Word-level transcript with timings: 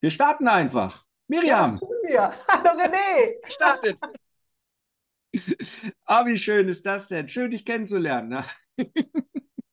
Wir 0.00 0.10
starten 0.10 0.46
einfach. 0.48 1.04
Miriam. 1.28 1.48
Ja, 1.48 1.70
das 1.70 1.80
tun 1.80 1.96
wir. 2.04 2.34
Hallo 2.48 2.80
René. 2.80 3.50
Startet. 3.50 3.98
Ah, 6.06 6.24
wie 6.24 6.38
schön 6.38 6.66
ist 6.66 6.86
das 6.86 7.08
denn? 7.08 7.28
Schön, 7.28 7.50
dich 7.50 7.66
kennenzulernen. 7.66 8.28
Ne? 8.30 8.44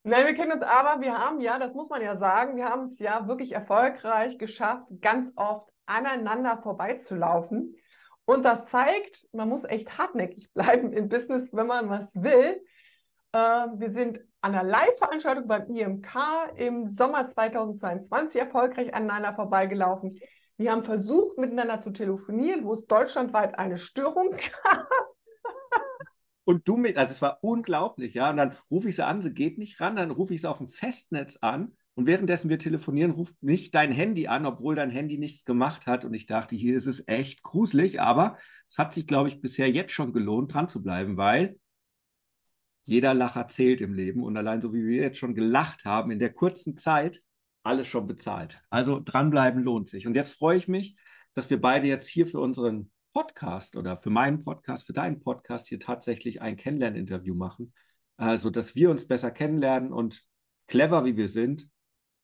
Nein, 0.03 0.25
wir 0.25 0.33
kennen 0.33 0.51
uns 0.51 0.61
aber, 0.61 1.01
wir 1.01 1.17
haben 1.17 1.39
ja, 1.39 1.57
das 1.57 1.73
muss 1.73 1.87
man 1.87 2.01
ja 2.01 2.17
sagen, 2.17 2.57
wir 2.57 2.65
haben 2.65 2.81
es 2.81 2.99
ja 2.99 3.29
wirklich 3.29 3.53
erfolgreich 3.53 4.37
geschafft, 4.37 4.89
ganz 4.99 5.31
oft 5.37 5.69
aneinander 5.85 6.59
vorbeizulaufen. 6.61 7.77
Und 8.25 8.43
das 8.43 8.67
zeigt, 8.67 9.29
man 9.31 9.47
muss 9.47 9.63
echt 9.63 9.97
hartnäckig 9.97 10.51
bleiben 10.51 10.91
im 10.91 11.07
Business, 11.07 11.47
wenn 11.53 11.67
man 11.67 11.87
was 11.87 12.13
will. 12.21 12.61
Äh, 13.33 13.67
wir 13.77 13.89
sind 13.89 14.19
an 14.41 14.53
einer 14.53 14.63
Live-Veranstaltung 14.63 15.47
beim 15.47 15.67
IMK 15.67 16.15
im 16.55 16.87
Sommer 16.87 17.25
2022 17.25 18.39
erfolgreich 18.39 18.93
aneinander 18.93 19.33
vorbeigelaufen. 19.33 20.19
Wir 20.57 20.71
haben 20.71 20.83
versucht, 20.83 21.37
miteinander 21.37 21.81
zu 21.81 21.91
telefonieren, 21.91 22.63
wo 22.63 22.73
es 22.73 22.85
deutschlandweit 22.85 23.57
eine 23.57 23.77
Störung 23.77 24.29
gab. 24.63 24.87
Und 26.45 26.67
du 26.67 26.75
mit, 26.75 26.97
also 26.97 27.11
es 27.11 27.21
war 27.21 27.39
unglaublich, 27.41 28.13
ja. 28.13 28.29
Und 28.29 28.37
dann 28.37 28.55
rufe 28.69 28.89
ich 28.89 28.95
sie 28.95 29.05
an, 29.05 29.21
sie 29.21 29.33
geht 29.33 29.57
nicht 29.57 29.79
ran, 29.79 29.95
dann 29.95 30.11
rufe 30.11 30.33
ich 30.33 30.41
sie 30.41 30.49
auf 30.49 30.57
dem 30.57 30.67
Festnetz 30.67 31.37
an 31.37 31.75
und 31.95 32.05
währenddessen 32.05 32.49
wir 32.49 32.59
telefonieren, 32.59 33.11
ruft 33.11 33.41
nicht 33.41 33.73
dein 33.73 33.91
Handy 33.91 34.27
an, 34.27 34.45
obwohl 34.45 34.75
dein 34.75 34.89
Handy 34.89 35.17
nichts 35.17 35.45
gemacht 35.45 35.87
hat. 35.87 36.05
Und 36.05 36.13
ich 36.13 36.25
dachte, 36.25 36.55
hier 36.55 36.75
ist 36.75 36.87
es 36.87 37.07
echt 37.07 37.43
gruselig, 37.43 38.01
aber 38.01 38.37
es 38.67 38.77
hat 38.77 38.93
sich, 38.93 39.07
glaube 39.07 39.29
ich, 39.29 39.41
bisher 39.41 39.71
jetzt 39.71 39.93
schon 39.93 40.11
gelohnt, 40.11 40.53
dran 40.53 40.69
zu 40.69 40.83
bleiben, 40.83 41.17
weil 41.17 41.57
jeder 42.83 43.13
Lacher 43.13 43.47
zählt 43.47 43.81
im 43.81 43.93
Leben 43.93 44.23
und 44.23 44.35
allein 44.37 44.61
so 44.61 44.73
wie 44.73 44.85
wir 44.85 45.01
jetzt 45.01 45.17
schon 45.17 45.35
gelacht 45.35 45.85
haben, 45.85 46.11
in 46.11 46.19
der 46.19 46.33
kurzen 46.33 46.77
Zeit, 46.77 47.21
alles 47.63 47.87
schon 47.87 48.07
bezahlt. 48.07 48.61
Also 48.69 48.99
dranbleiben 49.03 49.63
lohnt 49.63 49.87
sich. 49.87 50.05
Und 50.05 50.15
jetzt 50.15 50.33
freue 50.33 50.57
ich 50.57 50.67
mich, 50.67 50.97
dass 51.33 51.49
wir 51.49 51.61
beide 51.61 51.87
jetzt 51.87 52.07
hier 52.07 52.27
für 52.27 52.39
unseren 52.39 52.91
Podcast 53.13 53.77
oder 53.77 53.97
für 53.97 54.09
meinen 54.09 54.43
Podcast, 54.43 54.85
für 54.85 54.93
deinen 54.93 55.21
Podcast 55.21 55.67
hier 55.67 55.79
tatsächlich 55.79 56.41
ein 56.41 56.57
Kennenlerninterview 56.57 57.35
machen, 57.35 57.73
also 58.17 58.49
dass 58.49 58.75
wir 58.75 58.89
uns 58.89 59.07
besser 59.07 59.31
kennenlernen 59.31 59.93
und 59.93 60.23
clever 60.67 61.05
wie 61.05 61.15
wir 61.15 61.29
sind, 61.29 61.69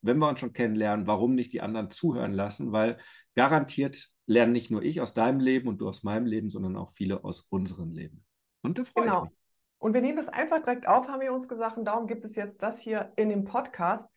wenn 0.01 0.17
wir 0.17 0.29
uns 0.29 0.39
schon 0.39 0.53
kennenlernen, 0.53 1.07
warum 1.07 1.35
nicht 1.35 1.53
die 1.53 1.61
anderen 1.61 1.89
zuhören 1.89 2.33
lassen, 2.33 2.71
weil 2.71 2.97
garantiert 3.35 4.09
lernen 4.25 4.53
nicht 4.53 4.71
nur 4.71 4.83
ich 4.83 5.01
aus 5.01 5.13
deinem 5.13 5.39
Leben 5.39 5.67
und 5.67 5.79
du 5.79 5.87
aus 5.87 6.03
meinem 6.03 6.25
Leben, 6.25 6.49
sondern 6.49 6.75
auch 6.75 6.91
viele 6.91 7.23
aus 7.23 7.41
unserem 7.49 7.91
Leben. 7.91 8.23
Und 8.61 8.77
da 8.77 8.83
freue 8.83 9.05
genau. 9.05 9.23
ich 9.23 9.29
mich. 9.29 9.39
Und 9.79 9.93
wir 9.93 10.01
nehmen 10.01 10.17
das 10.17 10.29
einfach 10.29 10.59
direkt 10.59 10.87
auf, 10.87 11.07
haben 11.07 11.21
wir 11.21 11.33
uns 11.33 11.47
gesagt, 11.47 11.77
und 11.77 11.85
darum 11.85 12.05
gibt 12.05 12.25
es 12.25 12.35
jetzt 12.35 12.61
das 12.61 12.79
hier 12.79 13.11
in 13.15 13.29
dem 13.29 13.45
Podcast, 13.45 14.09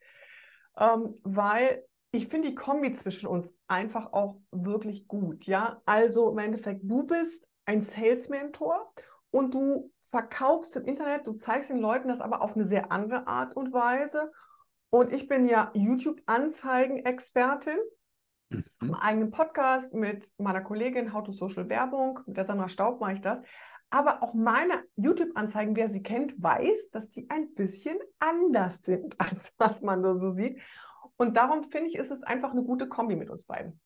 ähm, 0.77 1.15
weil 1.23 1.83
ich 2.11 2.27
finde 2.27 2.49
die 2.49 2.55
Kombi 2.55 2.93
zwischen 2.93 3.27
uns 3.27 3.55
einfach 3.67 4.13
auch 4.13 4.37
wirklich 4.51 5.07
gut. 5.07 5.45
Ja, 5.45 5.81
also 5.85 6.31
im 6.31 6.37
Endeffekt, 6.37 6.81
du 6.83 7.03
bist 7.03 7.47
ein 7.65 7.81
Sales-Mentor 7.81 8.93
und 9.31 9.53
du 9.53 9.91
verkaufst 10.11 10.75
im 10.75 10.85
Internet, 10.85 11.25
du 11.25 11.33
zeigst 11.33 11.71
den 11.71 11.79
Leuten 11.79 12.09
das 12.09 12.21
aber 12.21 12.43
auf 12.43 12.55
eine 12.55 12.67
sehr 12.67 12.91
andere 12.91 13.25
Art 13.25 13.55
und 13.55 13.73
Weise. 13.73 14.31
Und 14.91 15.11
ich 15.11 15.27
bin 15.27 15.47
ja 15.47 15.71
YouTube-Anzeigen-Expertin. 15.73 17.79
Mhm. 18.49 18.63
Im 18.81 18.93
eigenen 18.93 19.31
Podcast 19.31 19.95
mit 19.95 20.31
meiner 20.37 20.61
Kollegin 20.61 21.13
How 21.13 21.23
to 21.23 21.31
Social 21.31 21.67
Werbung, 21.67 22.19
mit 22.27 22.37
der 22.37 22.45
Sandra 22.45 22.69
Staub 22.69 22.99
mache 22.99 23.13
ich 23.13 23.21
das. 23.21 23.41
Aber 23.93 24.23
auch 24.23 24.33
meine 24.33 24.85
YouTube-Anzeigen, 24.95 25.75
wer 25.75 25.87
sie 25.87 26.01
kennt, 26.01 26.41
weiß, 26.41 26.89
dass 26.89 27.09
die 27.09 27.29
ein 27.29 27.53
bisschen 27.53 27.95
anders 28.17 28.81
sind, 28.81 29.13
als 29.21 29.53
was 29.59 29.83
man 29.83 30.01
da 30.01 30.15
so 30.15 30.31
sieht. 30.31 30.59
Und 31.15 31.37
darum 31.37 31.61
finde 31.61 31.91
ich, 31.91 31.95
ist 31.95 32.09
es 32.09 32.23
einfach 32.23 32.51
eine 32.51 32.63
gute 32.63 32.89
Kombi 32.89 33.15
mit 33.15 33.29
uns 33.29 33.43
beiden. 33.43 33.79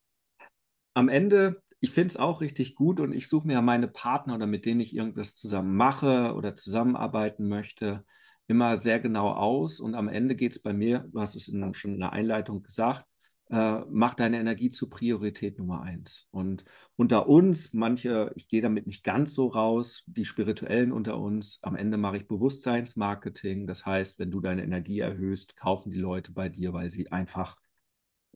Am 0.94 1.10
Ende, 1.10 1.62
ich 1.82 1.92
finde 1.92 2.08
es 2.08 2.18
auch 2.18 2.40
richtig 2.40 2.74
gut 2.74 3.02
und 3.02 3.12
ich 3.12 3.28
suche 3.28 3.48
mir 3.48 3.54
ja 3.54 3.62
meine 3.62 3.90
Partner 3.90 4.36
oder 4.36 4.48
mit 4.48 4.66
denen 4.66 4.80
ich 4.80 4.96
irgendwas 4.96 5.36
zusammen 5.36 5.76
mache 5.76 6.34
oder 6.36 6.56
zusammenarbeiten 6.56 7.50
möchte, 7.50 8.06
immer 8.48 8.78
sehr 8.78 9.02
genau 9.02 9.34
aus. 9.34 9.82
Und 9.82 9.94
am 9.94 10.08
Ende 10.08 10.36
geht 10.36 10.54
es 10.54 10.62
bei 10.62 10.72
mir, 10.72 11.10
du 11.12 11.20
hast 11.20 11.36
es 11.36 11.50
in, 11.50 11.73
schon 11.76 11.96
in 11.96 12.00
der 12.00 12.14
Einleitung 12.14 12.64
gesagt, 12.64 13.06
äh, 13.50 13.80
mach 13.90 14.14
deine 14.14 14.40
Energie 14.40 14.70
zur 14.70 14.90
Priorität 14.90 15.58
Nummer 15.58 15.82
eins. 15.82 16.28
Und 16.32 16.66
unter 16.96 17.28
uns, 17.30 17.74
manche, 17.74 18.32
ich 18.36 18.48
gehe 18.48 18.62
damit 18.62 18.88
nicht 18.88 19.04
ganz 19.04 19.34
so 19.34 19.48
raus, 19.48 20.04
die 20.08 20.26
Spirituellen 20.26 20.92
unter 20.92 21.18
uns, 21.18 21.60
am 21.62 21.76
Ende 21.76 21.98
mache 21.98 22.18
ich 22.18 22.28
Bewusstseinsmarketing. 22.28 23.68
Das 23.68 23.86
heißt, 23.86 24.20
wenn 24.20 24.32
du 24.32 24.42
deine 24.42 24.64
Energie 24.64 25.00
erhöhst, 25.00 25.56
kaufen 25.56 25.92
die 25.92 26.00
Leute 26.00 26.34
bei 26.34 26.50
dir, 26.50 26.74
weil 26.74 26.90
sie 26.90 27.12
einfach 27.12 27.58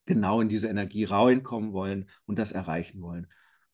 genau 0.05 0.41
in 0.41 0.49
diese 0.49 0.69
Energie 0.69 1.03
reinkommen 1.03 1.73
wollen 1.73 2.09
und 2.25 2.39
das 2.39 2.51
erreichen 2.51 3.01
wollen. 3.01 3.27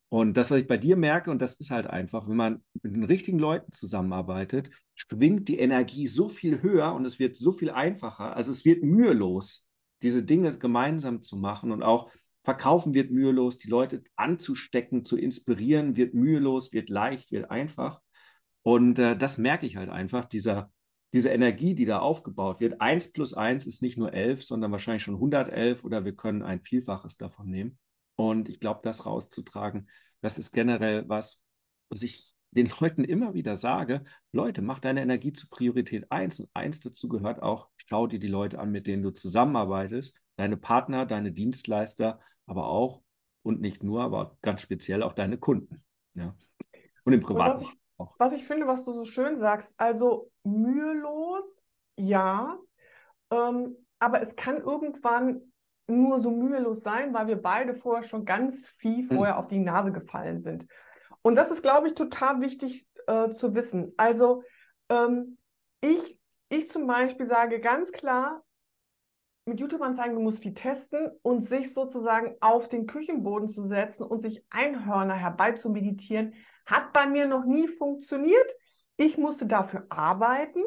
Und 0.09 0.38
das, 0.38 0.52
was 0.52 0.59
ich 0.59 0.68
bei 0.68 0.78
dir 0.78 0.96
merke, 0.96 1.30
und 1.31 1.42
das 1.42 1.56
ist 1.56 1.69
halt 1.69 1.88
einfach, 1.88 2.30
wenn 2.30 2.38
man 2.38 2.64
mit 2.81 2.96
den 2.96 3.04
richtigen 3.04 3.40
Leuten 3.40 3.74
zusammenarbeitet, 3.74 4.69
schwingt 4.96 5.50
die 5.50 5.59
Energie 5.59 6.08
so 6.08 6.30
viel 6.30 6.62
höher 6.62 6.94
und 6.94 7.06
es 7.06 7.19
wird 7.19 7.36
so 7.36 7.52
viel 7.52 7.69
einfacher. 7.69 8.36
Also 8.36 8.52
es 8.52 8.64
wird 8.64 8.84
mühelos 8.84 9.66
diese 10.02 10.24
Dinge 10.24 10.58
gemeinsam 10.58 11.22
zu 11.22 11.38
machen 11.38 11.72
und 11.72 11.84
auch 11.84 12.12
verkaufen 12.44 12.94
wird 12.94 13.12
mühelos, 13.12 13.58
die 13.58 13.69
Leute 13.69 14.03
anzustecken, 14.16 15.03
zu 15.03 15.18
inspirieren 15.18 15.97
wird 15.97 16.13
mühelos, 16.13 16.72
wird 16.72 16.90
leicht, 16.90 17.31
wird 17.31 17.52
einfach. 17.52 18.00
Und 18.63 19.00
äh, 19.00 19.18
das 19.18 19.38
merke 19.38 19.66
ich 19.66 19.75
halt 19.75 19.90
einfach, 19.90 20.25
dieser, 20.25 20.72
diese 21.13 21.30
Energie, 21.30 21.75
die 21.75 21.86
da 21.86 22.00
aufgebaut 22.00 22.59
wird. 22.62 22.80
Eins 22.80 23.12
plus 23.12 23.34
eins 23.34 23.68
ist 23.68 23.81
nicht 23.81 23.97
nur 23.97 24.13
elf, 24.13 24.46
sondern 24.46 24.72
wahrscheinlich 24.72 25.03
schon 25.03 25.16
111 25.16 25.84
oder 25.84 26.06
wir 26.06 26.16
können 26.16 26.41
ein 26.41 26.62
Vielfaches 26.62 27.18
davon 27.18 27.50
nehmen. 27.50 27.80
Und 28.16 28.47
ich 28.47 28.59
glaube, 28.59 28.80
das 28.84 29.06
rauszutragen, 29.06 29.90
das 30.22 30.38
ist 30.38 30.52
generell 30.52 31.07
was, 31.09 31.44
was 31.90 32.02
ich 32.02 32.34
den 32.57 32.72
Leuten 32.79 33.03
immer 33.03 33.34
wieder 33.34 33.56
sage, 33.56 34.03
Leute, 34.31 34.62
mach 34.62 34.79
deine 34.79 35.01
Energie 35.01 35.31
zu 35.31 35.47
Priorität 35.50 36.12
1. 36.12 36.41
Und 36.41 36.50
eins 36.53 36.79
dazu 36.81 37.07
gehört 37.07 37.41
auch, 37.41 37.69
schau 37.78 38.07
dir 38.07 38.19
die 38.19 38.28
Leute 38.28 38.59
an, 38.59 38.72
mit 38.72 38.88
denen 38.88 39.03
du 39.03 39.12
zusammenarbeitest, 39.12 40.19
deine 40.35 40.57
Partner, 40.57 41.06
deine 41.06 41.31
Dienstleister, 41.31 42.19
aber 42.45 42.68
auch 42.68 43.01
und 43.44 43.62
nicht 43.62 43.84
nur, 43.84 44.03
aber 44.03 44.38
ganz 44.41 44.62
speziell 44.62 45.03
auch 45.03 45.13
deine 45.13 45.38
Kunden. 45.38 45.84
Ja. 46.16 46.35
Und 47.06 47.13
im 47.13 47.22
Privaten 47.22 47.56
was 47.56 47.62
ich, 47.62 47.73
auch. 47.97 48.16
Was 48.18 48.34
ich 48.34 48.44
finde, 48.44 48.68
was 48.68 48.84
du 48.84 48.94
so 48.94 49.06
schön 49.06 49.38
sagst, 49.38 49.74
also 49.78 50.31
mühelos, 50.44 51.63
ja, 51.97 52.57
ähm, 53.31 53.78
aber 54.00 54.22
es 54.22 54.35
kann 54.35 54.57
irgendwann 54.57 55.41
nur 55.88 56.19
so 56.19 56.31
mühelos 56.31 56.81
sein, 56.81 57.13
weil 57.13 57.28
wir 57.28 57.41
beide 57.41 57.74
vorher 57.74 58.03
schon 58.03 58.25
ganz 58.25 58.68
viel 58.68 59.09
hm. 59.09 59.16
vorher 59.16 59.35
hm. 59.38 59.44
auf 59.44 59.47
die 59.47 59.59
Nase 59.59 59.91
gefallen 59.91 60.39
sind. 60.39 60.68
Und 61.27 61.35
das 61.35 61.51
ist, 61.51 61.61
glaube 61.61 61.88
ich, 61.88 61.93
total 61.93 62.39
wichtig 62.39 62.88
äh, 63.05 63.31
zu 63.31 63.53
wissen. 63.53 63.91
Also 63.97 64.43
ähm, 64.88 65.38
ich, 65.81 66.17
ich 66.47 66.69
zum 66.69 66.88
Beispiel 66.88 67.25
sage 67.25 67.59
ganz 67.59 67.91
klar, 67.91 68.45
mit 69.43 69.59
YouTube-Anzeigen, 69.59 70.15
du 70.15 70.21
musst 70.21 70.41
viel 70.41 70.53
testen 70.53 71.11
und 71.23 71.41
sich 71.41 71.73
sozusagen 71.73 72.38
auf 72.39 72.69
den 72.69 72.88
Küchenboden 72.88 73.49
zu 73.49 73.65
setzen 73.65 74.03
und 74.03 74.21
sich 74.21 74.45
Einhörner 74.49 75.15
herbei 75.15 75.51
zu 75.51 75.69
meditieren, 75.69 76.33
hat 76.65 76.93
bei 76.93 77.07
mir 77.07 77.25
noch 77.25 77.44
nie 77.44 77.67
funktioniert. 77.67 78.49
Ich 78.95 79.17
musste 79.17 79.47
dafür 79.47 79.85
arbeiten. 79.89 80.63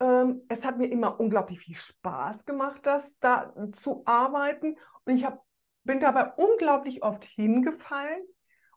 Ähm, 0.00 0.42
es 0.50 0.66
hat 0.66 0.76
mir 0.76 0.88
immer 0.88 1.18
unglaublich 1.18 1.60
viel 1.60 1.76
Spaß 1.76 2.44
gemacht, 2.44 2.82
das 2.82 3.18
da 3.20 3.54
zu 3.72 4.02
arbeiten. 4.04 4.76
Und 5.06 5.14
ich 5.14 5.24
hab, 5.24 5.42
bin 5.84 5.98
dabei 5.98 6.30
unglaublich 6.34 7.02
oft 7.02 7.24
hingefallen 7.24 8.22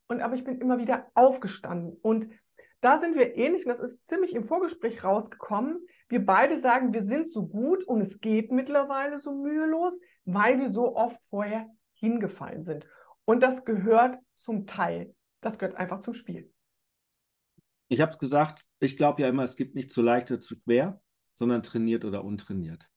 und 0.07 0.21
aber 0.21 0.35
ich 0.35 0.43
bin 0.43 0.59
immer 0.59 0.79
wieder 0.79 1.09
aufgestanden. 1.13 1.97
Und 2.01 2.27
da 2.81 2.97
sind 2.97 3.15
wir 3.15 3.35
ähnlich, 3.35 3.65
und 3.65 3.69
das 3.69 3.79
ist 3.79 4.05
ziemlich 4.05 4.35
im 4.35 4.43
Vorgespräch 4.43 5.03
rausgekommen. 5.03 5.85
Wir 6.07 6.23
beide 6.23 6.59
sagen, 6.59 6.93
wir 6.93 7.03
sind 7.03 7.31
so 7.31 7.47
gut 7.47 7.83
und 7.83 8.01
es 8.01 8.21
geht 8.21 8.51
mittlerweile 8.51 9.19
so 9.19 9.33
mühelos, 9.33 9.99
weil 10.25 10.59
wir 10.59 10.69
so 10.69 10.95
oft 10.95 11.21
vorher 11.23 11.67
hingefallen 11.93 12.61
sind. 12.61 12.87
Und 13.25 13.41
das 13.41 13.65
gehört 13.65 14.19
zum 14.35 14.67
Teil. 14.67 15.15
Das 15.41 15.57
gehört 15.57 15.77
einfach 15.77 16.01
zum 16.01 16.13
Spiel. 16.13 16.51
Ich 17.87 18.01
habe 18.01 18.11
es 18.11 18.19
gesagt, 18.19 18.65
ich 18.79 18.97
glaube 18.97 19.21
ja 19.21 19.29
immer, 19.29 19.43
es 19.43 19.55
gibt 19.55 19.75
nicht 19.75 19.91
zu 19.91 20.01
leicht 20.01 20.29
oder 20.31 20.39
zu 20.39 20.55
schwer, 20.55 21.01
sondern 21.33 21.63
trainiert 21.63 22.05
oder 22.05 22.23
untrainiert. 22.23 22.87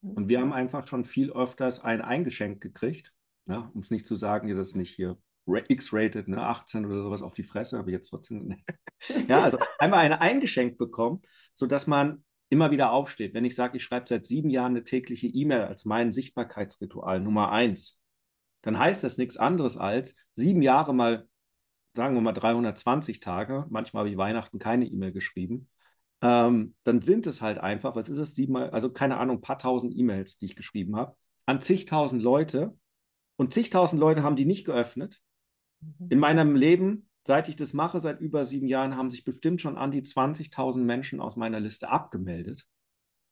Mhm. 0.00 0.10
Und 0.12 0.28
wir 0.28 0.40
haben 0.40 0.52
einfach 0.52 0.86
schon 0.86 1.04
viel 1.04 1.32
öfters 1.32 1.84
ein 1.84 2.00
eingeschenkt 2.00 2.60
gekriegt, 2.60 3.12
ja, 3.46 3.70
um 3.72 3.80
es 3.80 3.90
nicht 3.90 4.06
zu 4.06 4.14
sagen, 4.14 4.48
das 4.48 4.70
ist 4.70 4.76
nicht 4.76 4.94
hier 4.94 5.16
X-rated, 5.48 6.28
ne, 6.28 6.42
18 6.42 6.86
oder 6.86 7.02
sowas 7.02 7.22
auf 7.22 7.34
die 7.34 7.42
Fresse, 7.42 7.78
habe 7.78 7.90
ich 7.90 7.94
jetzt 7.94 8.10
trotzdem. 8.10 8.56
ja, 9.28 9.42
also 9.42 9.58
einmal 9.78 10.00
eine 10.00 10.20
eingeschenkt 10.20 10.78
bekommen, 10.78 11.22
sodass 11.54 11.86
man 11.86 12.24
immer 12.50 12.70
wieder 12.70 12.92
aufsteht. 12.92 13.34
Wenn 13.34 13.44
ich 13.44 13.54
sage, 13.54 13.76
ich 13.76 13.82
schreibe 13.82 14.06
seit 14.06 14.26
sieben 14.26 14.50
Jahren 14.50 14.72
eine 14.72 14.84
tägliche 14.84 15.26
E-Mail 15.26 15.62
als 15.62 15.84
mein 15.84 16.12
Sichtbarkeitsritual 16.12 17.20
Nummer 17.20 17.52
eins, 17.52 18.00
dann 18.62 18.78
heißt 18.78 19.04
das 19.04 19.18
nichts 19.18 19.36
anderes 19.36 19.76
als 19.76 20.16
sieben 20.32 20.62
Jahre 20.62 20.94
mal, 20.94 21.26
sagen 21.94 22.14
wir 22.14 22.20
mal 22.20 22.32
320 22.32 23.20
Tage, 23.20 23.66
manchmal 23.70 24.02
habe 24.02 24.10
ich 24.10 24.16
Weihnachten 24.16 24.58
keine 24.58 24.86
E-Mail 24.86 25.12
geschrieben, 25.12 25.68
ähm, 26.20 26.74
dann 26.84 27.02
sind 27.02 27.26
es 27.26 27.42
halt 27.42 27.58
einfach, 27.58 27.94
was 27.94 28.08
ist 28.08 28.18
es, 28.18 28.34
siebenmal, 28.34 28.70
also 28.70 28.92
keine 28.92 29.18
Ahnung, 29.18 29.38
ein 29.38 29.42
paar 29.42 29.58
tausend 29.58 29.96
E-Mails, 29.96 30.38
die 30.38 30.46
ich 30.46 30.56
geschrieben 30.56 30.96
habe, 30.96 31.16
an 31.46 31.60
zigtausend 31.60 32.22
Leute, 32.22 32.76
und 33.38 33.54
zigtausend 33.54 34.00
Leute 34.00 34.24
haben 34.24 34.36
die 34.36 34.44
nicht 34.44 34.64
geöffnet. 34.64 35.20
Mhm. 35.80 36.06
In 36.10 36.18
meinem 36.18 36.56
Leben, 36.56 37.08
seit 37.26 37.48
ich 37.48 37.56
das 37.56 37.72
mache, 37.72 38.00
seit 38.00 38.20
über 38.20 38.44
sieben 38.44 38.68
Jahren, 38.68 38.96
haben 38.96 39.10
sich 39.10 39.24
bestimmt 39.24 39.60
schon 39.60 39.76
an 39.76 39.90
die 39.90 40.02
20.000 40.02 40.78
Menschen 40.78 41.20
aus 41.20 41.36
meiner 41.36 41.60
Liste 41.60 41.88
abgemeldet. 41.88 42.66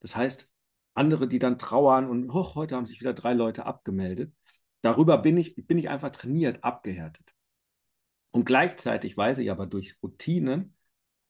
Das 0.00 0.16
heißt, 0.16 0.50
andere, 0.94 1.28
die 1.28 1.38
dann 1.38 1.58
trauern 1.58 2.08
und 2.08 2.30
oh, 2.30 2.54
heute 2.54 2.76
haben 2.76 2.86
sich 2.86 3.00
wieder 3.00 3.14
drei 3.14 3.34
Leute 3.34 3.66
abgemeldet. 3.66 4.34
Darüber 4.82 5.18
bin 5.18 5.36
ich, 5.36 5.54
bin 5.66 5.78
ich 5.78 5.88
einfach 5.88 6.10
trainiert, 6.10 6.64
abgehärtet. 6.64 7.34
Und 8.30 8.44
gleichzeitig 8.44 9.16
weiß 9.16 9.38
ich 9.38 9.50
aber 9.50 9.66
durch 9.66 9.96
Routinen, 10.02 10.76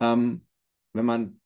ähm, 0.00 0.46
wenn 0.92 1.04
man 1.04 1.40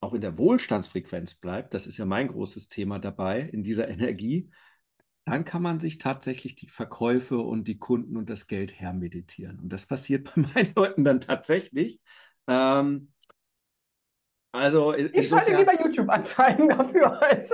auch 0.00 0.14
in 0.14 0.20
der 0.20 0.38
Wohlstandsfrequenz 0.38 1.34
bleibt, 1.34 1.74
das 1.74 1.86
ist 1.86 1.98
ja 1.98 2.04
mein 2.04 2.28
großes 2.28 2.68
Thema 2.68 2.98
dabei, 2.98 3.40
in 3.40 3.62
dieser 3.62 3.88
Energie, 3.88 4.50
dann 5.26 5.44
kann 5.44 5.60
man 5.60 5.80
sich 5.80 5.98
tatsächlich 5.98 6.54
die 6.54 6.68
Verkäufe 6.68 7.38
und 7.38 7.64
die 7.66 7.78
Kunden 7.78 8.16
und 8.16 8.30
das 8.30 8.46
Geld 8.46 8.78
hermeditieren. 8.78 9.58
Und 9.58 9.72
das 9.72 9.84
passiert 9.84 10.24
bei 10.34 10.42
meinen 10.42 10.72
Leuten 10.74 11.04
dann 11.04 11.20
tatsächlich. 11.20 12.00
Ähm, 12.46 13.12
also 14.52 14.94
ich 14.94 15.28
schalte 15.28 15.54
lieber 15.54 15.78
YouTube-Anzeigen 15.78 16.68
dafür. 16.68 17.20
Als. 17.20 17.52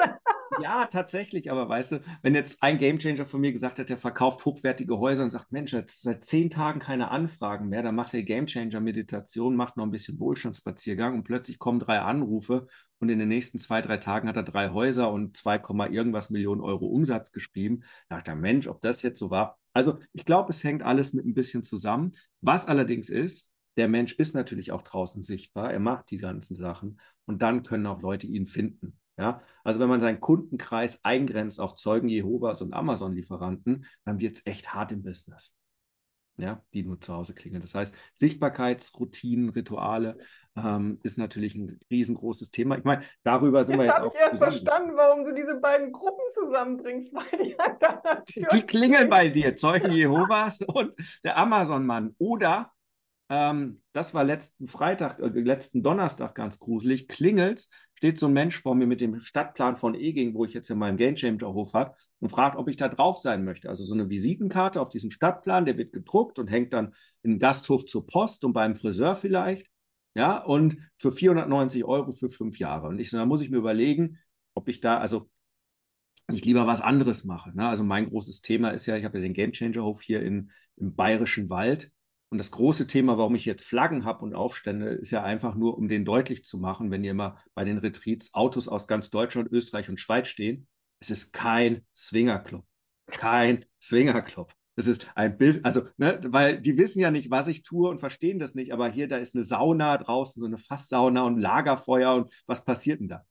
Ja, 0.61 0.87
tatsächlich, 0.87 1.51
aber 1.51 1.69
weißt 1.69 1.93
du, 1.93 2.01
wenn 2.23 2.35
jetzt 2.35 2.63
ein 2.63 2.79
Gamechanger 2.79 3.27
von 3.27 3.41
mir 3.41 3.53
gesagt 3.53 3.79
hat, 3.79 3.89
der 3.89 3.99
verkauft 3.99 4.45
hochwertige 4.45 4.99
Häuser 4.99 5.23
und 5.23 5.31
sagt, 5.31 5.53
Mensch, 5.53 5.73
jetzt 5.73 6.03
seit 6.03 6.25
zehn 6.25 6.51
Tagen 6.51 6.81
keine 6.81 7.11
Anfragen 7.11 7.69
mehr, 7.69 7.83
dann 7.83 7.95
macht 7.95 8.13
der 8.13 8.23
Gamechanger 8.23 8.81
Meditation, 8.81 9.57
macht 9.57 9.77
noch 9.77 9.85
ein 9.85 9.91
bisschen 9.91 10.19
Wohlstandsspaziergang 10.19 11.15
und 11.15 11.25
plötzlich 11.25 11.59
kommen 11.59 11.81
drei 11.81 12.01
Anrufe 12.01 12.67
und 12.99 13.09
in 13.09 13.19
den 13.19 13.29
nächsten 13.29 13.59
zwei, 13.59 13.81
drei 13.81 13.97
Tagen 13.97 14.29
hat 14.29 14.37
er 14.37 14.45
drei 14.45 14.71
Häuser 14.71 15.11
und 15.11 15.37
2, 15.37 15.57
irgendwas 15.91 16.31
Millionen 16.31 16.61
Euro 16.61 16.87
Umsatz 16.87 17.33
geschrieben. 17.33 17.83
Da 18.09 18.17
dachte 18.17 18.31
er, 18.31 18.37
Mensch, 18.37 18.69
ob 18.69 18.81
das 18.81 19.03
jetzt 19.03 19.19
so 19.19 19.31
war. 19.31 19.59
Also 19.73 19.99
ich 20.13 20.25
glaube, 20.25 20.51
es 20.51 20.63
hängt 20.63 20.83
alles 20.83 21.13
mit 21.13 21.27
ein 21.27 21.35
bisschen 21.35 21.65
zusammen. 21.65 22.13
Was 22.41 22.67
allerdings 22.67 23.09
ist, 23.09 23.51
der 23.77 23.89
Mensch 23.89 24.13
ist 24.13 24.35
natürlich 24.35 24.71
auch 24.71 24.83
draußen 24.83 25.23
sichtbar, 25.23 25.73
er 25.73 25.81
macht 25.81 26.11
die 26.11 26.19
ganzen 26.19 26.55
Sachen 26.55 27.01
und 27.25 27.43
dann 27.43 27.63
können 27.63 27.87
auch 27.87 28.03
Leute 28.03 28.27
ihn 28.27 28.47
finden. 28.47 28.99
Ja? 29.17 29.43
Also 29.65 29.81
wenn 29.81 29.89
man 29.89 30.01
seinen 30.01 30.21
Kundenkreis 30.21 31.01
eingrenzt 31.05 31.61
auf 31.61 31.75
Zeugen 31.77 32.09
Jehovas 32.09 32.63
und 32.63 32.73
Amazon-Lieferanten, 32.73 33.87
dann 34.05 34.21
wird 34.21 34.37
es 34.37 34.47
echt 34.47 34.75
hart 34.75 34.93
im 34.93 35.03
Business. 35.03 35.55
Ja, 36.39 36.63
die 36.73 36.83
nur 36.83 36.99
zu 36.99 37.13
Hause 37.13 37.35
klingeln. 37.35 37.61
Das 37.61 37.75
heißt, 37.75 37.95
Sichtbarkeitsroutinen, 38.15 39.51
Rituale 39.51 40.17
ähm, 40.57 40.99
ist 41.03 41.19
natürlich 41.19 41.55
ein 41.55 41.79
riesengroßes 41.91 42.51
Thema. 42.51 42.79
Ich 42.79 42.85
meine, 42.85 43.03
darüber 43.23 43.65
sind 43.65 43.81
jetzt 43.81 43.83
wir 43.83 43.87
jetzt 43.87 44.01
auch. 44.01 44.15
Jetzt 44.15 44.23
habe 44.23 44.35
ich 44.35 44.41
erst 44.41 44.43
verstanden, 44.43 44.97
warum 44.97 45.25
du 45.27 45.35
diese 45.35 45.61
beiden 45.61 45.93
Gruppen 45.93 46.25
zusammenbringst, 46.33 47.15
weil 47.15 47.45
die 47.45 47.59
an 47.59 47.79
deiner 47.79 48.25
Tür 48.25 48.49
Die 48.51 48.63
klingeln 48.63 49.11
bei 49.11 49.29
dir, 49.29 49.57
Zeugen 49.57 49.91
Jehovas 49.93 50.63
und 50.63 50.95
der 51.23 51.37
Amazon-Mann. 51.37 52.15
Oder 52.19 52.73
ähm, 53.33 53.81
das 53.93 54.13
war 54.13 54.25
letzten 54.25 54.69
Freitag, 54.69 55.19
äh, 55.19 55.29
letzten 55.29 55.83
Donnerstag 55.83 56.35
ganz 56.35 56.59
gruselig. 56.59 57.09
Klingelt, 57.09 57.67
steht 57.95 58.19
so 58.19 58.27
ein 58.27 58.35
Mensch 58.35 58.61
vor 58.61 58.75
mir 58.75 58.87
mit 58.87 59.01
dem 59.01 59.21
Stadtplan 59.21 59.77
von 59.77 59.95
Eging, 59.95 60.35
wo 60.35 60.45
ich 60.45 60.53
jetzt 60.53 60.69
in 60.69 60.77
meinem 60.77 60.99
Game 60.99 61.15
Changer 61.15 61.55
Hof 61.55 61.73
habe, 61.73 61.97
und 62.21 62.29
fragt, 62.29 62.59
ob 62.59 62.69
ich 62.69 62.77
da 62.77 62.89
drauf 62.89 63.17
sein 63.17 63.43
möchte. 63.43 63.71
Also 63.71 63.85
so 63.85 63.95
eine 63.95 64.11
Visitenkarte 64.11 64.83
auf 64.83 64.91
diesem 64.91 65.11
Stadtplan, 65.11 65.65
der 65.65 65.79
wird 65.79 65.95
gedruckt 65.95 66.39
und 66.39 66.49
hängt 66.49 66.75
dann 66.75 66.95
im 67.23 67.39
Gasthof 67.39 67.87
zur 67.87 68.07
Post 68.07 68.45
und 68.45 68.53
beim 68.53 68.77
Friseur 68.77 69.15
vielleicht. 69.15 69.67
Ja, 70.15 70.37
und 70.37 70.77
für 70.99 71.11
490 71.11 71.87
Euro 71.87 72.13
für 72.13 72.29
fünf 72.29 72.59
Jahre. 72.59 72.89
Und 72.89 72.99
ich 72.99 73.09
so, 73.09 73.17
da 73.17 73.25
muss 73.25 73.41
ich 73.41 73.49
mir 73.49 73.57
überlegen, 73.57 74.19
ob 74.53 74.69
ich 74.69 74.81
da, 74.81 74.99
also 74.99 75.31
ich 76.31 76.45
lieber 76.45 76.67
was 76.67 76.83
anderes 76.83 77.25
mache. 77.25 77.57
Ne? 77.57 77.67
Also 77.67 77.83
mein 77.83 78.11
großes 78.11 78.43
Thema 78.43 78.71
ist 78.73 78.85
ja, 78.85 78.97
ich 78.97 79.07
habe 79.07 79.19
ja 79.19 79.23
den 79.23 79.33
Game 79.33 79.53
Changer 79.53 79.85
Hof 79.85 80.03
hier 80.03 80.23
in, 80.23 80.51
im 80.77 80.95
Bayerischen 80.95 81.49
Wald. 81.49 81.91
Und 82.33 82.39
das 82.39 82.51
große 82.51 82.87
Thema, 82.87 83.19
warum 83.19 83.35
ich 83.35 83.45
jetzt 83.45 83.63
Flaggen 83.63 84.07
habe 84.07 84.25
und 84.25 84.35
Aufstände, 84.35 84.89
ist 84.89 85.11
ja 85.11 85.23
einfach 85.23 85.55
nur, 85.55 85.77
um 85.77 85.87
den 85.87 86.07
deutlich 86.07 86.47
zu 86.47 86.57
machen, 86.57 86.91
wenn 86.91 87.05
ihr 87.05 87.11
immer 87.11 87.37
bei 87.55 87.63
den 87.63 87.77
Retreats 87.77 88.33
Autos 88.33 88.69
aus 88.69 88.87
ganz 88.87 89.11
Deutschland, 89.11 89.53
Österreich 89.53 89.91
und 89.91 90.01
Schweiz 90.01 90.29
stehen. 90.29 90.67
Es 90.99 91.11
ist 91.11 91.35
kein 91.35 91.85
Swingerclub. 91.95 92.65
Kein 93.05 93.67
Swingerclub. 93.83 94.51
Es 94.77 94.87
ist 94.87 95.07
ein 95.15 95.37
Bild, 95.37 95.63
also, 95.63 95.83
ne, 95.99 96.21
weil 96.25 96.59
die 96.59 96.79
wissen 96.79 97.01
ja 97.01 97.11
nicht, 97.11 97.31
was 97.31 97.49
ich 97.49 97.65
tue 97.65 97.91
und 97.91 97.99
verstehen 97.99 98.39
das 98.39 98.55
nicht, 98.55 98.73
aber 98.73 98.89
hier, 98.89 99.09
da 99.09 99.19
ist 99.19 99.35
eine 99.35 99.45
Sauna 99.45 99.99
draußen, 99.99 100.41
so 100.41 100.47
eine 100.47 100.57
Fasssauna 100.57 101.25
und 101.25 101.37
Lagerfeuer 101.37 102.15
und 102.15 102.33
was 102.47 102.65
passiert 102.65 103.01
denn 103.01 103.09
da? 103.09 103.27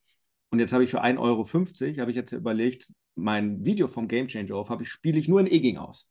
Und 0.51 0.59
jetzt 0.59 0.73
habe 0.73 0.83
ich 0.83 0.91
für 0.91 1.03
1,50 1.03 1.17
Euro, 1.19 2.01
habe 2.01 2.11
ich 2.11 2.17
jetzt 2.17 2.33
überlegt, 2.33 2.93
mein 3.15 3.65
Video 3.65 3.87
vom 3.87 4.07
Game 4.07 4.27
Changer 4.27 4.57
auf, 4.57 4.69
habe 4.69 4.83
ich, 4.83 4.89
spiele 4.89 5.17
ich 5.17 5.27
nur 5.27 5.39
in 5.39 5.47
Eging 5.47 5.79
aus 5.79 6.10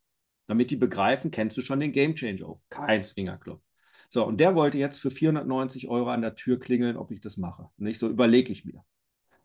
damit 0.51 0.69
die 0.69 0.75
begreifen, 0.75 1.31
kennst 1.31 1.55
du 1.55 1.61
schon 1.61 1.79
den 1.79 1.93
Game 1.93 2.13
Changer? 2.13 2.59
Kein 2.69 3.03
Swingerclub. 3.03 3.61
So, 4.09 4.27
und 4.27 4.41
der 4.41 4.53
wollte 4.53 4.77
jetzt 4.77 4.99
für 4.99 5.09
490 5.09 5.87
Euro 5.87 6.09
an 6.09 6.21
der 6.21 6.35
Tür 6.35 6.59
klingeln, 6.59 6.97
ob 6.97 7.11
ich 7.11 7.21
das 7.21 7.37
mache. 7.37 7.69
Nicht 7.77 7.99
so 7.99 8.09
überlege 8.09 8.51
ich 8.51 8.65
mir. 8.65 8.83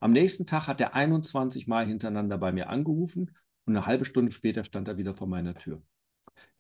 Am 0.01 0.11
nächsten 0.11 0.47
Tag 0.47 0.67
hat 0.67 0.81
er 0.81 0.95
21 0.97 1.69
Mal 1.69 1.87
hintereinander 1.87 2.39
bei 2.39 2.51
mir 2.51 2.69
angerufen 2.71 3.37
und 3.67 3.77
eine 3.77 3.87
halbe 3.87 4.05
Stunde 4.05 4.33
später 4.33 4.65
stand 4.65 4.89
er 4.89 4.99
wieder 4.99 5.15
vor 5.15 5.29
meiner 5.29 5.55
Tür. 5.55 5.81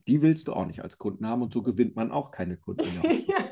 Die 0.07 0.23
willst 0.23 0.47
du 0.47 0.53
auch 0.53 0.67
nicht 0.67 0.81
als 0.81 0.97
Kunden 0.97 1.27
haben 1.27 1.43
und 1.43 1.53
so 1.53 1.65
gewinnt 1.65 1.97
man 1.97 2.13
auch 2.13 2.31
keine 2.31 2.57
Kunden. 2.57 2.85
Da 2.95 3.03
habe 3.03 3.46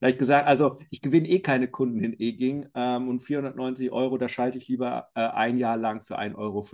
ich 0.00 0.18
gesagt, 0.18 0.46
also 0.46 0.78
ich 0.90 1.00
gewinne 1.00 1.28
eh 1.28 1.40
keine 1.40 1.68
Kunden 1.68 2.00
in 2.00 2.18
Eging 2.18 2.68
ähm, 2.74 3.08
und 3.08 3.20
490 3.20 3.90
Euro, 3.92 4.18
da 4.18 4.28
schalte 4.28 4.58
ich 4.58 4.68
lieber 4.68 5.08
äh, 5.14 5.20
ein 5.20 5.58
Jahr 5.58 5.76
lang 5.76 6.02
für 6.02 6.18
1,50 6.18 6.36
Euro 6.36 6.66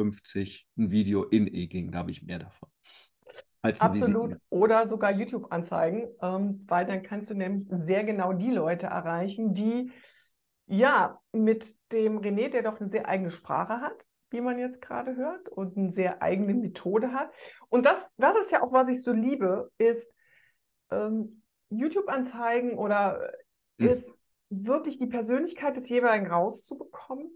ein 0.78 0.90
Video 0.90 1.24
in 1.24 1.46
Eging, 1.46 1.92
da 1.92 1.98
habe 1.98 2.10
ich 2.10 2.22
mehr 2.22 2.40
davon. 2.40 2.68
Absolut. 3.62 4.36
Oder 4.48 4.88
sogar 4.88 5.12
YouTube-Anzeigen, 5.12 6.08
ähm, 6.22 6.64
weil 6.66 6.86
dann 6.86 7.02
kannst 7.02 7.30
du 7.30 7.34
nämlich 7.34 7.68
sehr 7.70 8.04
genau 8.04 8.32
die 8.32 8.50
Leute 8.50 8.86
erreichen, 8.86 9.52
die 9.52 9.92
ja 10.66 11.20
mit 11.32 11.76
dem 11.92 12.20
René, 12.20 12.48
der 12.48 12.62
doch 12.62 12.80
eine 12.80 12.88
sehr 12.88 13.06
eigene 13.06 13.30
Sprache 13.30 13.82
hat, 13.82 14.06
wie 14.30 14.40
man 14.40 14.58
jetzt 14.58 14.80
gerade 14.80 15.16
hört, 15.16 15.48
und 15.48 15.76
eine 15.76 15.90
sehr 15.90 16.22
eigene 16.22 16.54
Methode 16.54 17.12
hat. 17.12 17.30
Und 17.68 17.84
das, 17.84 18.08
das 18.16 18.36
ist 18.36 18.52
ja 18.52 18.62
auch, 18.62 18.72
was 18.72 18.88
ich 18.88 19.02
so 19.02 19.12
liebe, 19.12 19.70
ist, 19.76 20.10
ähm, 20.90 21.39
YouTube-Anzeigen 21.70 22.76
oder 22.76 23.32
hm. 23.78 23.88
ist 23.88 24.12
wirklich 24.50 24.98
die 24.98 25.06
Persönlichkeit 25.06 25.76
des 25.76 25.88
jeweiligen 25.88 26.30
rauszubekommen 26.30 27.30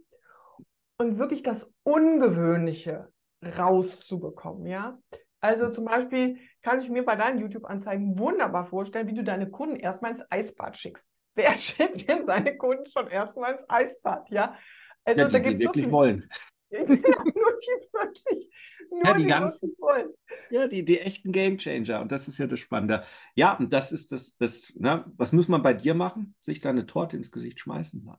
und 0.98 1.18
wirklich 1.18 1.42
das 1.42 1.72
Ungewöhnliche 1.84 3.08
rauszubekommen, 3.42 4.66
ja. 4.66 4.98
Also 5.40 5.70
zum 5.70 5.84
Beispiel 5.84 6.38
kann 6.62 6.80
ich 6.80 6.88
mir 6.88 7.04
bei 7.04 7.16
deinen 7.16 7.38
YouTube-Anzeigen 7.38 8.18
wunderbar 8.18 8.64
vorstellen, 8.64 9.06
wie 9.08 9.14
du 9.14 9.22
deine 9.22 9.50
Kunden 9.50 9.76
erstmal 9.76 10.12
ins 10.12 10.24
Eisbad 10.30 10.78
schickst. 10.78 11.06
Wer 11.34 11.54
schickt 11.56 12.08
denn 12.08 12.24
seine 12.24 12.56
Kunden 12.56 12.86
schon 12.86 13.08
erstmal 13.08 13.52
ins 13.52 13.68
Eisbad, 13.68 14.30
ja? 14.30 14.56
Also 15.04 15.20
ja, 15.20 15.26
die, 15.26 15.32
da 15.32 15.38
gibt 15.40 15.60
es 15.60 15.66
wirklich 15.66 15.84
so 15.86 15.92
wollen. 15.92 16.28
wirklich, 17.92 18.50
nur 18.90 19.04
ja, 19.04 19.14
die, 19.14 19.22
die 19.22 19.28
ganzen. 19.28 19.76
Ja, 20.50 20.66
die, 20.68 20.84
die 20.84 21.00
echten 21.00 21.32
Gamechanger. 21.32 22.00
Und 22.00 22.12
das 22.12 22.28
ist 22.28 22.38
ja 22.38 22.46
das 22.46 22.60
Spannende. 22.60 23.04
Ja, 23.34 23.56
und 23.56 23.72
das 23.72 23.92
ist 23.92 24.12
das, 24.12 24.36
das 24.36 24.74
ne? 24.76 25.04
was 25.16 25.32
muss 25.32 25.48
man 25.48 25.62
bei 25.62 25.74
dir 25.74 25.94
machen? 25.94 26.34
Sich 26.40 26.60
da 26.60 26.70
eine 26.70 26.86
Torte 26.86 27.16
ins 27.16 27.32
Gesicht 27.32 27.60
schmeißen? 27.60 28.02
Nein. 28.04 28.18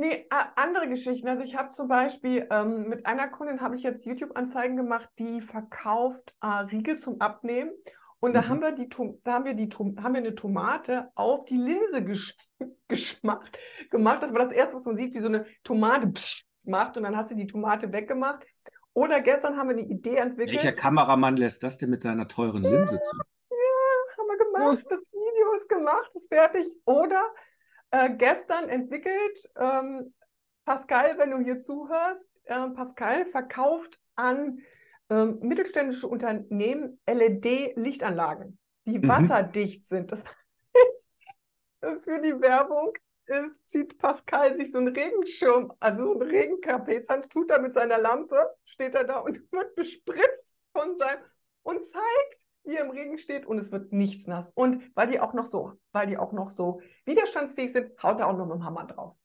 Nee, 0.00 0.26
andere 0.54 0.88
Geschichten. 0.88 1.26
Also 1.26 1.42
ich 1.42 1.56
habe 1.56 1.70
zum 1.70 1.88
Beispiel 1.88 2.46
ähm, 2.52 2.88
mit 2.88 3.04
einer 3.04 3.26
Kundin 3.26 3.60
habe 3.60 3.74
ich 3.74 3.82
jetzt 3.82 4.06
YouTube-Anzeigen 4.06 4.76
gemacht, 4.76 5.10
die 5.18 5.40
verkauft 5.40 6.36
äh, 6.40 6.46
Riegel 6.46 6.96
zum 6.96 7.20
Abnehmen. 7.20 7.72
Und 8.20 8.34
da 8.34 8.42
mhm. 8.42 8.48
haben 8.48 8.60
wir 8.60 8.72
die, 8.72 8.88
da 9.24 9.32
haben 9.32 9.44
wir 9.44 9.54
die, 9.54 9.68
haben 9.68 10.14
wir 10.14 10.20
eine 10.20 10.36
Tomate 10.36 11.10
auf 11.16 11.46
die 11.46 11.56
Linse 11.56 12.04
gesch 12.04 12.36
geschmacht, 12.88 13.58
gemacht. 13.90 14.22
Das 14.22 14.32
war 14.32 14.38
das 14.38 14.52
erste, 14.52 14.76
was 14.76 14.84
man 14.84 14.96
sieht, 14.96 15.14
wie 15.14 15.20
so 15.20 15.28
eine 15.28 15.46
Tomate 15.64 16.12
macht 16.68 16.96
und 16.96 17.02
dann 17.02 17.16
hat 17.16 17.28
sie 17.28 17.36
die 17.36 17.46
Tomate 17.46 17.92
weggemacht. 17.92 18.46
Oder 18.94 19.20
gestern 19.20 19.56
haben 19.56 19.68
wir 19.68 19.76
eine 19.76 19.86
Idee 19.86 20.16
entwickelt. 20.16 20.56
Welcher 20.56 20.72
Kameramann 20.72 21.36
lässt 21.36 21.62
das 21.62 21.78
denn 21.78 21.90
mit 21.90 22.02
seiner 22.02 22.26
teuren 22.26 22.62
Linse 22.62 22.96
ja, 22.96 23.02
zu? 23.02 23.16
Ja, 23.50 24.18
haben 24.18 24.26
wir 24.26 24.38
gemacht. 24.38 24.86
Das 24.90 25.00
Video 25.12 25.52
ist 25.54 25.68
gemacht, 25.68 26.10
ist 26.14 26.28
fertig. 26.28 26.66
Oder 26.84 27.22
äh, 27.90 28.10
gestern 28.10 28.68
entwickelt, 28.68 29.50
ähm, 29.56 30.08
Pascal, 30.64 31.16
wenn 31.18 31.30
du 31.30 31.38
hier 31.38 31.60
zuhörst, 31.60 32.28
äh, 32.44 32.68
Pascal 32.70 33.26
verkauft 33.26 33.98
an 34.16 34.58
ähm, 35.10 35.38
mittelständische 35.40 36.08
Unternehmen 36.08 37.00
LED-Lichtanlagen, 37.06 38.58
die 38.84 38.98
mhm. 38.98 39.08
wasserdicht 39.08 39.84
sind. 39.84 40.12
Das 40.12 40.24
heißt, 40.76 42.02
für 42.02 42.20
die 42.20 42.40
Werbung 42.40 42.92
zieht 43.64 43.98
Pascal 43.98 44.54
sich 44.54 44.72
so 44.72 44.78
einen 44.78 44.94
Regenschirm, 44.94 45.72
also 45.80 46.04
so 46.04 46.20
einen 46.20 46.30
Regenkapezan, 46.30 47.28
tut 47.28 47.50
er 47.50 47.60
mit 47.60 47.74
seiner 47.74 47.98
Lampe, 47.98 48.54
steht 48.64 48.94
er 48.94 49.04
da 49.04 49.18
und 49.18 49.40
wird 49.52 49.74
bespritzt 49.74 50.56
von 50.72 50.98
seinem 50.98 51.20
und 51.62 51.84
zeigt, 51.84 52.46
wie 52.64 52.76
er 52.76 52.84
im 52.84 52.90
Regen 52.90 53.18
steht 53.18 53.46
und 53.46 53.58
es 53.58 53.72
wird 53.72 53.92
nichts 53.92 54.26
nass. 54.26 54.50
Und 54.54 54.90
weil 54.94 55.10
die 55.10 55.20
auch 55.20 55.34
noch 55.34 55.46
so, 55.46 55.72
weil 55.92 56.06
die 56.06 56.18
auch 56.18 56.32
noch 56.32 56.50
so 56.50 56.80
widerstandsfähig 57.04 57.72
sind, 57.72 58.02
haut 58.02 58.20
er 58.20 58.28
auch 58.28 58.36
noch 58.36 58.46
mit 58.46 58.56
dem 58.56 58.64
Hammer 58.64 58.86
drauf. 58.86 59.16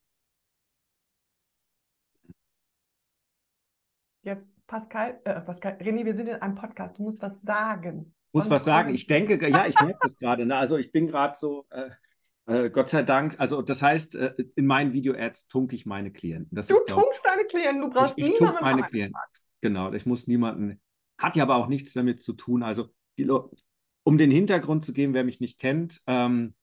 Jetzt, 4.23 4.53
Pascal, 4.67 5.19
äh, 5.25 5.41
Pascal, 5.41 5.73
René, 5.81 6.05
wir 6.05 6.13
sind 6.13 6.27
in 6.27 6.35
einem 6.35 6.55
Podcast. 6.55 6.97
Du 6.97 7.03
musst 7.03 7.21
was 7.21 7.41
sagen. 7.41 8.15
Muss 8.31 8.49
was 8.49 8.63
sagen. 8.63 8.93
Ich 8.93 9.05
denke, 9.05 9.35
ja, 9.49 9.67
ich 9.67 9.79
merke 9.79 9.99
das 10.01 10.17
gerade. 10.17 10.45
Ne? 10.45 10.55
Also 10.55 10.77
ich 10.77 10.91
bin 10.91 11.07
gerade 11.07 11.37
so, 11.37 11.65
äh, 11.69 11.89
äh, 12.45 12.69
Gott 12.69 12.89
sei 12.89 13.03
Dank, 13.03 13.35
also 13.39 13.61
das 13.61 13.81
heißt, 13.81 14.15
äh, 14.15 14.33
in 14.55 14.65
meinen 14.65 14.93
Video-Ads 14.93 15.47
tunke 15.47 15.75
ich 15.75 15.85
meine 15.85 16.11
Klienten. 16.11 16.55
Das 16.55 16.67
du 16.67 16.75
ist, 16.75 16.87
tunkst 16.87 17.25
deine 17.25 17.45
Klienten, 17.45 17.81
du 17.81 17.89
brauchst 17.89 18.17
ich, 18.17 18.25
ich 18.25 18.39
niemanden. 18.39 18.63
meine 18.63 18.83
Klienten. 18.83 19.19
Genau, 19.61 19.93
ich 19.93 20.05
muss 20.05 20.27
niemanden, 20.27 20.81
hat 21.17 21.35
ja 21.35 21.43
aber 21.43 21.55
auch 21.55 21.67
nichts 21.67 21.93
damit 21.93 22.21
zu 22.21 22.33
tun. 22.33 22.63
Also, 22.63 22.89
die, 23.17 23.29
um 24.03 24.17
den 24.17 24.31
Hintergrund 24.31 24.83
zu 24.83 24.93
geben, 24.93 25.13
wer 25.13 25.23
mich 25.23 25.39
nicht 25.39 25.59
kennt, 25.59 26.01
ähm, 26.07 26.55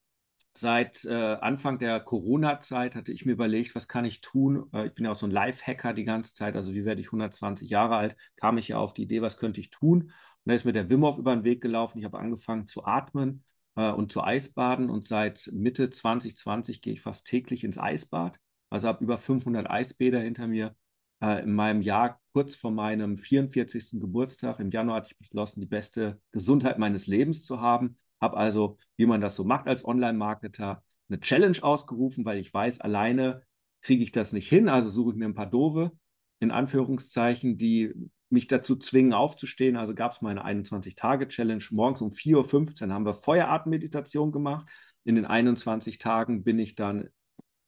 Seit 0.53 1.05
äh, 1.05 1.15
Anfang 1.15 1.79
der 1.79 2.01
Corona-Zeit 2.01 2.97
hatte 2.97 3.13
ich 3.13 3.25
mir 3.25 3.33
überlegt, 3.33 3.77
was 3.77 3.87
kann 3.87 4.05
ich 4.05 4.21
tun? 4.21 4.69
Äh, 4.73 4.89
ich 4.89 4.95
bin 4.95 5.05
ja 5.05 5.13
auch 5.13 5.17
so 5.17 5.27
ein 5.27 5.31
Live-Hacker 5.31 5.95
die 5.95 6.05
ganze 6.05 6.35
Zeit, 6.35 6.57
also 6.57 6.75
wie 6.75 6.85
werde 6.85 7.01
ich 7.01 7.07
120 7.07 7.71
Jahre 7.71 7.97
alt? 7.97 8.17
Kam 8.37 8.59
ich 8.59 8.69
ja 8.69 8.79
auf 8.79 8.93
die 8.93 9.05
Idee, 9.05 9.23
was 9.23 9.39
könnte 9.39 9.61
ich 9.61 9.71
tun? 9.71 10.03
Und 10.03 10.13
da 10.45 10.55
ist 10.55 10.65
mir 10.65 10.73
der 10.73 10.91
Wim 10.91 11.05
Hof 11.05 11.19
über 11.19 11.35
den 11.35 11.45
Weg 11.45 11.63
gelaufen. 11.63 11.99
Ich 11.99 12.05
habe 12.05 12.19
angefangen 12.19 12.67
zu 12.67 12.85
atmen 12.85 13.45
äh, 13.77 13.91
und 13.91 14.13
zu 14.13 14.23
Eisbaden 14.23 14.91
und 14.91 15.07
seit 15.07 15.51
Mitte 15.53 15.91
2020 15.91 16.83
gehe 16.83 16.95
ich 16.95 17.03
fast 17.03 17.27
täglich 17.27 17.65
ins 17.65 17.79
Eisbad. 17.79 18.39
Also 18.71 18.89
habe 18.89 19.05
über 19.05 19.19
500 19.19 19.69
Eisbäder 19.69 20.21
hinter 20.21 20.47
mir. 20.47 20.75
Äh, 21.23 21.43
in 21.43 21.53
meinem 21.53 21.83
Jahr, 21.83 22.21
kurz 22.33 22.55
vor 22.55 22.71
meinem 22.71 23.17
44. 23.17 24.01
Geburtstag, 24.01 24.61
im 24.61 24.71
Januar 24.71 24.99
hatte 24.99 25.09
ich 25.11 25.19
beschlossen, 25.19 25.61
die 25.61 25.67
beste 25.67 26.21
Gesundheit 26.33 26.79
meines 26.79 27.07
Lebens 27.07 27.45
zu 27.45 27.61
haben 27.61 27.97
habe 28.21 28.37
also, 28.37 28.79
wie 28.97 29.07
man 29.07 29.21
das 29.21 29.37
so 29.37 29.45
macht 29.45 29.67
als 29.67 29.85
Online-Marketer, 29.85 30.83
eine 31.09 31.21
Challenge 31.21 31.59
ausgerufen, 31.63 32.25
weil 32.25 32.39
ich 32.39 32.53
weiß, 32.53 32.81
alleine 32.81 33.43
kriege 33.83 34.03
ich 34.03 34.13
das 34.13 34.33
nicht 34.33 34.49
hin. 34.49 34.69
Also 34.69 34.91
suche 34.91 35.13
ich 35.13 35.17
mir 35.17 35.25
ein 35.25 35.35
paar 35.35 35.51
Dove, 35.51 35.93
in 36.39 36.51
Anführungszeichen, 36.51 37.57
die 37.57 37.95
mich 38.31 38.47
dazu 38.47 38.77
zwingen, 38.77 39.13
aufzustehen. 39.13 39.77
Also 39.77 39.95
gab 39.95 40.13
es 40.13 40.23
meine 40.23 40.45
21-Tage-Challenge. 40.45 41.65
Morgens 41.71 42.01
um 42.01 42.11
4.15 42.11 42.87
Uhr 42.87 42.95
haben 42.95 43.05
wir 43.05 43.15
Feueratemeditation 43.15 44.33
gemacht. 44.33 44.69
In 45.05 45.17
den 45.17 45.27
21 45.27 45.99
Tagen 45.99 46.45
bin 46.45 46.59
ich 46.59 46.75
dann 46.75 47.09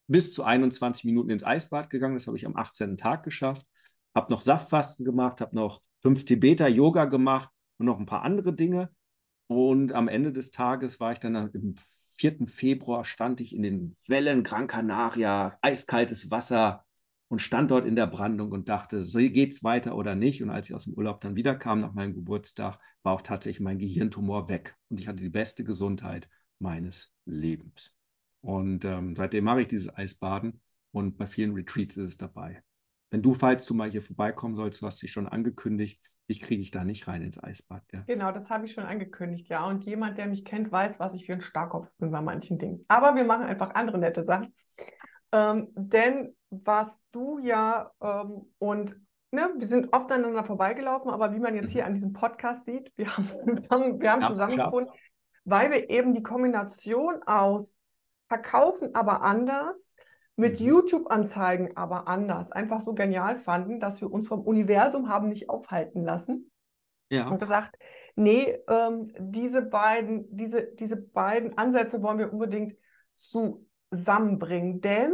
bis 0.07 0.33
zu 0.33 0.45
21 0.45 1.05
Minuten 1.05 1.31
ins 1.31 1.45
Eisbad 1.45 1.91
gegangen. 1.91 2.15
Das 2.15 2.27
habe 2.27 2.37
ich 2.37 2.47
am 2.47 2.57
18. 2.57 2.97
Tag 2.97 3.25
geschafft. 3.25 3.67
Habe 4.15 4.31
noch 4.31 4.41
Saftfasten 4.41 5.05
gemacht, 5.05 5.41
habe 5.41 5.57
noch 5.57 5.83
5 6.03 6.25
Tibeter 6.25 6.69
Yoga 6.69 7.07
gemacht 7.07 7.49
und 7.79 7.87
noch 7.87 7.99
ein 7.99 8.07
paar 8.07 8.23
andere 8.23 8.53
Dinge. 8.53 8.91
Und 9.49 9.93
am 9.93 10.09
Ende 10.09 10.33
des 10.33 10.51
Tages 10.51 11.01
war 11.01 11.13
ich 11.13 11.19
dann 11.19 11.51
im 11.53 11.75
4. 12.17 12.47
Februar, 12.47 13.05
stand 13.05 13.41
ich 13.41 13.55
in 13.55 13.63
den 13.63 13.97
Wellen 14.07 14.45
Gran 14.45 14.67
Canaria, 14.67 15.59
eiskaltes 15.61 16.31
Wasser 16.31 16.85
und 17.33 17.39
stand 17.39 17.71
dort 17.71 17.87
in 17.87 17.97
der 17.97 18.09
Brandung 18.09 18.53
und 18.53 18.69
dachte, 18.69 19.03
geht 19.11 19.55
es 19.55 19.65
weiter 19.65 19.97
oder 19.97 20.15
nicht? 20.15 20.43
Und 20.43 20.51
als 20.51 20.69
ich 20.69 20.75
aus 20.75 20.85
dem 20.85 20.93
Urlaub 20.93 21.23
dann 21.23 21.35
wiederkam 21.35 21.81
nach 21.81 21.95
meinem 21.95 22.13
Geburtstag, 22.13 22.79
war 23.03 23.15
auch 23.15 23.23
tatsächlich 23.23 23.61
mein 23.61 23.79
Gehirntumor 23.79 24.51
weg 24.51 24.77
und 24.91 25.01
ich 25.01 25.09
hatte 25.09 25.23
die 25.23 25.31
beste 25.31 25.65
Gesundheit 25.65 26.29
meines 26.59 27.15
Lebens. 27.25 27.97
Und 28.43 28.85
ähm, 28.85 29.17
seitdem 29.17 29.45
mache 29.45 29.63
ich 29.63 29.69
dieses 29.69 29.97
Eisbaden 29.97 30.61
und 30.91 31.17
bei 31.17 31.25
vielen 31.25 31.55
Retreats 31.55 31.97
ist 31.97 32.09
es 32.11 32.19
dabei. 32.19 32.63
Wenn 33.09 33.23
du, 33.23 33.33
falls 33.33 33.65
du 33.65 33.73
mal 33.73 33.91
hier 33.91 34.03
vorbeikommen 34.03 34.55
sollst, 34.55 34.83
du 34.83 34.87
hast 34.87 35.01
dich 35.01 35.11
schon 35.11 35.27
angekündigt, 35.27 36.03
dich 36.29 36.43
kriege 36.43 36.61
ich 36.61 36.71
da 36.71 36.85
nicht 36.85 37.09
rein 37.09 37.23
ins 37.23 37.43
Eisbad. 37.43 37.83
Ja. 37.95 38.03
Genau, 38.03 38.31
das 38.33 38.51
habe 38.51 38.67
ich 38.67 38.75
schon 38.75 38.85
angekündigt, 38.85 39.49
ja. 39.49 39.65
Und 39.65 39.85
jemand, 39.85 40.19
der 40.19 40.27
mich 40.27 40.45
kennt, 40.45 40.71
weiß, 40.71 41.01
was 41.01 41.15
ich 41.15 41.25
für 41.25 41.33
ein 41.33 41.41
Starkopf 41.41 41.97
bin 41.97 42.11
bei 42.11 42.21
manchen 42.21 42.59
Dingen. 42.59 42.85
Aber 42.89 43.15
wir 43.15 43.25
machen 43.25 43.47
einfach 43.47 43.75
andere 43.75 43.97
nette 43.97 44.23
Sachen. 44.23 44.53
Ähm, 45.33 45.69
denn 45.75 46.35
was 46.53 47.01
du 47.13 47.39
ja 47.39 47.91
ähm, 48.01 48.53
und 48.59 49.01
ne, 49.31 49.51
wir 49.57 49.67
sind 49.67 49.93
oft 49.93 50.11
aneinander 50.13 50.45
vorbeigelaufen, 50.45 51.11
aber 51.11 51.35
wie 51.35 51.41
man 51.41 51.55
jetzt 51.55 51.69
mhm. 51.69 51.73
hier 51.73 51.87
an 51.87 51.95
diesem 51.95 52.13
Podcast 52.13 52.67
sieht, 52.67 52.93
wir 52.97 53.17
haben, 53.17 53.29
wir 53.47 53.69
haben, 53.71 54.01
wir 54.01 54.13
haben 54.13 54.23
ja, 54.23 54.29
zusammengefunden, 54.29 54.93
weil 55.45 55.71
wir 55.71 55.91
eben 55.91 56.15
die 56.15 56.23
Kombination 56.23 57.23
aus 57.25 57.79
verkaufen, 58.29 58.95
aber 58.95 59.23
anders, 59.23 59.95
mit 60.37 60.61
mhm. 60.61 60.67
YouTube-Anzeigen 60.67 61.77
aber 61.77 62.09
anders, 62.09 62.53
einfach 62.53 62.81
so 62.81 62.95
genial 62.95 63.39
fanden, 63.39 63.81
dass 63.81 64.01
wir 64.01 64.11
uns 64.11 64.29
vom 64.29 64.41
Universum 64.41 65.09
haben 65.09 65.29
nicht 65.29 65.49
aufhalten 65.49 66.05
lassen. 66.05 66.51
Ja. 67.11 67.29
Und 67.29 67.39
gesagt, 67.39 67.77
nee, 68.17 68.59
ähm, 68.69 69.13
diese 69.19 69.63
beiden, 69.63 70.35
diese, 70.35 70.73
diese 70.75 70.97
beiden 70.97 71.59
Ansätze 71.59 72.03
wollen 72.03 72.19
wir 72.19 72.33
unbedingt 72.33 72.75
zusammenbringen. 73.15 74.81
Denn 74.81 75.13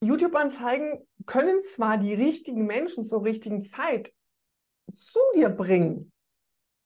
YouTube-Anzeigen 0.00 1.06
können 1.26 1.60
zwar 1.60 1.98
die 1.98 2.14
richtigen 2.14 2.66
Menschen 2.66 3.04
zur 3.04 3.24
richtigen 3.24 3.62
Zeit 3.62 4.12
zu 4.94 5.20
dir 5.34 5.48
bringen, 5.48 6.12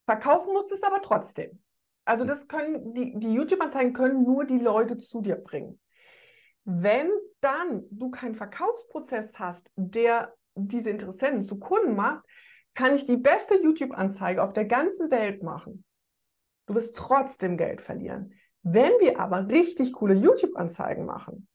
verkaufen 0.06 0.52
musst 0.52 0.70
du 0.70 0.74
es 0.74 0.82
aber 0.82 1.02
trotzdem. 1.02 1.62
Also 2.04 2.24
das 2.24 2.48
können, 2.48 2.94
die, 2.94 3.18
die 3.18 3.34
YouTube-Anzeigen 3.34 3.92
können 3.92 4.24
nur 4.24 4.44
die 4.44 4.58
Leute 4.58 4.98
zu 4.98 5.20
dir 5.20 5.36
bringen. 5.36 5.80
Wenn 6.64 7.10
dann 7.40 7.84
du 7.90 8.10
keinen 8.10 8.34
Verkaufsprozess 8.34 9.38
hast, 9.38 9.70
der 9.76 10.34
diese 10.54 10.90
Interessenten 10.90 11.42
zu 11.42 11.58
Kunden 11.58 11.94
macht, 11.94 12.24
kann 12.74 12.94
ich 12.94 13.04
die 13.04 13.16
beste 13.16 13.60
YouTube-Anzeige 13.62 14.42
auf 14.42 14.52
der 14.52 14.64
ganzen 14.64 15.10
Welt 15.10 15.42
machen. 15.42 15.84
Du 16.66 16.74
wirst 16.74 16.96
trotzdem 16.96 17.56
Geld 17.56 17.82
verlieren. 17.82 18.32
Wenn 18.62 18.92
wir 19.00 19.18
aber 19.18 19.48
richtig 19.48 19.92
coole 19.92 20.14
YouTube-Anzeigen 20.14 21.04
machen, 21.04 21.48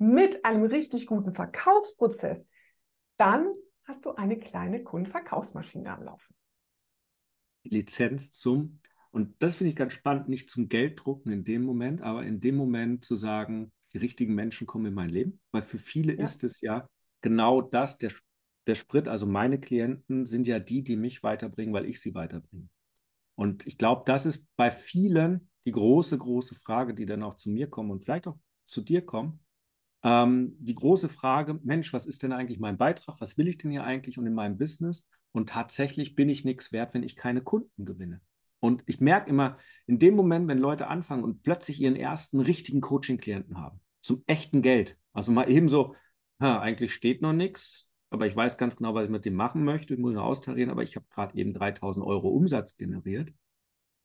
mit 0.00 0.46
einem 0.46 0.64
richtig 0.64 1.06
guten 1.06 1.34
Verkaufsprozess, 1.34 2.46
dann 3.18 3.52
hast 3.84 4.06
du 4.06 4.12
eine 4.12 4.38
kleine 4.38 4.82
Kundenverkaufsmaschine 4.82 5.92
am 5.92 6.04
Laufen. 6.04 6.34
Lizenz 7.64 8.32
zum, 8.32 8.80
und 9.10 9.34
das 9.42 9.56
finde 9.56 9.70
ich 9.70 9.76
ganz 9.76 9.92
spannend, 9.92 10.28
nicht 10.28 10.48
zum 10.48 10.70
Gelddrucken 10.70 11.30
in 11.30 11.44
dem 11.44 11.62
Moment, 11.64 12.00
aber 12.00 12.24
in 12.24 12.40
dem 12.40 12.56
Moment 12.56 13.04
zu 13.04 13.14
sagen, 13.14 13.72
die 13.92 13.98
richtigen 13.98 14.34
Menschen 14.34 14.66
kommen 14.66 14.86
in 14.86 14.94
mein 14.94 15.10
Leben, 15.10 15.38
weil 15.50 15.62
für 15.62 15.78
viele 15.78 16.16
ja. 16.16 16.24
ist 16.24 16.44
es 16.44 16.62
ja 16.62 16.88
genau 17.20 17.60
das, 17.60 17.98
der, 17.98 18.12
der 18.66 18.76
Sprit, 18.76 19.06
also 19.06 19.26
meine 19.26 19.60
Klienten 19.60 20.24
sind 20.24 20.46
ja 20.46 20.60
die, 20.60 20.82
die 20.82 20.96
mich 20.96 21.22
weiterbringen, 21.22 21.74
weil 21.74 21.84
ich 21.84 22.00
sie 22.00 22.14
weiterbringe. 22.14 22.70
Und 23.34 23.66
ich 23.66 23.76
glaube, 23.76 24.04
das 24.06 24.24
ist 24.24 24.48
bei 24.56 24.70
vielen 24.70 25.50
die 25.66 25.72
große, 25.72 26.16
große 26.16 26.54
Frage, 26.54 26.94
die 26.94 27.04
dann 27.04 27.22
auch 27.22 27.36
zu 27.36 27.50
mir 27.50 27.68
kommen 27.68 27.90
und 27.90 28.02
vielleicht 28.02 28.26
auch 28.26 28.38
zu 28.64 28.80
dir 28.80 29.04
kommen. 29.04 29.44
Ähm, 30.02 30.56
die 30.58 30.74
große 30.74 31.08
Frage, 31.08 31.58
Mensch, 31.62 31.92
was 31.92 32.06
ist 32.06 32.22
denn 32.22 32.32
eigentlich 32.32 32.58
mein 32.58 32.78
Beitrag? 32.78 33.20
Was 33.20 33.36
will 33.36 33.48
ich 33.48 33.58
denn 33.58 33.70
hier 33.70 33.84
eigentlich 33.84 34.18
und 34.18 34.26
in 34.26 34.34
meinem 34.34 34.58
Business? 34.58 35.06
Und 35.32 35.48
tatsächlich 35.48 36.14
bin 36.14 36.28
ich 36.28 36.44
nichts 36.44 36.72
wert, 36.72 36.94
wenn 36.94 37.02
ich 37.02 37.16
keine 37.16 37.42
Kunden 37.42 37.84
gewinne. 37.84 38.20
Und 38.60 38.82
ich 38.86 39.00
merke 39.00 39.30
immer, 39.30 39.58
in 39.86 39.98
dem 39.98 40.14
Moment, 40.14 40.48
wenn 40.48 40.58
Leute 40.58 40.88
anfangen 40.88 41.24
und 41.24 41.42
plötzlich 41.42 41.80
ihren 41.80 41.96
ersten 41.96 42.40
richtigen 42.40 42.80
Coaching-Klienten 42.80 43.58
haben, 43.58 43.80
zum 44.02 44.22
echten 44.26 44.62
Geld, 44.62 44.98
also 45.12 45.32
mal 45.32 45.50
eben 45.50 45.68
so, 45.68 45.94
ha, 46.40 46.60
eigentlich 46.60 46.92
steht 46.92 47.22
noch 47.22 47.32
nichts, 47.32 47.90
aber 48.10 48.26
ich 48.26 48.36
weiß 48.36 48.58
ganz 48.58 48.76
genau, 48.76 48.94
was 48.94 49.04
ich 49.04 49.10
mit 49.10 49.24
dem 49.24 49.34
machen 49.34 49.64
möchte, 49.64 49.94
ich 49.94 50.00
muss 50.00 50.12
nur 50.12 50.24
austarieren, 50.24 50.70
aber 50.70 50.82
ich 50.82 50.96
habe 50.96 51.06
gerade 51.10 51.38
eben 51.38 51.54
3000 51.54 52.04
Euro 52.04 52.28
Umsatz 52.28 52.76
generiert. 52.76 53.32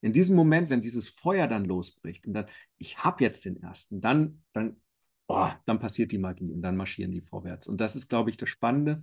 In 0.01 0.13
diesem 0.13 0.35
Moment, 0.35 0.69
wenn 0.69 0.81
dieses 0.81 1.09
Feuer 1.09 1.47
dann 1.47 1.65
losbricht 1.65 2.27
und 2.27 2.33
dann, 2.33 2.45
ich 2.77 3.03
habe 3.03 3.23
jetzt 3.23 3.43
den 3.45 3.57
ersten, 3.57 4.01
dann, 4.01 4.43
dann, 4.53 4.77
oh, 5.27 5.49
dann 5.65 5.79
passiert 5.79 6.11
die 6.11 6.17
Magie 6.17 6.51
und 6.51 6.61
dann 6.61 6.77
marschieren 6.77 7.11
die 7.11 7.21
vorwärts. 7.21 7.67
Und 7.67 7.81
das 7.81 7.95
ist, 7.95 8.09
glaube 8.09 8.29
ich, 8.29 8.37
das 8.37 8.49
Spannende. 8.49 9.01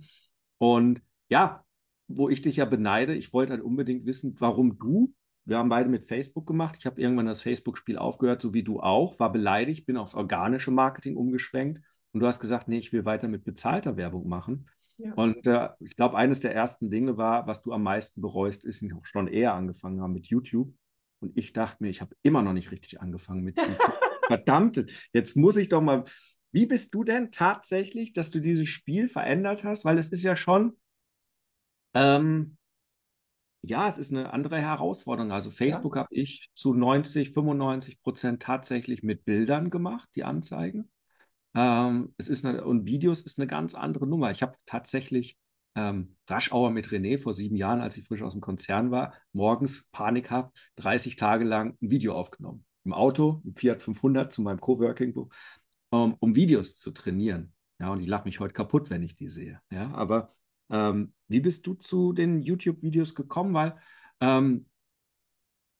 Und 0.57 1.01
ja, 1.29 1.63
wo 2.07 2.29
ich 2.29 2.41
dich 2.41 2.57
ja 2.57 2.65
beneide, 2.65 3.15
ich 3.15 3.33
wollte 3.33 3.53
halt 3.53 3.61
unbedingt 3.61 4.05
wissen, 4.05 4.35
warum 4.39 4.77
du 4.77 5.13
wir 5.45 5.57
haben 5.57 5.69
beide 5.69 5.89
mit 5.89 6.07
Facebook 6.07 6.47
gemacht. 6.47 6.75
Ich 6.79 6.85
habe 6.85 7.01
irgendwann 7.01 7.25
das 7.25 7.41
Facebook-Spiel 7.41 7.97
aufgehört, 7.97 8.41
so 8.41 8.53
wie 8.53 8.63
du 8.63 8.79
auch, 8.79 9.19
war 9.19 9.31
beleidigt, 9.31 9.85
bin 9.85 9.97
aufs 9.97 10.15
organische 10.15 10.71
Marketing 10.71 11.17
umgeschwenkt 11.17 11.81
und 12.13 12.19
du 12.19 12.27
hast 12.27 12.39
gesagt, 12.39 12.67
nee, 12.67 12.77
ich 12.77 12.93
will 12.93 13.05
weiter 13.05 13.27
mit 13.27 13.43
bezahlter 13.43 13.97
Werbung 13.97 14.27
machen. 14.27 14.69
Ja. 14.97 15.13
Und 15.15 15.45
äh, 15.47 15.69
ich 15.79 15.95
glaube, 15.95 16.15
eines 16.15 16.39
der 16.39 16.55
ersten 16.55 16.89
Dinge 16.89 17.17
war, 17.17 17.47
was 17.47 17.63
du 17.63 17.73
am 17.73 17.83
meisten 17.83 18.21
bereust, 18.21 18.63
ist, 18.63 18.81
ich 18.81 18.93
schon 19.03 19.27
eher 19.27 19.53
angefangen 19.53 20.01
haben 20.01 20.13
mit 20.13 20.27
YouTube. 20.27 20.73
Und 21.19 21.35
ich 21.35 21.51
dachte 21.51 21.83
mir, 21.83 21.89
ich 21.89 22.01
habe 22.01 22.15
immer 22.21 22.41
noch 22.41 22.53
nicht 22.53 22.71
richtig 22.71 23.01
angefangen 23.01 23.43
mit 23.43 23.57
YouTube. 23.57 23.77
Verdammte, 24.27 24.87
jetzt 25.13 25.35
muss 25.35 25.57
ich 25.57 25.69
doch 25.69 25.81
mal. 25.81 26.03
Wie 26.51 26.67
bist 26.67 26.93
du 26.93 27.03
denn 27.03 27.31
tatsächlich, 27.31 28.13
dass 28.13 28.29
du 28.29 28.39
dieses 28.39 28.69
Spiel 28.69 29.07
verändert 29.07 29.63
hast? 29.63 29.85
Weil 29.85 29.97
es 29.97 30.11
ist 30.11 30.23
ja 30.23 30.35
schon, 30.35 30.77
ähm, 31.95 32.57
ja, 33.65 33.87
es 33.87 33.97
ist 33.97 34.11
eine 34.11 34.33
andere 34.33 34.59
Herausforderung. 34.59 35.31
Also 35.31 35.49
Facebook 35.49 35.95
ja. 35.95 36.01
habe 36.01 36.13
ich 36.13 36.49
zu 36.53 36.73
90, 36.73 37.31
95 37.31 38.01
Prozent 38.01 38.43
tatsächlich 38.43 39.03
mit 39.03 39.25
Bildern 39.25 39.69
gemacht, 39.69 40.09
die 40.15 40.23
Anzeigen. 40.25 40.91
Ähm, 41.55 42.13
es 42.17 42.27
ist 42.27 42.45
eine, 42.45 42.65
und 42.65 42.85
Videos 42.85 43.21
ist 43.21 43.39
eine 43.39 43.47
ganz 43.47 43.73
andere 43.75 44.05
Nummer. 44.05 44.31
Ich 44.31 44.41
habe 44.41 44.55
tatsächlich 44.65 45.37
ähm, 45.75 46.17
Raschauer 46.27 46.71
mit 46.71 46.87
René 46.89 47.17
vor 47.17 47.33
sieben 47.33 47.55
Jahren, 47.55 47.81
als 47.81 47.97
ich 47.97 48.05
frisch 48.05 48.21
aus 48.21 48.33
dem 48.33 48.41
Konzern 48.41 48.91
war, 48.91 49.13
morgens 49.31 49.87
Panik 49.91 50.29
habe, 50.29 50.51
30 50.75 51.15
Tage 51.15 51.45
lang 51.45 51.77
ein 51.81 51.89
Video 51.89 52.13
aufgenommen. 52.13 52.65
Im 52.85 52.93
Auto, 52.93 53.41
im 53.45 53.55
Fiat 53.55 53.81
500 53.81 54.31
zu 54.33 54.41
meinem 54.41 54.59
Coworking, 54.59 55.13
um, 55.89 56.13
um 56.19 56.35
Videos 56.35 56.77
zu 56.77 56.91
trainieren. 56.91 57.53
Ja, 57.79 57.91
und 57.91 58.01
ich 58.01 58.07
lache 58.07 58.25
mich 58.25 58.39
heute 58.39 58.53
kaputt, 58.53 58.89
wenn 58.89 59.03
ich 59.03 59.15
die 59.15 59.29
sehe. 59.29 59.61
Ja, 59.71 59.91
aber 59.93 60.31
Ähm, 60.69 61.13
wie 61.27 61.41
bist 61.41 61.67
du 61.67 61.73
zu 61.75 62.13
den 62.13 62.41
YouTube-Videos 62.41 63.15
gekommen? 63.15 63.53
Weil 63.53 63.75
ähm, 64.21 64.65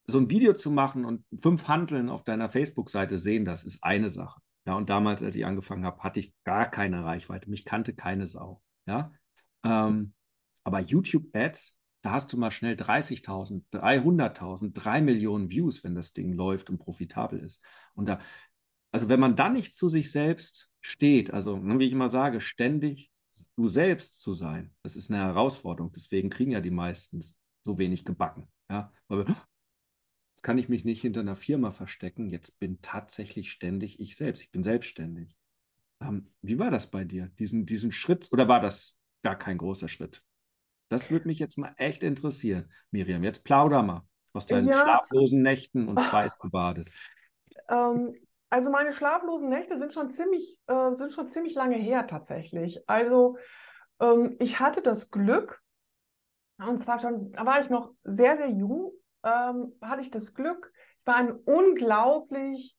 so 0.05 0.17
ein 0.19 0.29
Video 0.29 0.53
zu 0.53 0.69
machen 0.72 1.05
und 1.05 1.25
fünf 1.41 1.67
Handeln 1.67 2.10
auf 2.10 2.24
deiner 2.24 2.50
Facebook-Seite 2.50 3.17
sehen, 3.17 3.45
das 3.45 3.63
ist 3.63 3.83
eine 3.83 4.10
Sache. 4.10 4.41
Ja, 4.65 4.75
und 4.75 4.89
damals, 4.89 5.24
als 5.24 5.36
ich 5.36 5.45
angefangen 5.45 5.86
habe, 5.86 6.01
hatte 6.03 6.19
ich 6.19 6.33
gar 6.43 6.69
keine 6.69 7.03
Reichweite. 7.03 7.50
Mich 7.50 7.65
kannte 7.65 7.93
keine 7.93 8.27
Sau. 8.27 8.62
Ja, 8.86 9.12
ähm, 9.63 10.13
aber 10.63 10.79
YouTube-Ads, 10.81 11.77
da 12.03 12.12
hast 12.12 12.33
du 12.33 12.38
mal 12.38 12.51
schnell 12.51 12.75
30.000, 12.75 13.63
300.000, 13.72 14.74
3 14.74 15.01
Millionen 15.01 15.50
Views, 15.50 15.83
wenn 15.83 15.95
das 15.95 16.13
Ding 16.13 16.33
läuft 16.33 16.69
und 16.69 16.77
profitabel 16.77 17.39
ist. 17.39 17.63
Und 17.95 18.07
da, 18.07 18.19
also 18.91 19.07
wenn 19.10 19.22
man 19.22 19.36
da 19.36 19.50
nicht 19.50 19.75
zu 19.75 19.88
sich 19.88 20.12
selbst 20.12 20.69
steht, 20.81 21.31
also 21.31 21.57
ne, 21.57 21.79
wie 21.79 21.86
ich 21.86 21.93
immer 21.93 22.10
sage, 22.10 22.41
ständig 22.41 23.10
du 23.55 23.69
selbst 23.69 24.22
zu 24.22 24.33
sein, 24.33 24.75
das 24.83 24.95
ist 24.95 25.10
eine 25.10 25.24
Herausforderung. 25.24 25.91
Deswegen 25.95 26.29
kriegen 26.29 26.51
ja 26.51 26.62
die 26.62 26.72
meisten 26.72 27.22
so 27.65 27.77
wenig 27.77 28.03
gebacken. 28.03 28.50
Ja, 28.69 28.91
weil 29.07 29.25
wir, 29.25 29.36
kann 30.41 30.57
ich 30.57 30.67
mich 30.67 30.83
nicht 30.83 31.01
hinter 31.01 31.22
einer 31.22 31.38
Firma 31.38 31.72
verstecken. 31.72 32.29
Jetzt 32.29 32.60
bin 32.60 32.81
tatsächlich 32.81 33.50
ständig 33.50 34.01
ich 34.01 34.17
selbst. 34.17 34.41
Ich 34.41 34.51
bin 34.51 34.63
selbstständig. 34.63 35.38
Ähm, 36.01 36.33
wie 36.41 36.60
war 36.60 36.69
das 36.69 36.91
bei 36.91 37.05
dir, 37.05 37.27
diesen, 37.39 37.65
diesen 37.65 37.93
Schritt? 37.93 38.27
Oder 38.31 38.50
war 38.50 38.60
das 38.60 38.98
gar 39.24 39.38
kein 39.38 39.57
großer 39.57 39.88
Schritt? 39.88 40.22
Das 40.93 41.12
würde 41.12 41.27
mich 41.27 41.39
jetzt 41.39 41.57
mal 41.57 41.73
echt 41.77 42.03
interessieren, 42.03 42.71
Miriam. 42.91 43.23
Jetzt 43.23 43.43
plauder 43.43 43.81
mal 43.81 44.07
aus 44.33 44.45
deinen 44.45 44.67
ja. 44.67 44.81
schlaflosen 44.81 45.41
Nächten 45.41 45.88
und 45.88 46.00
Schweiß 46.00 46.39
gebadet. 46.39 46.89
Ähm, 47.67 48.13
also 48.50 48.69
meine 48.69 48.93
schlaflosen 48.93 49.50
Nächte 49.50 49.77
sind 49.77 49.93
schon 49.93 50.09
ziemlich, 50.09 50.59
äh, 50.67 50.95
sind 50.95 51.12
schon 51.12 51.27
ziemlich 51.27 51.55
lange 51.55 51.77
her 51.77 52.05
tatsächlich. 52.05 52.88
Also 52.88 53.38
ähm, 54.00 54.35
ich 54.39 54.59
hatte 54.59 54.83
das 54.83 55.09
Glück, 55.09 55.63
und 56.59 56.77
zwar 56.77 57.00
schon, 57.00 57.31
da 57.31 57.45
war 57.45 57.59
ich 57.59 57.71
noch 57.71 57.93
sehr, 58.03 58.38
sehr 58.38 58.50
jung, 58.50 58.91
ähm, 59.23 59.73
hatte 59.81 60.01
ich 60.01 60.12
das 60.12 60.35
Glück, 60.35 60.71
ich 61.00 61.07
war 61.07 61.15
ein 61.15 61.31
unglaublich, 61.31 62.77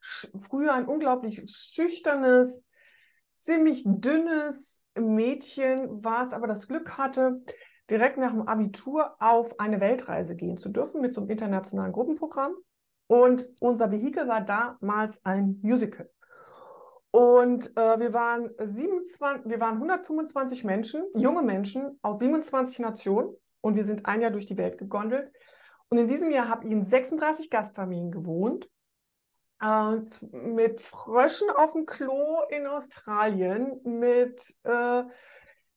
früher 0.00 0.74
ein 0.74 0.86
unglaublich 0.86 1.42
schüchternes, 1.46 2.63
ziemlich 3.44 3.82
dünnes 3.84 4.82
Mädchen, 4.98 6.02
was 6.02 6.32
aber 6.32 6.46
das 6.46 6.66
Glück 6.66 6.96
hatte, 6.96 7.42
direkt 7.90 8.16
nach 8.16 8.32
dem 8.32 8.48
Abitur 8.48 9.14
auf 9.20 9.60
eine 9.60 9.80
Weltreise 9.80 10.34
gehen 10.34 10.56
zu 10.56 10.70
dürfen 10.70 11.02
mit 11.02 11.12
so 11.12 11.20
einem 11.20 11.30
internationalen 11.30 11.92
Gruppenprogramm. 11.92 12.54
Und 13.06 13.46
unser 13.60 13.90
Vehikel 13.90 14.26
war 14.28 14.40
damals 14.40 15.22
ein 15.26 15.58
Musical. 15.62 16.08
Und 17.10 17.76
äh, 17.76 18.00
wir, 18.00 18.14
waren 18.14 18.50
27, 18.58 19.44
wir 19.44 19.60
waren 19.60 19.74
125 19.74 20.64
Menschen, 20.64 21.04
junge 21.14 21.42
Menschen 21.42 21.98
aus 22.00 22.20
27 22.20 22.78
Nationen. 22.78 23.36
Und 23.60 23.76
wir 23.76 23.84
sind 23.84 24.06
ein 24.06 24.22
Jahr 24.22 24.30
durch 24.30 24.46
die 24.46 24.56
Welt 24.56 24.78
gegondelt. 24.78 25.30
Und 25.90 25.98
in 25.98 26.08
diesem 26.08 26.30
Jahr 26.30 26.48
habe 26.48 26.66
ich 26.66 26.72
in 26.72 26.84
36 26.84 27.50
Gastfamilien 27.50 28.10
gewohnt, 28.10 28.68
äh, 29.64 30.36
mit 30.36 30.80
Fröschen 30.80 31.48
auf 31.50 31.72
dem 31.72 31.86
Klo 31.86 32.42
in 32.50 32.66
Australien, 32.66 33.80
mit 33.84 34.54
äh, 34.64 35.04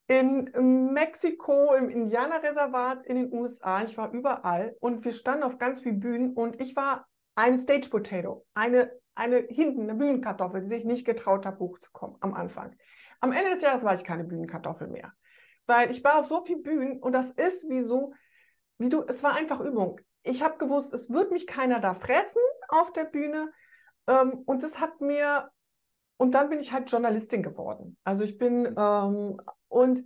in 0.08 0.94
Mexiko, 0.94 1.74
im 1.74 1.89
Indianerreservat 1.89 3.06
in 3.06 3.15
den 3.15 3.34
USA. 3.34 3.84
Ich 3.84 3.98
war 3.98 4.12
überall 4.12 4.75
und 4.79 5.06
wir 5.06 5.12
standen 5.12 5.44
auf 5.44 5.58
ganz 5.58 5.82
vielen 5.82 6.00
Bühnen 6.00 6.34
und 6.34 6.62
ich 6.62 6.75
war 6.75 7.08
eine 7.36 7.58
Stage 7.58 7.89
Potato, 7.89 8.46
eine, 8.53 8.91
eine 9.15 9.38
hinten, 9.38 9.84
eine 9.84 9.96
Bühnenkartoffel, 9.96 10.62
die 10.62 10.67
sich 10.67 10.86
nicht 10.86 11.06
getraut 11.06 11.46
hat, 11.46 11.60
hochzukommen 11.60 12.17
am 12.22 12.34
Anfang. 12.34 12.75
Am 13.20 13.32
Ende 13.32 13.51
des 13.51 13.62
Jahres 13.62 13.84
war 13.84 13.96
ich 13.96 14.03
keine 14.03 14.24
Bühnenkartoffel 14.24 14.88
mehr, 14.88 15.13
weil 15.65 15.91
ich 15.91 16.03
war 16.03 16.20
auf 16.20 16.27
so 16.27 16.44
vielen 16.44 16.63
Bühnen 16.63 17.00
und 17.00 17.12
das 17.12 17.32
ist 17.32 17.70
wie 17.70 17.82
so, 17.82 18.13
wie 18.77 18.89
du, 18.89 19.03
es 19.08 19.24
war 19.24 19.36
einfach 19.36 19.60
Übung. 19.60 20.00
Ich 20.24 20.41
habe 20.41 20.58
gewusst, 20.58 20.94
es 20.94 21.10
wird 21.10 21.32
mich 21.32 21.48
keiner 21.48 21.79
da 21.79 21.94
fressen 21.94 22.41
auf 22.70 22.92
der 22.94 23.05
Bühne. 23.05 23.51
Ähm, 24.07 24.43
und 24.46 24.63
das 24.63 24.79
hat 24.79 25.01
mir, 25.01 25.51
und 26.17 26.31
dann 26.31 26.50
bin 26.50 26.59
ich 26.59 26.72
halt 26.72 26.91
Journalistin 26.91 27.43
geworden. 27.43 27.98
Also 28.03 28.24
ich 28.24 28.37
bin, 28.37 28.74
ähm, 28.77 29.39
und 29.67 30.03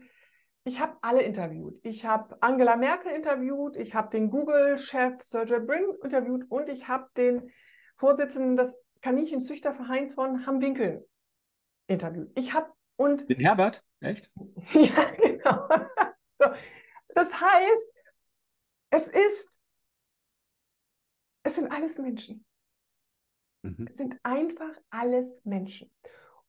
ich 0.63 0.79
habe 0.79 0.97
alle 1.01 1.21
interviewt. 1.23 1.79
Ich 1.83 2.05
habe 2.05 2.37
Angela 2.41 2.75
Merkel 2.75 3.11
interviewt, 3.11 3.77
ich 3.77 3.95
habe 3.95 4.09
den 4.09 4.29
Google-Chef 4.29 5.21
Sergey 5.21 5.59
Brin 5.59 5.85
interviewt 6.03 6.45
und 6.49 6.69
ich 6.69 6.87
habe 6.87 7.07
den 7.17 7.51
Vorsitzenden 7.95 8.57
des 8.57 8.77
Kaninchenzüchtervereins 9.01 10.13
von 10.13 10.45
Hammwinkel 10.45 11.07
interviewt. 11.87 12.31
Ich 12.37 12.53
habe 12.53 12.71
und. 12.95 13.27
Den 13.29 13.39
Herbert? 13.39 13.83
Echt? 13.99 14.31
ja, 14.73 15.05
genau. 15.17 15.67
Das 17.15 17.41
heißt, 17.41 17.87
es 18.91 19.07
ist, 19.07 19.59
es 21.43 21.55
sind 21.55 21.71
alles 21.71 21.97
Menschen. 21.97 22.45
Mhm. 23.61 23.87
Es 23.91 23.97
sind 23.97 24.17
einfach 24.23 24.71
alles 24.89 25.39
Menschen. 25.43 25.89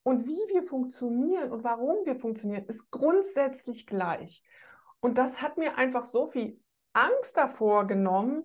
Und 0.03 0.27
wie 0.27 0.41
wir 0.53 0.65
funktionieren 0.65 1.53
und 1.53 1.63
warum 1.63 2.05
wir 2.05 2.17
funktionieren, 2.17 2.65
ist 2.67 2.91
grundsätzlich 2.91 3.87
gleich. 3.87 4.43
Und 5.01 5.19
das 5.19 5.43
hat 5.43 5.59
mir 5.59 5.79
einfach 5.79 6.05
so 6.05 6.27
viel 6.27 6.61
Angst 6.93 7.37
davor 7.37 7.87
genommen. 7.87 8.45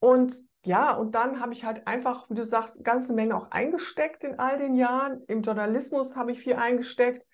Und 0.00 0.44
ja, 0.64 0.92
und 0.92 1.14
dann 1.14 1.40
habe 1.40 1.52
ich 1.52 1.64
halt 1.64 1.86
einfach, 1.86 2.28
wie 2.30 2.34
du 2.34 2.44
sagst, 2.44 2.76
eine 2.76 2.84
ganze 2.84 3.12
Menge 3.12 3.36
auch 3.36 3.50
eingesteckt 3.50 4.24
in 4.24 4.38
all 4.38 4.58
den 4.58 4.74
Jahren. 4.74 5.22
Im 5.26 5.42
Journalismus 5.42 6.16
habe 6.16 6.32
ich 6.32 6.40
viel 6.40 6.54
eingesteckt. 6.54 7.26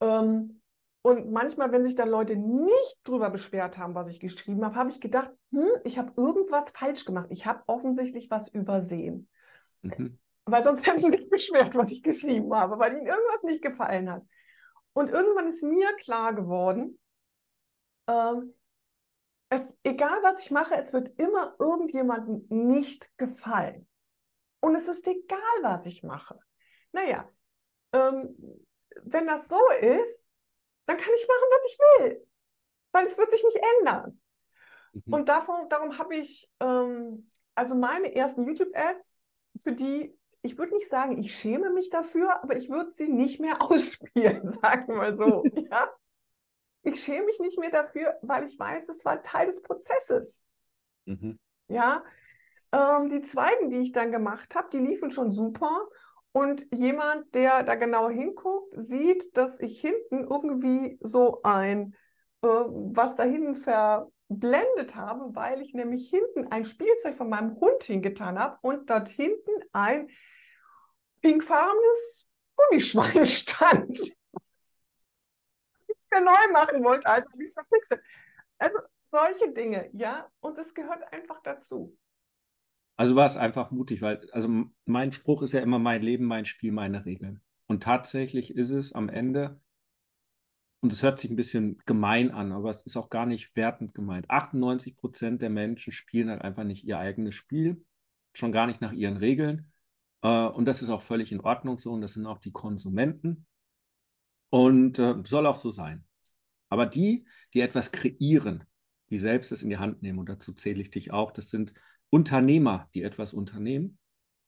Ähm, 0.00 0.60
und 1.02 1.30
manchmal, 1.30 1.70
wenn 1.70 1.84
sich 1.84 1.94
dann 1.94 2.08
Leute 2.08 2.36
nicht 2.36 2.98
drüber 3.04 3.28
beschwert 3.28 3.76
haben, 3.76 3.94
was 3.94 4.08
ich 4.08 4.20
geschrieben 4.20 4.64
habe, 4.64 4.76
habe 4.76 4.90
ich 4.90 5.00
gedacht, 5.00 5.30
hm, 5.50 5.68
ich 5.84 5.98
habe 5.98 6.12
irgendwas 6.16 6.70
falsch 6.70 7.04
gemacht. 7.04 7.26
Ich 7.30 7.46
habe 7.46 7.62
offensichtlich 7.66 8.30
was 8.30 8.48
übersehen. 8.48 9.28
Mhm. 9.84 10.18
Weil 10.46 10.62
sonst 10.62 10.86
hätten 10.86 10.98
sie 10.98 11.10
sich 11.10 11.28
beschwert, 11.28 11.74
was 11.74 11.90
ich 11.90 12.02
geschrieben 12.02 12.52
habe, 12.54 12.78
weil 12.78 12.92
ihnen 12.92 13.06
irgendwas 13.06 13.42
nicht 13.44 13.62
gefallen 13.62 14.10
hat. 14.10 14.22
Und 14.92 15.10
irgendwann 15.10 15.48
ist 15.48 15.62
mir 15.62 15.92
klar 15.96 16.34
geworden, 16.34 16.98
ähm, 18.06 18.54
es, 19.48 19.78
egal 19.82 20.22
was 20.22 20.40
ich 20.40 20.50
mache, 20.50 20.76
es 20.76 20.92
wird 20.92 21.18
immer 21.18 21.54
irgendjemandem 21.58 22.46
nicht 22.48 23.16
gefallen. 23.16 23.88
Und 24.60 24.74
es 24.74 24.88
ist 24.88 25.06
egal, 25.06 25.38
was 25.62 25.86
ich 25.86 26.02
mache. 26.02 26.38
Naja, 26.92 27.28
ähm, 27.92 28.36
wenn 29.02 29.26
das 29.26 29.48
so 29.48 29.60
ist, 29.80 30.28
dann 30.86 30.96
kann 30.96 31.14
ich 31.14 31.28
machen, 31.28 31.48
was 31.50 31.66
ich 31.70 31.78
will. 31.78 32.26
Weil 32.92 33.06
es 33.06 33.18
wird 33.18 33.30
sich 33.30 33.42
nicht 33.42 33.60
ändern. 33.78 34.20
Mhm. 34.92 35.12
Und 35.12 35.28
davon, 35.28 35.68
darum 35.68 35.98
habe 35.98 36.16
ich, 36.16 36.50
ähm, 36.60 37.26
also 37.54 37.74
meine 37.74 38.14
ersten 38.14 38.44
YouTube-Ads, 38.46 39.20
für 39.60 39.72
die, 39.72 40.16
ich 40.42 40.58
würde 40.58 40.74
nicht 40.74 40.88
sagen, 40.88 41.18
ich 41.18 41.34
schäme 41.34 41.70
mich 41.70 41.90
dafür, 41.90 42.42
aber 42.42 42.56
ich 42.56 42.70
würde 42.70 42.90
sie 42.90 43.08
nicht 43.08 43.40
mehr 43.40 43.62
ausspielen, 43.62 44.44
sagen 44.44 44.88
wir 44.88 44.96
mal 44.96 45.14
so. 45.14 45.44
ja? 45.70 45.90
Ich 46.82 47.02
schäme 47.02 47.26
mich 47.26 47.40
nicht 47.40 47.58
mehr 47.58 47.70
dafür, 47.70 48.14
weil 48.22 48.44
ich 48.44 48.58
weiß, 48.58 48.88
es 48.90 49.04
war 49.04 49.22
Teil 49.22 49.46
des 49.46 49.62
Prozesses. 49.62 50.42
Mhm. 51.06 51.38
Ja, 51.68 52.04
ähm, 52.72 53.08
die 53.08 53.22
zweiten, 53.22 53.70
die 53.70 53.78
ich 53.78 53.92
dann 53.92 54.12
gemacht 54.12 54.54
habe, 54.54 54.68
die 54.70 54.78
liefen 54.78 55.10
schon 55.10 55.30
super. 55.30 55.88
Und 56.32 56.66
jemand, 56.74 57.32
der 57.34 57.62
da 57.62 57.76
genau 57.76 58.10
hinguckt, 58.10 58.74
sieht, 58.76 59.36
dass 59.36 59.60
ich 59.60 59.80
hinten 59.80 60.26
irgendwie 60.28 60.98
so 61.00 61.40
ein, 61.42 61.94
äh, 62.42 62.48
was 62.48 63.14
da 63.14 63.22
hinten 63.22 63.54
verblendet 64.34 64.96
habe, 64.96 65.34
weil 65.34 65.60
ich 65.60 65.74
nämlich 65.74 66.08
hinten 66.10 66.50
ein 66.50 66.64
Spielzeug 66.64 67.16
von 67.16 67.28
meinem 67.28 67.56
Hund 67.56 67.82
hingetan 67.82 68.38
habe 68.38 68.58
und 68.62 68.90
dort 68.90 69.08
hinten 69.08 69.52
ein 69.72 70.08
pinkfarbenes 71.20 72.28
Gummischwein 72.56 73.26
stand. 73.26 73.98
ich 73.98 74.16
mir 76.12 76.20
neu 76.20 76.52
machen 76.52 76.84
wollte, 76.84 77.06
also 77.06 77.30
habe 77.30 77.42
ich 77.42 77.48
es 77.48 77.54
verpixelt. 77.54 78.00
Also 78.58 78.78
solche 79.06 79.52
Dinge, 79.52 79.90
ja, 79.92 80.30
und 80.40 80.58
es 80.58 80.74
gehört 80.74 81.12
einfach 81.12 81.40
dazu. 81.42 81.96
Also 82.96 83.16
war 83.16 83.26
es 83.26 83.36
einfach 83.36 83.72
mutig, 83.72 84.02
weil, 84.02 84.28
also 84.30 84.48
mein 84.84 85.12
Spruch 85.12 85.42
ist 85.42 85.52
ja 85.52 85.60
immer 85.60 85.80
mein 85.80 86.02
Leben, 86.02 86.26
mein 86.26 86.44
Spiel, 86.44 86.70
meine 86.70 87.04
Regeln. 87.04 87.42
Und 87.66 87.82
tatsächlich 87.82 88.54
ist 88.54 88.70
es 88.70 88.92
am 88.92 89.08
Ende, 89.08 89.60
und 90.84 90.92
es 90.92 91.02
hört 91.02 91.18
sich 91.18 91.30
ein 91.30 91.36
bisschen 91.36 91.78
gemein 91.86 92.30
an, 92.30 92.52
aber 92.52 92.68
es 92.68 92.82
ist 92.82 92.98
auch 92.98 93.08
gar 93.08 93.24
nicht 93.24 93.56
wertend 93.56 93.94
gemeint. 93.94 94.28
98 94.28 94.98
Prozent 94.98 95.40
der 95.40 95.48
Menschen 95.48 95.94
spielen 95.94 96.28
halt 96.28 96.42
einfach 96.42 96.64
nicht 96.64 96.84
ihr 96.84 96.98
eigenes 96.98 97.34
Spiel, 97.34 97.82
schon 98.34 98.52
gar 98.52 98.66
nicht 98.66 98.82
nach 98.82 98.92
ihren 98.92 99.16
Regeln. 99.16 99.72
Äh, 100.20 100.28
und 100.28 100.66
das 100.66 100.82
ist 100.82 100.90
auch 100.90 101.00
völlig 101.00 101.32
in 101.32 101.40
Ordnung 101.40 101.78
so. 101.78 101.90
Und 101.90 102.02
das 102.02 102.12
sind 102.12 102.26
auch 102.26 102.36
die 102.36 102.52
Konsumenten. 102.52 103.46
Und 104.50 104.98
äh, 104.98 105.14
soll 105.24 105.46
auch 105.46 105.56
so 105.56 105.70
sein. 105.70 106.04
Aber 106.68 106.84
die, 106.84 107.24
die 107.54 107.62
etwas 107.62 107.90
kreieren, 107.90 108.64
die 109.08 109.16
selbst 109.16 109.52
es 109.52 109.62
in 109.62 109.70
die 109.70 109.78
Hand 109.78 110.02
nehmen, 110.02 110.18
und 110.18 110.28
dazu 110.28 110.52
zähle 110.52 110.82
ich 110.82 110.90
dich 110.90 111.12
auch, 111.12 111.32
das 111.32 111.48
sind 111.48 111.72
Unternehmer, 112.10 112.90
die 112.92 113.04
etwas 113.04 113.32
unternehmen, 113.32 113.96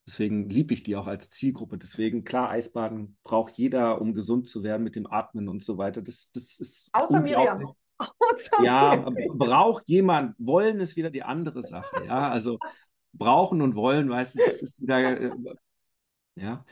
Deswegen 0.09 0.49
liebe 0.49 0.73
ich 0.73 0.85
die 0.85 0.95
auch 0.95 1.09
als 1.09 1.31
Zielgruppe. 1.31 1.79
Deswegen, 1.79 2.23
klar, 2.23 2.51
Eisbaden 2.51 3.17
braucht 3.25 3.59
jeder, 3.59 4.01
um 4.01 4.15
gesund 4.15 4.49
zu 4.49 4.63
werden 4.63 4.85
mit 4.85 4.95
dem 4.95 5.11
Atmen 5.11 5.49
und 5.49 5.65
so 5.65 5.79
weiter. 5.79 6.01
Das, 6.01 6.31
das 6.33 6.61
ist 6.61 6.91
Außer 6.93 7.21
Miriam. 7.21 7.75
Außer 7.99 8.65
ja, 8.65 9.11
braucht 9.35 9.89
jemand. 9.89 10.37
Wollen 10.39 10.79
ist 10.81 10.97
wieder 10.97 11.11
die 11.11 11.25
andere 11.25 11.63
Sache. 11.63 12.05
Ja, 12.07 12.31
also 12.31 12.59
brauchen 13.13 13.63
und 13.63 13.75
wollen, 13.75 14.09
weißt 14.09 14.37
du, 14.37 14.39
das 14.45 14.63
ist 14.63 14.81
wieder, 14.81 15.21
äh, 15.21 15.31
ja. 16.37 16.65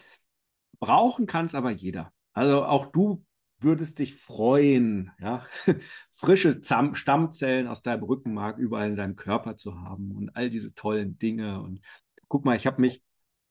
Brauchen 0.79 1.27
kann 1.27 1.47
es 1.47 1.55
aber 1.55 1.71
jeder. 1.71 2.13
Also 2.35 2.65
auch 2.65 2.87
du 2.87 3.25
würdest 3.59 3.99
dich 3.99 4.15
freuen, 4.15 5.11
ja, 5.19 5.45
frische 6.13 6.61
Zam 6.61 6.95
Stammzellen 6.95 7.67
aus 7.67 7.83
deinem 7.83 8.05
Rückenmark 8.05 8.59
überall 8.59 8.91
in 8.91 8.97
deinem 8.97 9.17
Körper 9.17 9.57
zu 9.57 9.81
haben 9.81 10.13
und 10.13 10.37
all 10.37 10.51
diese 10.51 10.75
tollen 10.75 11.19
Dinge. 11.19 11.61
Und 11.63 11.81
guck 12.29 12.45
mal, 12.45 12.57
ich 12.57 12.67
habe 12.67 12.81
mich 12.81 13.03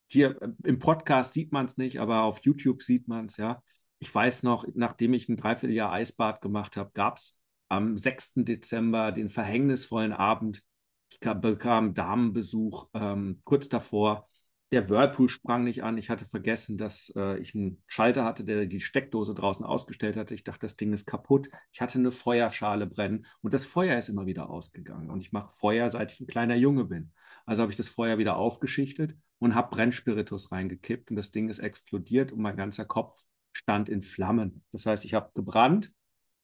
hier 0.06 0.40
äh, 0.42 0.48
im 0.64 0.78
Podcast 0.78 1.34
sieht 1.34 1.52
man 1.52 1.66
es 1.66 1.76
nicht, 1.76 2.00
aber 2.00 2.22
auf 2.22 2.40
YouTube 2.44 2.82
sieht 2.82 3.08
man 3.08 3.26
es, 3.26 3.36
ja. 3.36 3.62
Ich 3.98 4.14
weiß 4.14 4.42
noch, 4.42 4.66
nachdem 4.74 5.14
ich 5.14 5.28
ein 5.28 5.36
Dreivierteljahr 5.36 5.92
Eisbad 5.92 6.40
gemacht 6.40 6.76
habe, 6.76 6.90
gab 6.94 7.16
es 7.16 7.40
am 7.68 7.96
6. 7.96 8.32
Dezember 8.36 9.12
den 9.12 9.30
verhängnisvollen 9.30 10.12
Abend. 10.12 10.62
Ich 11.10 11.20
bekam 11.20 11.94
Damenbesuch 11.94 12.88
ähm, 12.92 13.40
kurz 13.44 13.68
davor 13.68 14.28
der 14.74 14.90
Whirlpool 14.90 15.28
sprang 15.28 15.62
nicht 15.62 15.84
an. 15.84 15.98
Ich 15.98 16.10
hatte 16.10 16.24
vergessen, 16.24 16.76
dass 16.76 17.12
äh, 17.16 17.38
ich 17.38 17.54
einen 17.54 17.82
Schalter 17.86 18.24
hatte, 18.24 18.44
der 18.44 18.66
die 18.66 18.80
Steckdose 18.80 19.32
draußen 19.32 19.64
ausgestellt 19.64 20.16
hatte. 20.16 20.34
Ich 20.34 20.42
dachte, 20.42 20.60
das 20.62 20.76
Ding 20.76 20.92
ist 20.92 21.06
kaputt. 21.06 21.48
Ich 21.72 21.80
hatte 21.80 21.98
eine 21.98 22.10
Feuerschale 22.10 22.86
brennen 22.86 23.24
und 23.40 23.54
das 23.54 23.66
Feuer 23.66 23.96
ist 23.96 24.08
immer 24.08 24.26
wieder 24.26 24.50
ausgegangen. 24.50 25.10
Und 25.10 25.20
ich 25.20 25.30
mache 25.30 25.54
Feuer, 25.54 25.88
seit 25.90 26.12
ich 26.12 26.20
ein 26.20 26.26
kleiner 26.26 26.56
Junge 26.56 26.84
bin. 26.86 27.12
Also 27.46 27.62
habe 27.62 27.70
ich 27.70 27.76
das 27.76 27.88
Feuer 27.88 28.18
wieder 28.18 28.36
aufgeschichtet 28.36 29.16
und 29.38 29.54
habe 29.54 29.74
Brennspiritus 29.74 30.52
reingekippt 30.52 31.10
und 31.10 31.16
das 31.16 31.30
Ding 31.30 31.48
ist 31.48 31.58
explodiert 31.58 32.32
und 32.32 32.40
mein 32.40 32.56
ganzer 32.56 32.84
Kopf 32.84 33.18
stand 33.52 33.88
in 33.88 34.02
Flammen. 34.02 34.64
Das 34.72 34.86
heißt, 34.86 35.04
ich 35.04 35.14
habe 35.14 35.30
gebrannt. 35.34 35.92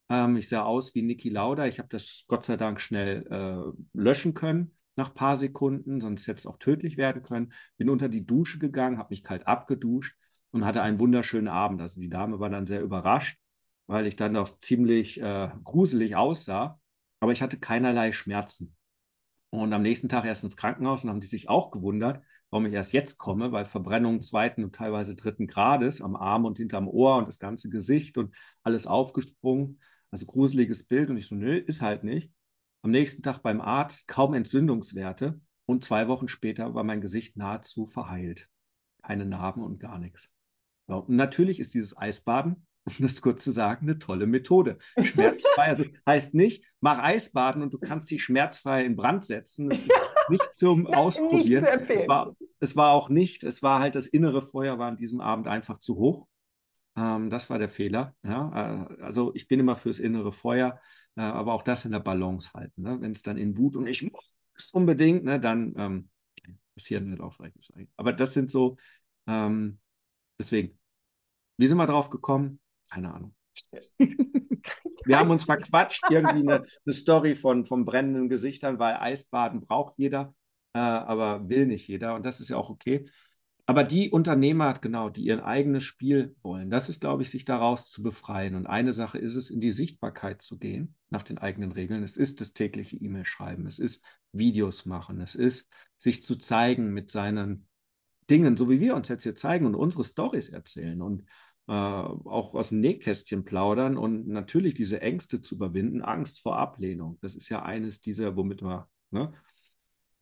Ähm, 0.08 0.36
ich 0.36 0.48
sah 0.48 0.62
aus 0.62 0.94
wie 0.94 1.02
Niki 1.02 1.28
Lauda. 1.28 1.66
Ich 1.66 1.78
habe 1.78 1.88
das 1.88 2.24
Gott 2.28 2.44
sei 2.44 2.56
Dank 2.56 2.80
schnell 2.80 3.26
äh, 3.30 3.98
löschen 3.98 4.34
können 4.34 4.76
nach 4.96 5.10
ein 5.10 5.14
paar 5.14 5.36
Sekunden, 5.36 6.00
sonst 6.00 6.26
hätte 6.26 6.38
es 6.38 6.46
auch 6.46 6.58
tödlich 6.58 6.96
werden 6.96 7.22
können. 7.22 7.52
Bin 7.76 7.88
unter 7.88 8.08
die 8.08 8.26
Dusche 8.26 8.58
gegangen, 8.58 8.98
habe 8.98 9.10
mich 9.10 9.24
kalt 9.24 9.46
abgeduscht 9.46 10.16
und 10.50 10.64
hatte 10.64 10.82
einen 10.82 11.00
wunderschönen 11.00 11.48
Abend. 11.48 11.80
Also 11.80 12.00
die 12.00 12.10
Dame 12.10 12.38
war 12.38 12.50
dann 12.50 12.66
sehr 12.66 12.82
überrascht, 12.82 13.38
weil 13.86 14.06
ich 14.06 14.16
dann 14.16 14.36
auch 14.36 14.58
ziemlich 14.60 15.20
äh, 15.20 15.50
gruselig 15.64 16.16
aussah, 16.16 16.78
aber 17.20 17.32
ich 17.32 17.42
hatte 17.42 17.58
keinerlei 17.58 18.12
Schmerzen. 18.12 18.76
Und 19.50 19.72
am 19.72 19.82
nächsten 19.82 20.08
Tag 20.08 20.24
erst 20.24 20.44
ins 20.44 20.56
Krankenhaus 20.56 21.02
und 21.02 21.10
haben 21.10 21.20
die 21.20 21.26
sich 21.26 21.48
auch 21.48 21.70
gewundert, 21.70 22.22
warum 22.50 22.66
ich 22.66 22.72
erst 22.72 22.92
jetzt 22.92 23.18
komme, 23.18 23.52
weil 23.52 23.64
Verbrennung 23.64 24.20
zweiten 24.22 24.64
und 24.64 24.74
teilweise 24.74 25.14
dritten 25.14 25.46
Grades 25.46 26.02
am 26.02 26.16
Arm 26.16 26.44
und 26.44 26.58
hinterm 26.58 26.88
Ohr 26.88 27.16
und 27.16 27.28
das 27.28 27.38
ganze 27.38 27.70
Gesicht 27.70 28.18
und 28.18 28.34
alles 28.62 28.86
aufgesprungen. 28.86 29.80
Also 30.10 30.26
gruseliges 30.26 30.86
Bild. 30.86 31.10
Und 31.10 31.16
ich 31.16 31.28
so, 31.28 31.36
nö, 31.36 31.56
ist 31.56 31.82
halt 31.82 32.04
nicht. 32.04 32.32
Am 32.82 32.90
nächsten 32.90 33.22
Tag 33.22 33.42
beim 33.42 33.60
Arzt 33.60 34.08
kaum 34.08 34.34
Entzündungswerte 34.34 35.40
und 35.66 35.84
zwei 35.84 36.08
Wochen 36.08 36.28
später 36.28 36.74
war 36.74 36.82
mein 36.82 37.00
Gesicht 37.00 37.36
nahezu 37.36 37.86
verheilt. 37.86 38.48
Keine 39.02 39.26
Narben 39.26 39.62
und 39.62 39.78
gar 39.78 39.98
nichts. 39.98 40.28
Ja, 40.88 40.96
und 40.96 41.14
natürlich 41.14 41.60
ist 41.60 41.74
dieses 41.74 41.96
Eisbaden, 41.96 42.66
um 42.84 42.94
das 42.98 43.20
kurz 43.20 43.44
zu 43.44 43.52
sagen, 43.52 43.86
eine 43.86 43.98
tolle 43.98 44.26
Methode. 44.26 44.78
Schmerzfrei, 45.00 45.64
also 45.64 45.84
heißt 46.06 46.34
nicht, 46.34 46.64
mach 46.80 46.98
Eisbaden 46.98 47.62
und 47.62 47.72
du 47.72 47.78
kannst 47.78 48.10
dich 48.10 48.24
schmerzfrei 48.24 48.84
in 48.84 48.96
Brand 48.96 49.24
setzen. 49.24 49.68
Das 49.68 49.86
ist 49.86 49.92
nicht 50.30 50.54
zum 50.54 50.86
Ausprobieren. 50.86 51.42
Nicht 51.48 51.60
zu 51.60 51.70
empfehlen. 51.70 51.98
Es 52.00 52.08
war, 52.08 52.36
es 52.60 52.76
war 52.76 52.92
auch 52.92 53.08
nicht, 53.08 53.44
es 53.44 53.62
war 53.62 53.80
halt 53.80 53.94
das 53.94 54.06
innere 54.06 54.42
Feuer 54.42 54.78
war 54.78 54.88
an 54.88 54.96
diesem 54.96 55.20
Abend 55.20 55.48
einfach 55.48 55.78
zu 55.78 55.96
hoch. 55.96 56.26
Ähm, 56.96 57.30
das 57.30 57.50
war 57.50 57.58
der 57.58 57.68
Fehler. 57.68 58.14
Ja? 58.22 58.86
Äh, 58.90 59.02
also 59.02 59.34
ich 59.34 59.48
bin 59.48 59.60
immer 59.60 59.76
fürs 59.76 59.98
innere 59.98 60.32
Feuer. 60.32 60.80
Äh, 61.16 61.22
aber 61.22 61.54
auch 61.54 61.62
das 61.62 61.84
in 61.84 61.92
der 61.92 62.00
Balance 62.00 62.52
halten. 62.54 62.82
Ne? 62.82 63.00
Wenn 63.00 63.12
es 63.12 63.22
dann 63.22 63.36
in 63.36 63.56
Wut 63.56 63.76
und 63.76 63.86
ich 63.86 64.02
muss 64.02 64.36
unbedingt, 64.72 65.24
ne, 65.24 65.40
dann 65.40 65.74
ähm, 65.76 66.10
passieren 66.74 67.10
nicht 67.10 67.20
ausreichend. 67.20 67.66
Aber 67.96 68.12
das 68.12 68.32
sind 68.32 68.50
so, 68.50 68.76
ähm, 69.26 69.78
deswegen, 70.38 70.78
wie 71.56 71.66
sind 71.66 71.78
wir 71.78 71.86
drauf 71.86 72.10
gekommen? 72.10 72.60
Keine 72.90 73.12
Ahnung. 73.12 73.34
wir 75.04 75.18
haben 75.18 75.30
uns 75.30 75.44
verquatscht, 75.44 76.04
irgendwie 76.10 76.40
eine, 76.40 76.64
eine 76.84 76.92
Story 76.92 77.34
von, 77.34 77.66
von 77.66 77.84
brennenden 77.84 78.28
Gesichtern, 78.28 78.78
weil 78.78 78.96
Eisbaden 78.96 79.60
braucht 79.60 79.94
jeder, 79.96 80.34
äh, 80.74 80.78
aber 80.78 81.48
will 81.48 81.66
nicht 81.66 81.88
jeder 81.88 82.14
und 82.14 82.24
das 82.24 82.40
ist 82.40 82.50
ja 82.50 82.56
auch 82.56 82.70
okay. 82.70 83.06
Aber 83.70 83.84
die 83.84 84.10
Unternehmer, 84.10 84.74
genau, 84.74 85.10
die 85.10 85.22
ihr 85.22 85.44
eigenes 85.44 85.84
Spiel 85.84 86.34
wollen, 86.42 86.70
das 86.70 86.88
ist, 86.88 87.00
glaube 87.00 87.22
ich, 87.22 87.30
sich 87.30 87.44
daraus 87.44 87.88
zu 87.88 88.02
befreien. 88.02 88.56
Und 88.56 88.66
eine 88.66 88.92
Sache 88.92 89.16
ist 89.18 89.36
es, 89.36 89.48
in 89.48 89.60
die 89.60 89.70
Sichtbarkeit 89.70 90.42
zu 90.42 90.58
gehen, 90.58 90.96
nach 91.08 91.22
den 91.22 91.38
eigenen 91.38 91.70
Regeln. 91.70 92.02
Es 92.02 92.16
ist 92.16 92.40
das 92.40 92.52
tägliche 92.52 92.96
E-Mail 92.96 93.24
schreiben, 93.24 93.68
es 93.68 93.78
ist 93.78 94.04
Videos 94.32 94.86
machen, 94.86 95.20
es 95.20 95.36
ist 95.36 95.72
sich 95.98 96.24
zu 96.24 96.34
zeigen 96.34 96.92
mit 96.92 97.12
seinen 97.12 97.68
Dingen, 98.28 98.56
so 98.56 98.68
wie 98.70 98.80
wir 98.80 98.96
uns 98.96 99.08
jetzt 99.08 99.22
hier 99.22 99.36
zeigen 99.36 99.66
und 99.66 99.76
unsere 99.76 100.02
Stories 100.02 100.48
erzählen 100.48 101.00
und 101.00 101.24
auch 101.66 102.54
aus 102.54 102.70
dem 102.70 102.80
Nähkästchen 102.80 103.44
plaudern 103.44 103.96
und 103.96 104.26
natürlich 104.26 104.74
diese 104.74 105.00
Ängste 105.02 105.40
zu 105.40 105.54
überwinden, 105.54 106.02
Angst 106.02 106.40
vor 106.40 106.56
Ablehnung. 106.56 107.18
Das 107.20 107.36
ist 107.36 107.48
ja 107.48 107.62
eines 107.62 108.00
dieser, 108.00 108.36
womit 108.36 108.62
wir 108.62 108.88
ne, 109.10 109.32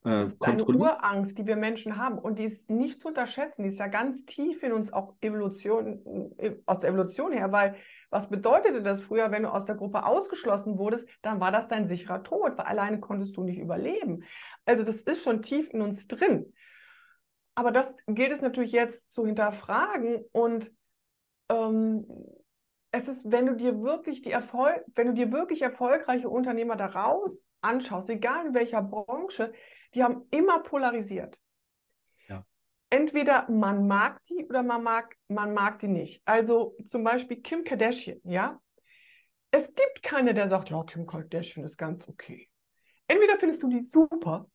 äh, 0.05 0.11
das 0.11 0.33
ist 0.35 0.43
eine 0.43 0.65
Urangst, 0.65 1.39
die 1.39 1.47
wir 1.47 1.57
Menschen 1.57 1.97
haben. 1.97 2.19
Und 2.19 2.39
die 2.39 2.45
ist 2.45 2.71
nicht 2.71 3.01
zu 3.01 3.09
unterschätzen. 3.09 3.63
Die 3.63 3.69
ist 3.69 3.79
ja 3.79 3.89
ganz 3.89 4.25
tief 4.25 4.63
in 4.63 4.73
uns 4.73 4.93
auch 4.93 5.15
Evolution, 5.21 6.33
äh, 6.39 6.57
aus 6.67 6.81
der 6.81 6.91
Evolution 6.91 7.33
her, 7.33 7.53
weil 7.53 7.77
was 8.11 8.29
bedeutete 8.29 8.83
das 8.83 9.01
früher, 9.01 9.31
wenn 9.31 9.43
du 9.43 9.53
aus 9.53 9.67
der 9.67 9.75
Gruppe 9.75 10.07
ausgeschlossen 10.07 10.79
wurdest, 10.79 11.09
dann 11.21 11.41
war 11.41 11.53
das 11.53 11.69
dein 11.69 11.87
sicherer 11.87 12.23
Tod, 12.23 12.57
weil 12.57 12.67
alleine 12.67 13.01
konntest 13.01 13.37
du 13.37 13.45
nicht 13.45 13.59
überleben. 13.59 14.25
Also 14.65 14.83
das 14.83 15.03
ist 15.03 15.23
schon 15.23 15.43
tief 15.43 15.71
in 15.71 15.83
uns 15.83 16.07
drin. 16.07 16.53
Aber 17.55 17.73
das 17.73 17.97
gilt 18.07 18.33
es 18.33 18.41
natürlich 18.41 18.73
jetzt 18.73 19.13
zu 19.13 19.27
hinterfragen 19.27 20.25
und 20.33 20.71
ähm, 21.49 22.07
es 22.91 23.09
ist, 23.09 23.31
wenn 23.31 23.47
du 23.47 23.55
dir 23.55 23.83
wirklich 23.83 24.23
die 24.23 24.31
Erfolg, 24.31 24.83
wenn 24.95 25.09
du 25.09 25.13
dir 25.15 25.33
wirklich 25.33 25.63
erfolgreiche 25.63 26.29
Unternehmer 26.29 26.77
daraus 26.77 27.47
anschaust, 27.61 28.09
egal 28.09 28.47
in 28.47 28.55
welcher 28.55 28.83
Branche, 28.83 29.53
die 29.95 30.03
haben 30.03 30.27
immer 30.31 30.61
polarisiert. 30.63 31.39
Ja. 32.29 32.47
Entweder 32.91 33.51
man 33.51 33.87
mag 33.87 34.23
die 34.25 34.47
oder 34.47 34.63
man 34.63 34.83
mag, 34.83 35.17
man 35.29 35.53
mag 35.53 35.79
die 35.81 35.89
nicht. 35.89 36.23
Also 36.25 36.77
zum 36.87 37.05
Beispiel 37.05 37.43
Kim 37.43 37.65
Kardashian, 37.65 38.21
ja. 38.25 38.61
Es 39.51 39.67
gibt 39.67 40.03
keine, 40.03 40.35
der 40.35 40.49
sagt, 40.49 40.71
ja, 40.71 40.83
Kim 40.85 41.07
Kardashian 41.07 41.65
ist 41.65 41.77
ganz 41.77 42.07
okay. 42.09 42.49
Entweder 43.07 43.39
findest 43.39 43.63
du 43.63 43.69
die 43.69 43.85
super 43.85 44.49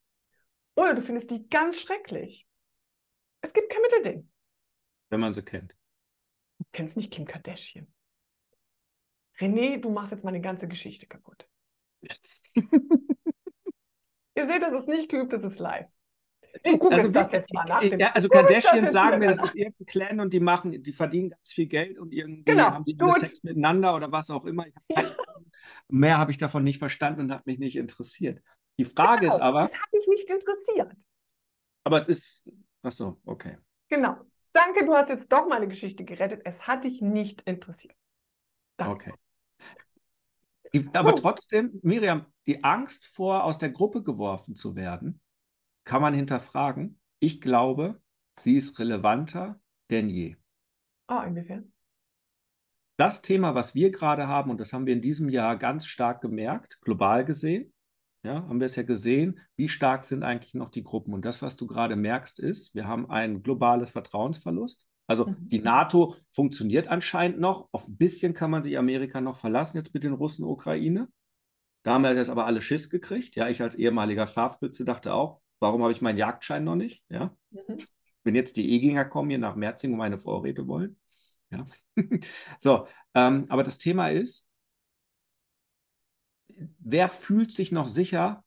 oder 0.75 0.95
du 0.95 1.01
findest 1.01 1.29
die 1.31 1.47
ganz 1.49 1.79
schrecklich. 1.79 2.47
Es 3.41 3.53
gibt 3.53 3.71
kein 3.71 3.81
Mittelding. 3.81 4.29
Wenn 5.09 5.19
man 5.19 5.33
sie 5.33 5.43
kennt. 5.43 5.75
Du 6.63 6.77
kennst 6.77 6.97
nicht 6.97 7.11
Kim 7.11 7.25
Kardashian. 7.25 7.87
René, 9.39 9.79
du 9.79 9.89
machst 9.89 10.11
jetzt 10.11 10.23
meine 10.23 10.41
ganze 10.41 10.67
Geschichte 10.67 11.07
kaputt. 11.07 11.47
Ihr 14.35 14.47
seht, 14.47 14.61
das 14.61 14.73
ist 14.73 14.87
nicht 14.87 15.09
geübt, 15.09 15.33
das 15.33 15.43
ist 15.43 15.59
live. 15.59 15.87
Du 16.63 16.77
guckst 16.77 16.99
also, 16.99 17.11
das 17.11 17.31
jetzt 17.31 17.51
mal 17.51 17.65
nach. 17.65 17.81
Ja, 17.81 18.11
also 18.11 18.29
Kardashian 18.29 18.87
sagen 18.87 19.19
mir, 19.19 19.27
das 19.27 19.41
ist 19.41 19.55
irgendein 19.55 19.85
Clan 19.87 20.19
und 20.19 20.33
die 20.33 20.39
machen, 20.39 20.83
die 20.83 20.93
verdienen 20.93 21.31
ganz 21.31 21.51
viel 21.51 21.65
Geld 21.65 21.97
und 21.97 22.13
irgendwie 22.13 22.43
genau, 22.43 22.71
haben 22.71 22.85
die 22.85 22.95
Sex 23.19 23.41
miteinander 23.43 23.95
oder 23.95 24.11
was 24.11 24.29
auch 24.29 24.45
immer. 24.45 24.65
Hab 24.95 25.15
mehr 25.87 26.17
habe 26.19 26.31
ich 26.31 26.37
davon 26.37 26.63
nicht 26.63 26.77
verstanden 26.77 27.21
und 27.21 27.31
hat 27.31 27.47
mich 27.47 27.57
nicht 27.57 27.75
interessiert. 27.75 28.41
Die 28.77 28.85
Frage 28.85 29.21
genau, 29.21 29.35
ist 29.35 29.41
aber. 29.41 29.61
Das 29.61 29.73
hat 29.73 29.89
dich 29.93 30.07
nicht 30.07 30.29
interessiert. 30.29 30.93
Aber 31.83 31.97
es 31.97 32.07
ist. 32.07 32.43
Ach 32.83 32.91
so, 32.91 33.19
okay. 33.25 33.57
Genau. 33.89 34.17
Danke, 34.53 34.85
du 34.85 34.93
hast 34.93 35.09
jetzt 35.09 35.31
doch 35.31 35.47
meine 35.47 35.67
Geschichte 35.67 36.05
gerettet. 36.05 36.41
Es 36.45 36.67
hat 36.67 36.83
dich 36.83 37.01
nicht 37.01 37.41
interessiert. 37.41 37.95
Danke. 38.77 39.13
Okay. 40.71 40.89
Aber 40.93 41.15
trotzdem, 41.15 41.79
Miriam, 41.83 42.25
die 42.47 42.63
Angst 42.63 43.05
vor, 43.05 43.43
aus 43.43 43.57
der 43.57 43.69
Gruppe 43.69 44.03
geworfen 44.03 44.55
zu 44.55 44.75
werden, 44.75 45.19
kann 45.83 46.01
man 46.01 46.13
hinterfragen. 46.13 46.99
Ich 47.19 47.41
glaube, 47.41 48.01
sie 48.39 48.55
ist 48.55 48.79
relevanter 48.79 49.59
denn 49.89 50.09
je. 50.09 50.35
Ah, 51.07 51.21
oh, 51.23 51.27
inwiefern? 51.27 51.71
Das 52.97 53.21
Thema, 53.21 53.55
was 53.55 53.75
wir 53.75 53.91
gerade 53.91 54.27
haben, 54.27 54.51
und 54.51 54.59
das 54.59 54.71
haben 54.71 54.85
wir 54.85 54.93
in 54.93 55.01
diesem 55.01 55.29
Jahr 55.29 55.57
ganz 55.57 55.85
stark 55.85 56.21
gemerkt, 56.21 56.79
global 56.81 57.25
gesehen, 57.25 57.73
ja, 58.23 58.35
haben 58.35 58.59
wir 58.59 58.65
es 58.65 58.75
ja 58.75 58.83
gesehen, 58.83 59.39
wie 59.57 59.67
stark 59.67 60.05
sind 60.05 60.23
eigentlich 60.23 60.53
noch 60.53 60.69
die 60.69 60.83
Gruppen. 60.83 61.13
Und 61.13 61.25
das, 61.25 61.41
was 61.41 61.57
du 61.57 61.67
gerade 61.67 61.95
merkst, 61.95 62.39
ist, 62.39 62.73
wir 62.73 62.87
haben 62.87 63.09
ein 63.09 63.43
globales 63.43 63.91
Vertrauensverlust. 63.91 64.87
Also 65.07 65.27
mhm. 65.27 65.35
die 65.49 65.59
NATO 65.59 66.15
funktioniert 66.31 66.87
anscheinend 66.87 67.39
noch. 67.39 67.67
Auf 67.73 67.87
ein 67.87 67.97
bisschen 67.97 68.33
kann 68.33 68.49
man 68.49 68.63
sich 68.63 68.77
Amerika 68.77 69.19
noch 69.19 69.37
verlassen, 69.37 69.77
jetzt 69.77 69.93
mit 69.93 70.03
den 70.03 70.13
Russen, 70.13 70.45
Ukraine. 70.45 71.09
Da 71.83 71.93
haben 71.93 72.03
wir 72.03 72.15
jetzt 72.15 72.29
aber 72.29 72.45
alle 72.45 72.61
Schiss 72.61 72.89
gekriegt. 72.89 73.35
Ja, 73.35 73.49
ich 73.49 73.61
als 73.61 73.75
ehemaliger 73.75 74.25
Scharfspitze 74.25 74.85
dachte 74.85 75.13
auch, 75.13 75.41
warum 75.59 75.83
habe 75.83 75.91
ich 75.91 76.01
meinen 76.01 76.17
Jagdschein 76.17 76.63
noch 76.63 76.75
nicht? 76.75 77.03
Ja. 77.09 77.35
Mhm. 77.51 77.77
wenn 78.23 78.35
jetzt 78.35 78.55
die 78.55 78.71
E-Gänger 78.71 79.03
kommen 79.03 79.29
hier 79.29 79.39
nach 79.39 79.55
Merzing 79.55 79.91
und 79.91 79.97
meine 79.97 80.17
Vorräte 80.17 80.65
wollen. 80.65 80.97
Ja. 81.51 81.65
so, 82.61 82.87
ähm, 83.13 83.45
aber 83.49 83.63
das 83.63 83.77
Thema 83.77 84.09
ist, 84.09 84.49
wer 86.79 87.07
fühlt 87.07 87.51
sich 87.51 87.71
noch 87.71 87.87
sicher, 87.87 88.43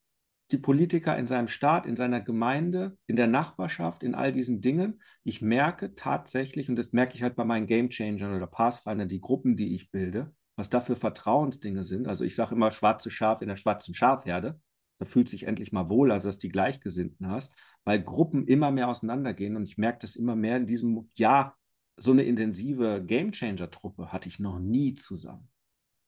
die 0.52 0.58
Politiker 0.58 1.18
in 1.18 1.26
seinem 1.26 1.48
Staat, 1.48 1.86
in 1.86 1.96
seiner 1.96 2.20
Gemeinde, 2.20 2.96
in 3.06 3.16
der 3.16 3.26
Nachbarschaft, 3.26 4.02
in 4.02 4.14
all 4.14 4.32
diesen 4.32 4.60
Dingen? 4.60 5.02
Ich 5.24 5.42
merke 5.42 5.94
tatsächlich, 5.94 6.68
und 6.68 6.76
das 6.76 6.92
merke 6.92 7.14
ich 7.14 7.22
halt 7.22 7.36
bei 7.36 7.44
meinen 7.44 7.66
Game 7.66 7.90
Changern 7.90 8.34
oder 8.34 8.46
Pathfinder, 8.46 9.06
die 9.06 9.20
Gruppen, 9.20 9.56
die 9.56 9.74
ich 9.74 9.90
bilde, 9.90 10.32
was 10.56 10.70
da 10.70 10.80
für 10.80 10.96
Vertrauensdinge 10.96 11.84
sind. 11.84 12.06
Also 12.06 12.24
ich 12.24 12.36
sage 12.36 12.54
immer 12.54 12.70
schwarze 12.70 13.10
Schaf 13.10 13.42
in 13.42 13.48
der 13.48 13.56
schwarzen 13.56 13.94
Schafherde. 13.94 14.60
Da 14.98 15.04
fühlt 15.04 15.28
sich 15.28 15.46
endlich 15.46 15.72
mal 15.72 15.90
wohl, 15.90 16.10
also 16.10 16.28
dass 16.28 16.38
du 16.38 16.46
die 16.46 16.52
Gleichgesinnten 16.52 17.28
hast, 17.28 17.54
weil 17.84 18.02
Gruppen 18.02 18.46
immer 18.46 18.70
mehr 18.70 18.88
auseinandergehen 18.88 19.56
und 19.56 19.64
ich 19.64 19.76
merke 19.76 19.98
das 20.00 20.16
immer 20.16 20.36
mehr 20.36 20.56
in 20.56 20.66
diesem 20.66 21.10
Jahr. 21.16 21.56
So 21.98 22.12
eine 22.12 22.22
intensive 22.22 23.02
Game 23.04 23.32
Changer 23.32 23.70
Truppe 23.70 24.12
hatte 24.12 24.28
ich 24.28 24.38
noch 24.38 24.58
nie 24.58 24.94
zusammen. 24.94 25.48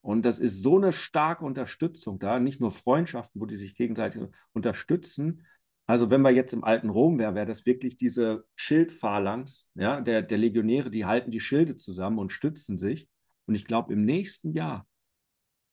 Und 0.08 0.24
das 0.24 0.40
ist 0.40 0.62
so 0.62 0.78
eine 0.78 0.94
starke 0.94 1.44
Unterstützung 1.44 2.18
da, 2.18 2.40
nicht 2.40 2.62
nur 2.62 2.70
Freundschaften, 2.70 3.42
wo 3.42 3.44
die 3.44 3.56
sich 3.56 3.74
gegenseitig 3.74 4.22
unterstützen. 4.54 5.44
Also 5.84 6.08
wenn 6.08 6.22
wir 6.22 6.30
jetzt 6.30 6.54
im 6.54 6.64
alten 6.64 6.88
Rom 6.88 7.18
wären, 7.18 7.34
wäre 7.34 7.44
das 7.44 7.66
wirklich 7.66 7.98
diese 7.98 8.46
Schildphalanx 8.56 9.70
ja, 9.74 10.00
der, 10.00 10.22
der 10.22 10.38
Legionäre, 10.38 10.90
die 10.90 11.04
halten 11.04 11.30
die 11.30 11.40
Schilde 11.40 11.76
zusammen 11.76 12.18
und 12.18 12.32
stützen 12.32 12.78
sich. 12.78 13.06
Und 13.44 13.54
ich 13.54 13.66
glaube, 13.66 13.92
im 13.92 14.06
nächsten 14.06 14.52
Jahr, 14.52 14.88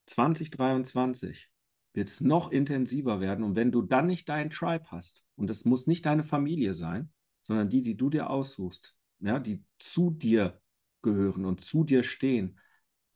2023, 0.04 1.48
wird 1.94 2.08
es 2.08 2.20
noch 2.20 2.52
intensiver 2.52 3.22
werden. 3.22 3.42
Und 3.42 3.56
wenn 3.56 3.72
du 3.72 3.80
dann 3.80 4.04
nicht 4.04 4.28
deinen 4.28 4.50
Tribe 4.50 4.84
hast, 4.90 5.24
und 5.36 5.48
das 5.48 5.64
muss 5.64 5.86
nicht 5.86 6.04
deine 6.04 6.24
Familie 6.24 6.74
sein, 6.74 7.10
sondern 7.40 7.70
die, 7.70 7.80
die 7.80 7.96
du 7.96 8.10
dir 8.10 8.28
aussuchst, 8.28 8.98
ja, 9.20 9.38
die 9.38 9.64
zu 9.78 10.10
dir 10.10 10.60
gehören 11.00 11.46
und 11.46 11.62
zu 11.62 11.84
dir 11.84 12.02
stehen, 12.02 12.58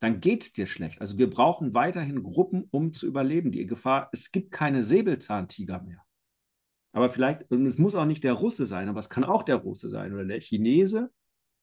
dann 0.00 0.20
geht 0.20 0.42
es 0.42 0.52
dir 0.52 0.66
schlecht. 0.66 1.00
Also 1.00 1.18
wir 1.18 1.30
brauchen 1.30 1.74
weiterhin 1.74 2.22
Gruppen, 2.22 2.66
um 2.70 2.92
zu 2.92 3.06
überleben. 3.06 3.52
Die 3.52 3.66
Gefahr, 3.66 4.08
es 4.12 4.32
gibt 4.32 4.50
keine 4.50 4.82
Säbelzahntiger 4.82 5.80
mehr. 5.82 6.02
Aber 6.92 7.08
vielleicht, 7.08 7.50
und 7.50 7.66
es 7.66 7.78
muss 7.78 7.94
auch 7.94 8.06
nicht 8.06 8.24
der 8.24 8.32
Russe 8.32 8.66
sein, 8.66 8.88
aber 8.88 8.98
es 8.98 9.10
kann 9.10 9.24
auch 9.24 9.42
der 9.42 9.56
Russe 9.56 9.88
sein 9.88 10.12
oder 10.12 10.24
der 10.24 10.40
Chinese 10.40 11.12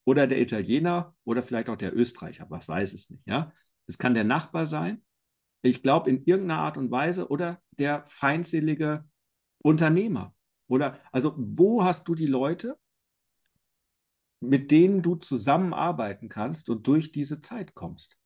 oder 0.06 0.28
der 0.28 0.40
Italiener 0.40 1.16
oder 1.26 1.42
vielleicht 1.42 1.68
auch 1.68 1.76
der 1.76 1.96
Österreicher, 1.96 2.48
ich 2.60 2.68
weiß 2.68 2.94
es 2.94 3.10
nicht. 3.10 3.28
Ja? 3.28 3.52
Es 3.88 3.98
kann 3.98 4.14
der 4.14 4.24
Nachbar 4.24 4.66
sein, 4.66 5.04
ich 5.62 5.84
glaube 5.84 6.10
in 6.10 6.24
irgendeiner 6.24 6.62
Art 6.62 6.78
und 6.78 6.92
Weise, 6.92 7.28
oder 7.30 7.62
der 7.72 8.06
feindselige 8.08 9.04
Unternehmer. 9.58 10.34
Oder 10.68 11.00
also 11.12 11.34
wo 11.38 11.84
hast 11.84 12.08
du 12.08 12.16
die 12.16 12.28
Leute, 12.28 12.78
mit 14.40 14.72
denen 14.72 15.02
du 15.02 15.16
zusammenarbeiten 15.16 16.30
kannst 16.30 16.70
und 16.70 16.88
durch 16.88 17.12
diese 17.12 17.42
Zeit 17.42 17.74
kommst? 17.74 18.17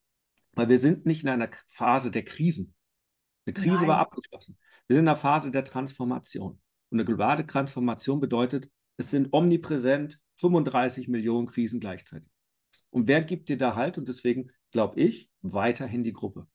Weil 0.53 0.69
wir 0.69 0.77
sind 0.77 1.05
nicht 1.05 1.23
in 1.23 1.29
einer 1.29 1.49
Phase 1.67 2.11
der 2.11 2.23
Krisen. 2.23 2.73
Eine 3.45 3.53
Krise 3.53 3.81
Nein. 3.81 3.87
war 3.87 3.97
abgeschlossen. 3.99 4.57
Wir 4.87 4.95
sind 4.95 5.05
in 5.05 5.09
einer 5.09 5.15
Phase 5.15 5.51
der 5.51 5.63
Transformation. 5.63 6.59
Und 6.89 6.99
eine 6.99 7.05
globale 7.05 7.45
Transformation 7.45 8.19
bedeutet, 8.19 8.69
es 8.97 9.11
sind 9.11 9.29
omnipräsent 9.31 10.19
35 10.37 11.07
Millionen 11.07 11.47
Krisen 11.47 11.79
gleichzeitig. 11.79 12.29
Und 12.89 13.07
wer 13.07 13.23
gibt 13.23 13.49
dir 13.49 13.57
da 13.57 13.75
Halt? 13.75 13.97
Und 13.97 14.07
deswegen 14.07 14.51
glaube 14.71 14.99
ich 14.99 15.29
weiterhin 15.41 16.03
die 16.03 16.13
Gruppe. 16.13 16.47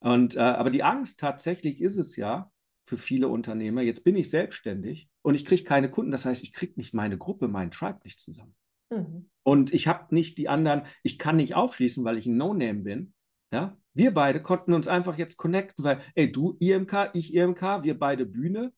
Und, 0.00 0.36
äh, 0.36 0.40
aber 0.40 0.70
die 0.70 0.82
Angst 0.82 1.20
tatsächlich 1.20 1.80
ist 1.80 1.96
es 1.96 2.16
ja 2.16 2.50
für 2.84 2.98
viele 2.98 3.28
Unternehmer, 3.28 3.80
jetzt 3.80 4.04
bin 4.04 4.16
ich 4.16 4.28
selbstständig 4.28 5.08
und 5.22 5.34
ich 5.34 5.44
kriege 5.46 5.64
keine 5.64 5.90
Kunden. 5.90 6.10
Das 6.10 6.26
heißt, 6.26 6.42
ich 6.42 6.52
kriege 6.52 6.74
nicht 6.76 6.92
meine 6.92 7.16
Gruppe, 7.16 7.48
meinen 7.48 7.70
Tribe 7.70 8.00
nicht 8.04 8.20
zusammen. 8.20 8.54
Mhm. 8.90 9.30
Und 9.42 9.72
ich 9.74 9.86
habe 9.86 10.14
nicht 10.14 10.38
die 10.38 10.48
anderen, 10.48 10.82
ich 11.02 11.18
kann 11.18 11.36
nicht 11.36 11.54
aufschließen, 11.54 12.04
weil 12.04 12.18
ich 12.18 12.26
ein 12.26 12.36
No-Name 12.36 12.80
bin. 12.80 13.14
Ja? 13.52 13.76
Wir 13.92 14.12
beide 14.12 14.42
konnten 14.42 14.72
uns 14.72 14.88
einfach 14.88 15.18
jetzt 15.18 15.36
connecten, 15.36 15.84
weil, 15.84 16.00
ey, 16.14 16.30
du 16.30 16.56
IMK, 16.60 17.10
ich 17.12 17.34
IMK, 17.34 17.82
wir 17.82 17.98
beide 17.98 18.26
Bühne. 18.26 18.72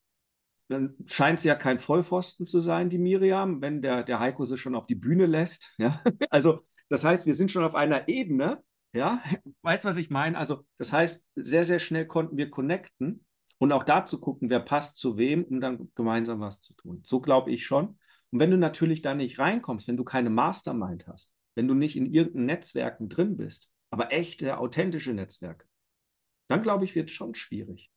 Dann 0.68 0.96
scheint 1.06 1.40
sie 1.40 1.48
ja 1.48 1.54
kein 1.54 1.78
Vollpfosten 1.78 2.44
zu 2.44 2.60
sein, 2.60 2.90
die 2.90 2.98
Miriam, 2.98 3.62
wenn 3.62 3.82
der, 3.82 4.02
der 4.02 4.18
Heiko 4.18 4.44
sie 4.44 4.58
schon 4.58 4.74
auf 4.74 4.86
die 4.86 4.96
Bühne 4.96 5.26
lässt. 5.26 5.72
Ja? 5.78 6.02
Also, 6.30 6.66
das 6.88 7.04
heißt, 7.04 7.26
wir 7.26 7.34
sind 7.34 7.50
schon 7.50 7.64
auf 7.64 7.74
einer 7.74 8.08
Ebene. 8.08 8.62
Ja, 8.92 9.22
weißt 9.62 9.84
du, 9.84 9.88
was 9.88 9.96
ich 9.98 10.08
meine? 10.08 10.38
Also, 10.38 10.64
das 10.78 10.92
heißt, 10.92 11.24
sehr, 11.34 11.64
sehr 11.64 11.78
schnell 11.78 12.06
konnten 12.06 12.36
wir 12.36 12.50
connecten 12.50 13.26
und 13.58 13.72
auch 13.72 13.84
dazu 13.84 14.20
gucken, 14.20 14.48
wer 14.48 14.60
passt 14.60 14.98
zu 14.98 15.18
wem, 15.18 15.44
um 15.44 15.60
dann 15.60 15.90
gemeinsam 15.94 16.40
was 16.40 16.60
zu 16.60 16.74
tun. 16.74 17.02
So 17.04 17.20
glaube 17.20 17.50
ich 17.50 17.64
schon. 17.64 17.98
Und 18.36 18.40
wenn 18.40 18.50
du 18.50 18.58
natürlich 18.58 19.00
da 19.00 19.14
nicht 19.14 19.38
reinkommst, 19.38 19.88
wenn 19.88 19.96
du 19.96 20.04
keine 20.04 20.28
Mastermind 20.28 21.06
hast, 21.06 21.32
wenn 21.54 21.66
du 21.66 21.72
nicht 21.72 21.96
in 21.96 22.04
irgendeinen 22.04 22.44
Netzwerken 22.44 23.08
drin 23.08 23.38
bist, 23.38 23.70
aber 23.88 24.12
echte, 24.12 24.58
authentische 24.58 25.14
Netzwerke, 25.14 25.66
dann 26.48 26.60
glaube 26.60 26.84
ich, 26.84 26.94
wird 26.94 27.08
es 27.08 27.14
schon 27.14 27.34
schwierig. 27.34 27.90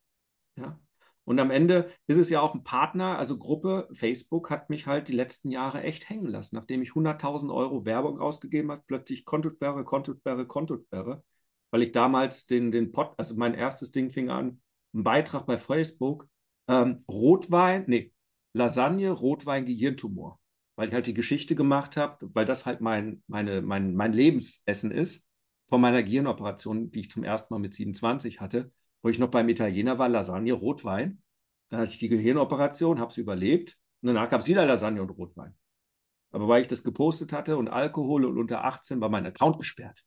Ja. 0.56 0.80
Und 1.24 1.40
am 1.40 1.50
Ende 1.50 1.90
ist 2.06 2.16
es 2.16 2.30
ja 2.30 2.40
auch 2.40 2.54
ein 2.54 2.64
Partner, 2.64 3.18
also 3.18 3.36
Gruppe, 3.36 3.86
Facebook 3.92 4.48
hat 4.48 4.70
mich 4.70 4.86
halt 4.86 5.08
die 5.08 5.12
letzten 5.12 5.50
Jahre 5.50 5.82
echt 5.82 6.08
hängen 6.08 6.28
lassen. 6.28 6.56
Nachdem 6.56 6.80
ich 6.80 6.92
100.000 6.92 7.54
Euro 7.54 7.84
Werbung 7.84 8.18
ausgegeben 8.18 8.70
habe, 8.70 8.82
plötzlich 8.86 9.26
Kontosperre, 9.26 9.84
Kontosperre, 9.84 10.46
Kontosperre, 10.46 11.22
weil 11.70 11.82
ich 11.82 11.92
damals 11.92 12.46
den, 12.46 12.72
den 12.72 12.92
Pod, 12.92 13.12
also 13.18 13.34
mein 13.34 13.52
erstes 13.52 13.92
Ding 13.92 14.10
fing 14.10 14.30
an, 14.30 14.62
ein 14.94 15.04
Beitrag 15.04 15.44
bei 15.44 15.58
Facebook, 15.58 16.26
ähm, 16.66 16.96
Rotwein, 17.10 17.84
nee, 17.88 18.14
Lasagne, 18.52 19.10
Rotwein, 19.10 19.66
Gehirntumor. 19.66 20.40
Weil 20.76 20.88
ich 20.88 20.94
halt 20.94 21.06
die 21.06 21.14
Geschichte 21.14 21.54
gemacht 21.54 21.96
habe, 21.96 22.30
weil 22.34 22.46
das 22.46 22.64
halt 22.64 22.80
mein, 22.80 23.22
meine, 23.26 23.60
mein, 23.60 23.94
mein 23.94 24.12
Lebensessen 24.12 24.90
ist, 24.90 25.26
von 25.68 25.80
meiner 25.80 26.02
Gehirnoperation, 26.02 26.90
die 26.90 27.00
ich 27.00 27.10
zum 27.10 27.22
ersten 27.22 27.54
Mal 27.54 27.60
mit 27.60 27.74
27 27.74 28.40
hatte, 28.40 28.72
wo 29.02 29.08
ich 29.08 29.18
noch 29.18 29.30
beim 29.30 29.48
Italiener 29.48 29.98
war, 29.98 30.08
Lasagne, 30.08 30.52
Rotwein. 30.52 31.22
Dann 31.68 31.80
hatte 31.80 31.92
ich 31.92 31.98
die 31.98 32.08
Gehirnoperation, 32.08 32.98
habe 32.98 33.10
es 33.10 33.18
überlebt. 33.18 33.76
Und 34.02 34.08
danach 34.08 34.28
gab 34.28 34.40
es 34.40 34.48
wieder 34.48 34.66
Lasagne 34.66 35.02
und 35.02 35.10
Rotwein. 35.10 35.54
Aber 36.32 36.48
weil 36.48 36.62
ich 36.62 36.68
das 36.68 36.82
gepostet 36.82 37.32
hatte 37.32 37.56
und 37.56 37.68
Alkohol 37.68 38.24
und 38.24 38.38
unter 38.38 38.64
18 38.64 39.00
war 39.00 39.08
mein 39.08 39.26
Account 39.26 39.58
gesperrt. 39.58 40.02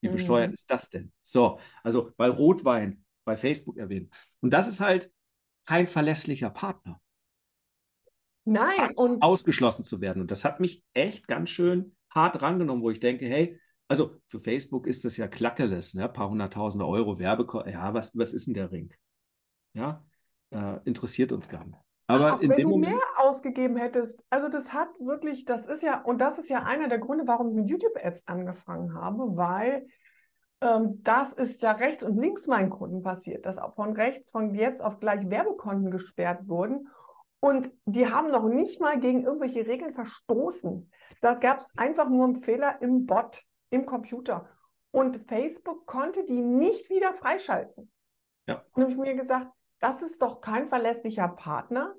Wie 0.00 0.08
mhm. 0.08 0.12
besteuert 0.12 0.52
ist 0.52 0.70
das 0.70 0.90
denn? 0.90 1.12
So, 1.22 1.58
also 1.82 2.12
bei 2.16 2.28
Rotwein 2.28 3.04
bei 3.24 3.36
Facebook 3.36 3.78
erwähnt. 3.78 4.12
Und 4.40 4.50
das 4.50 4.68
ist 4.68 4.80
halt 4.80 5.10
kein 5.64 5.86
verlässlicher 5.86 6.50
Partner. 6.50 7.00
Nein, 8.44 8.78
Angst, 8.78 8.98
und 8.98 9.22
ausgeschlossen 9.22 9.84
zu 9.84 10.00
werden. 10.00 10.22
Und 10.22 10.30
das 10.30 10.44
hat 10.44 10.60
mich 10.60 10.82
echt 10.92 11.26
ganz 11.26 11.50
schön 11.50 11.96
hart 12.10 12.42
rangenommen, 12.42 12.82
wo 12.82 12.90
ich 12.90 13.00
denke, 13.00 13.26
hey, 13.26 13.58
also 13.88 14.16
für 14.28 14.38
Facebook 14.38 14.86
ist 14.86 15.04
das 15.04 15.16
ja 15.16 15.28
klackeles, 15.28 15.94
ne? 15.94 16.04
Ein 16.04 16.12
paar 16.12 16.30
hunderttausende 16.30 16.86
Euro 16.86 17.18
Werbe, 17.18 17.46
ja, 17.70 17.92
was, 17.94 18.16
was 18.16 18.32
ist 18.32 18.46
denn 18.46 18.54
der 18.54 18.70
Ring? 18.70 18.92
Ja, 19.74 20.04
äh, 20.50 20.78
interessiert 20.84 21.32
uns 21.32 21.48
gar 21.48 21.64
nicht. 21.64 21.78
Aber 22.06 22.34
Auch 22.34 22.40
wenn 22.40 22.50
du 22.50 22.68
Moment, 22.68 22.94
mehr 22.94 23.02
ausgegeben 23.16 23.76
hättest, 23.76 24.22
also 24.28 24.48
das 24.48 24.72
hat 24.74 24.88
wirklich, 25.00 25.44
das 25.46 25.66
ist 25.66 25.82
ja, 25.82 26.02
und 26.02 26.18
das 26.18 26.38
ist 26.38 26.50
ja 26.50 26.62
einer 26.62 26.88
der 26.88 26.98
Gründe, 26.98 27.26
warum 27.26 27.48
ich 27.48 27.54
mit 27.54 27.70
YouTube-Ads 27.70 28.26
angefangen 28.26 28.94
habe, 28.94 29.36
weil 29.36 29.86
ähm, 30.60 31.02
das 31.02 31.32
ist 31.32 31.62
ja 31.62 31.72
rechts 31.72 32.04
und 32.04 32.18
links 32.18 32.46
meinen 32.46 32.70
Kunden 32.70 33.02
passiert, 33.02 33.46
dass 33.46 33.58
auch 33.58 33.74
von 33.74 33.94
rechts 33.94 34.30
von 34.30 34.54
jetzt 34.54 34.82
auf 34.82 35.00
gleich 35.00 35.28
Werbekonten 35.30 35.90
gesperrt 35.90 36.46
wurden 36.46 36.88
und 37.44 37.70
die 37.84 38.10
haben 38.10 38.30
noch 38.30 38.48
nicht 38.48 38.80
mal 38.80 38.98
gegen 38.98 39.22
irgendwelche 39.22 39.66
Regeln 39.66 39.92
verstoßen. 39.92 40.90
Da 41.20 41.34
gab 41.34 41.60
es 41.60 41.70
einfach 41.76 42.08
nur 42.08 42.24
einen 42.24 42.36
Fehler 42.36 42.80
im 42.80 43.04
Bot, 43.04 43.42
im 43.68 43.84
Computer. 43.84 44.48
Und 44.90 45.18
Facebook 45.28 45.84
konnte 45.84 46.24
die 46.24 46.40
nicht 46.40 46.88
wieder 46.88 47.12
freischalten. 47.12 47.92
Ja. 48.46 48.64
Und 48.72 48.84
habe 48.84 48.92
ich 48.92 48.96
mir 48.96 49.14
gesagt, 49.14 49.48
das 49.78 50.00
ist 50.00 50.22
doch 50.22 50.40
kein 50.40 50.68
verlässlicher 50.68 51.28
Partner. 51.28 51.94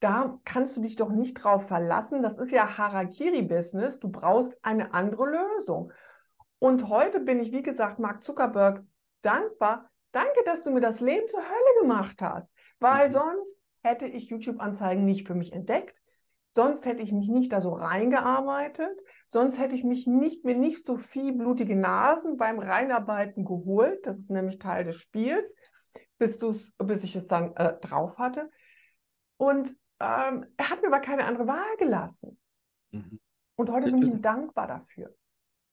Da 0.00 0.38
kannst 0.44 0.76
du 0.76 0.82
dich 0.82 0.96
doch 0.96 1.08
nicht 1.08 1.32
drauf 1.32 1.66
verlassen. 1.66 2.22
Das 2.22 2.36
ist 2.36 2.52
ja 2.52 2.76
Harakiri-Business. 2.76 4.00
Du 4.00 4.10
brauchst 4.10 4.54
eine 4.62 4.92
andere 4.92 5.30
Lösung. 5.30 5.94
Und 6.58 6.90
heute 6.90 7.20
bin 7.20 7.40
ich, 7.40 7.52
wie 7.52 7.62
gesagt, 7.62 8.00
Mark 8.00 8.22
Zuckerberg 8.22 8.84
dankbar. 9.22 9.88
Danke, 10.12 10.42
dass 10.44 10.62
du 10.62 10.70
mir 10.70 10.82
das 10.82 11.00
Leben 11.00 11.26
zur 11.26 11.40
Hölle 11.40 11.80
gemacht 11.80 12.20
hast. 12.20 12.52
Weil 12.80 13.08
mhm. 13.08 13.12
sonst 13.14 13.59
hätte 13.82 14.06
ich 14.06 14.28
YouTube-Anzeigen 14.28 15.04
nicht 15.04 15.26
für 15.26 15.34
mich 15.34 15.52
entdeckt. 15.52 16.00
Sonst 16.52 16.84
hätte 16.84 17.02
ich 17.02 17.12
mich 17.12 17.28
nicht 17.28 17.52
da 17.52 17.60
so 17.60 17.72
reingearbeitet. 17.72 19.02
Sonst 19.28 19.58
hätte 19.58 19.74
ich 19.74 19.84
mich 19.84 20.06
nicht 20.06 20.44
mir 20.44 20.56
nicht 20.56 20.84
so 20.84 20.96
viel 20.96 21.32
blutige 21.32 21.76
Nasen 21.76 22.36
beim 22.36 22.58
Reinarbeiten 22.58 23.44
geholt. 23.44 24.04
Das 24.04 24.18
ist 24.18 24.30
nämlich 24.30 24.58
Teil 24.58 24.84
des 24.84 24.96
Spiels, 24.96 25.54
bis, 26.18 26.38
du's, 26.38 26.74
bis 26.78 27.04
ich 27.04 27.14
es 27.14 27.28
dann 27.28 27.54
äh, 27.54 27.78
drauf 27.80 28.18
hatte. 28.18 28.50
Und 29.36 29.68
ähm, 30.00 30.46
er 30.56 30.70
hat 30.70 30.82
mir 30.82 30.88
aber 30.88 31.00
keine 31.00 31.24
andere 31.24 31.46
Wahl 31.46 31.76
gelassen. 31.78 32.38
Mhm. 32.90 33.20
Und 33.56 33.70
heute 33.70 33.90
bin 33.90 34.02
ich 34.02 34.08
ihm 34.08 34.22
dankbar 34.22 34.66
dafür. 34.66 35.14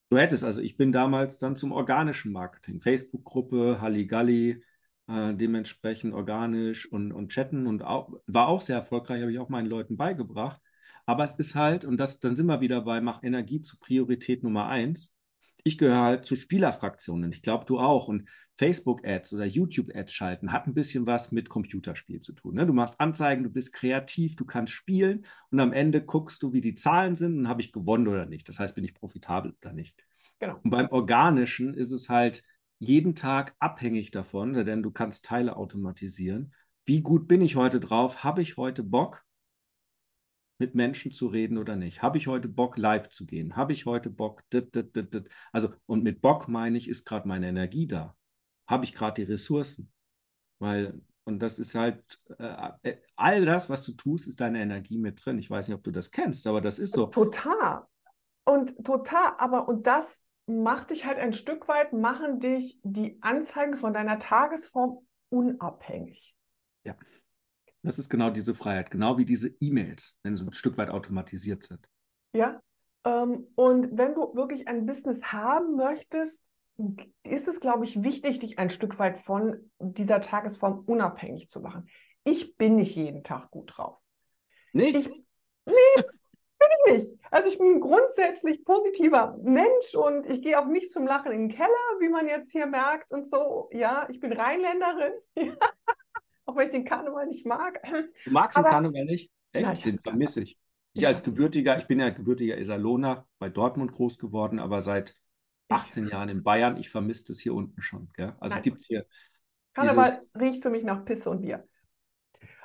Du 0.10 0.18
hättest, 0.18 0.44
also 0.44 0.62
ich 0.62 0.78
bin 0.78 0.92
damals 0.92 1.38
dann 1.38 1.56
zum 1.56 1.72
organischen 1.72 2.32
Marketing, 2.32 2.80
Facebook-Gruppe, 2.80 3.82
Halligalli, 3.82 4.64
äh, 5.08 5.34
dementsprechend 5.34 6.14
organisch 6.14 6.92
und, 6.92 7.12
und 7.12 7.30
chatten 7.30 7.68
und 7.68 7.84
auch, 7.84 8.12
war 8.28 8.48
auch 8.48 8.62
sehr 8.62 8.78
erfolgreich, 8.78 9.22
habe 9.22 9.32
ich 9.32 9.40
auch 9.40 9.50
meinen 9.50 9.68
Leuten 9.68 9.98
beigebracht. 9.98 10.62
Aber 11.06 11.24
es 11.24 11.36
ist 11.36 11.56
halt, 11.56 11.86
und 11.86 11.98
das, 11.98 12.20
dann 12.20 12.36
sind 12.36 12.48
wir 12.48 12.62
wieder 12.62 12.82
bei, 12.82 13.00
mach 13.00 13.24
Energie 13.24 13.62
zu 13.62 13.80
Priorität 13.80 14.44
Nummer 14.44 14.68
eins. 14.68 15.14
Ich 15.64 15.78
gehöre 15.78 16.02
halt 16.02 16.26
zu 16.26 16.36
Spielerfraktionen. 16.36 17.32
Ich 17.32 17.42
glaube, 17.42 17.66
du 17.66 17.80
auch. 17.80 18.08
Und 18.08 18.30
Facebook-Ads 18.58 19.34
oder 19.34 19.46
YouTube-Ads 19.46 20.14
schalten 20.14 20.52
hat 20.52 20.68
ein 20.68 20.74
bisschen 20.74 21.06
was 21.06 21.32
mit 21.32 21.50
Computerspiel 21.50 22.22
zu 22.22 22.34
tun. 22.34 22.56
Ne? 22.56 22.66
Du 22.66 22.74
machst 22.74 23.00
Anzeigen, 23.00 23.44
du 23.44 23.50
bist 23.50 23.74
kreativ, 23.74 24.36
du 24.36 24.46
kannst 24.46 24.74
spielen 24.74 25.26
und 25.50 25.60
am 25.60 25.74
Ende 25.74 26.04
guckst 26.04 26.44
du, 26.44 26.54
wie 26.54 26.62
die 26.62 26.76
Zahlen 26.76 27.16
sind 27.16 27.38
und 27.38 27.48
habe 27.48 27.62
ich 27.62 27.72
gewonnen 27.72 28.08
oder 28.08 28.26
nicht. 28.26 28.48
Das 28.50 28.60
heißt, 28.60 28.76
bin 28.76 28.84
ich 28.84 28.94
profitabel 28.94 29.56
oder 29.62 29.74
nicht. 29.74 29.96
Genau. 30.40 30.60
Und 30.64 30.70
beim 30.70 30.90
Organischen 30.90 31.74
ist 31.74 31.92
es 31.92 32.10
halt 32.10 32.44
jeden 32.80 33.16
Tag 33.16 33.56
abhängig 33.60 34.12
davon, 34.12 34.54
denn 34.54 34.84
du 34.84 34.92
kannst 34.92 35.26
Teile 35.26 35.56
automatisieren. 35.56 36.54
Wie 36.86 37.02
gut 37.02 37.28
bin 37.28 37.42
ich 37.42 37.56
heute 37.56 37.80
drauf? 37.80 38.24
Habe 38.24 38.42
ich 38.42 38.58
heute 38.58 38.84
Bock? 38.84 39.26
mit 40.60 40.76
Menschen 40.76 41.12
zu 41.12 41.28
reden 41.28 41.58
oder 41.58 41.76
nicht? 41.76 42.02
Habe 42.02 42.18
ich 42.18 42.28
heute 42.28 42.48
Bock, 42.48 42.78
live 42.78 43.10
zu 43.10 43.26
gehen? 43.26 43.56
Habe 43.56 43.74
ich 43.74 43.86
heute 43.86 44.10
Bock? 44.10 44.44
Dit, 44.52 44.74
dit, 44.76 44.96
dit, 44.96 45.30
also, 45.52 45.70
und 45.86 46.04
mit 46.04 46.22
Bock 46.22 46.48
meine 46.48 46.78
ich, 46.78 46.88
ist 46.88 47.06
gerade 47.06 47.28
meine 47.28 47.48
Energie 47.48 47.88
da? 47.88 48.16
Habe 48.68 48.86
ich 48.86 48.94
gerade 48.94 49.24
die 49.24 49.32
Ressourcen? 49.32 49.92
Weil, 50.60 51.00
und 51.26 51.40
das 51.40 51.60
ist 51.60 51.76
halt, 51.76 52.04
äh, 52.40 52.72
äh, 52.84 52.98
all 53.16 53.46
das, 53.46 53.70
was 53.70 53.86
du 53.86 53.94
tust, 53.94 54.28
ist 54.28 54.42
deine 54.42 54.62
Energie 54.62 54.98
mit 54.98 55.24
drin. 55.24 55.38
Ich 55.38 55.50
weiß 55.50 55.68
nicht, 55.68 55.78
ob 55.78 55.84
du 55.84 55.92
das 55.92 56.10
kennst, 56.10 56.48
aber 56.48 56.62
das 56.62 56.80
ist 56.80 56.94
so. 56.94 57.06
Total. 57.08 57.86
Und 58.46 58.84
total, 58.84 59.34
aber 59.38 59.68
und 59.68 59.86
das 59.86 60.24
macht 60.48 60.92
dich 60.92 61.06
halt 61.06 61.20
ein 61.20 61.34
Stück 61.34 61.68
weit, 61.68 61.94
machen 61.94 62.40
dich 62.40 62.80
die 62.84 63.18
Anzeigen 63.22 63.76
von 63.76 63.94
deiner 63.94 64.18
Tagesform 64.18 65.06
unabhängig. 65.30 66.36
Ja. 66.84 66.96
Das 67.84 68.00
ist 68.00 68.10
genau 68.10 68.30
diese 68.32 68.56
Freiheit, 68.56 68.92
genau 68.92 69.18
wie 69.18 69.26
diese 69.26 69.50
E-Mails, 69.60 70.18
wenn 70.24 70.36
sie 70.36 70.46
ein 70.46 70.54
Stück 70.54 70.78
weit 70.78 70.90
automatisiert 70.90 71.64
sind. 71.64 71.88
Ja, 72.34 72.60
ähm, 73.06 73.48
und 73.56 73.98
wenn 73.98 74.14
du 74.16 74.36
wirklich 74.36 74.68
ein 74.68 74.86
Business 74.86 75.32
haben 75.32 75.76
möchtest, 75.76 76.44
ist 77.24 77.48
es, 77.48 77.60
glaube 77.60 77.86
ich, 77.86 78.04
wichtig, 78.04 78.40
dich 78.40 78.60
ein 78.60 78.70
Stück 78.70 79.00
weit 79.00 79.18
von 79.18 79.72
dieser 79.80 80.22
Tagesform 80.22 80.84
unabhängig 80.86 81.50
zu 81.50 81.62
machen. 81.62 81.90
Ich 82.24 82.58
bin 82.58 82.76
nicht 82.76 82.96
jeden 82.96 83.24
Tag 83.24 83.50
gut 83.52 83.78
drauf. 83.78 83.98
Nicht? 84.74 84.96
Ich, 84.96 85.08
nee, 85.08 85.74
bin 85.96 86.68
ich 86.86 86.94
nicht. 86.94 87.17
Also 87.32 87.50
ich 87.50 87.58
bin 87.58 87.80
grundsätzlich 87.80 88.64
positiver 88.64 89.38
Mensch 89.44 89.96
und 89.96 90.26
ich 90.26 90.42
gehe 90.42 90.60
auch 90.60 90.66
nicht 90.66 90.92
zum 90.92 91.06
Lachen 91.06 91.32
in 91.32 91.50
den 91.50 91.56
Keller, 91.56 91.68
wie 92.00 92.10
man 92.10 92.28
jetzt 92.28 92.52
hier 92.52 92.66
merkt 92.66 93.12
und 93.12 93.28
so. 93.28 93.70
Ja, 93.72 94.08
ich 94.10 94.20
bin 94.20 94.34
Rheinländerin. 94.34 95.14
auch 96.46 96.56
wenn 96.56 96.66
ich 96.66 96.72
den 96.72 96.86
Karneval 96.86 97.28
nicht 97.28 97.46
mag. 97.46 97.82
Du 98.24 98.32
magst 98.32 98.58
Aber, 98.58 98.70
den 98.70 98.72
Karneval 98.72 99.06
nicht? 99.06 99.32
Echt? 99.52 99.86
Ja, 99.86 99.92
den 99.92 100.00
vermisse 100.00 100.42
ich. 100.42 100.58
Ich 100.94 101.06
als 101.06 101.24
gebürtiger, 101.24 101.78
ich 101.78 101.86
bin 101.86 102.00
ja 102.00 102.10
gebürtiger 102.10 102.58
Iserlohner, 102.58 103.28
bei 103.38 103.50
Dortmund 103.50 103.94
groß 103.94 104.18
geworden, 104.18 104.58
aber 104.58 104.82
seit 104.82 105.16
18 105.70 106.08
Jahren 106.08 106.30
in 106.30 106.44
Bayern. 106.44 106.78
Ich 106.78 106.90
vermisse 106.90 107.26
das 107.28 107.40
hier 107.40 107.54
unten 107.54 107.82
schon. 107.82 108.10
Gell? 108.16 108.34
Also 108.40 108.60
gibt 108.62 108.82
es 108.82 108.88
hier. 108.88 109.06
Karneval 109.74 110.12
riecht 110.40 110.64
für 110.64 110.70
mich 110.70 110.84
nach 110.84 111.06
Pisse 111.06 111.30
und 111.30 111.42
Bier. 111.42 111.68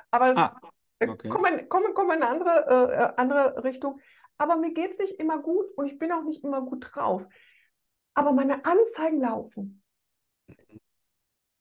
Aber 0.09 0.31
es, 0.31 0.37
ah, 0.37 0.59
äh, 0.99 1.07
okay. 1.07 1.29
kommen 1.29 1.45
wir 1.45 1.65
komm, 1.67 1.83
komm 1.93 2.11
in 2.11 2.23
eine 2.23 2.29
andere, 2.29 2.65
äh, 2.67 3.03
äh, 3.03 3.13
andere 3.17 3.63
Richtung. 3.63 3.99
Aber 4.37 4.57
mir 4.57 4.73
geht 4.73 4.91
es 4.91 4.99
nicht 4.99 5.19
immer 5.19 5.39
gut 5.39 5.65
und 5.75 5.85
ich 5.85 5.99
bin 5.99 6.11
auch 6.11 6.23
nicht 6.23 6.43
immer 6.43 6.61
gut 6.61 6.87
drauf. 6.91 7.25
Aber 8.13 8.33
meine 8.33 8.65
Anzeigen 8.65 9.21
laufen. 9.21 9.83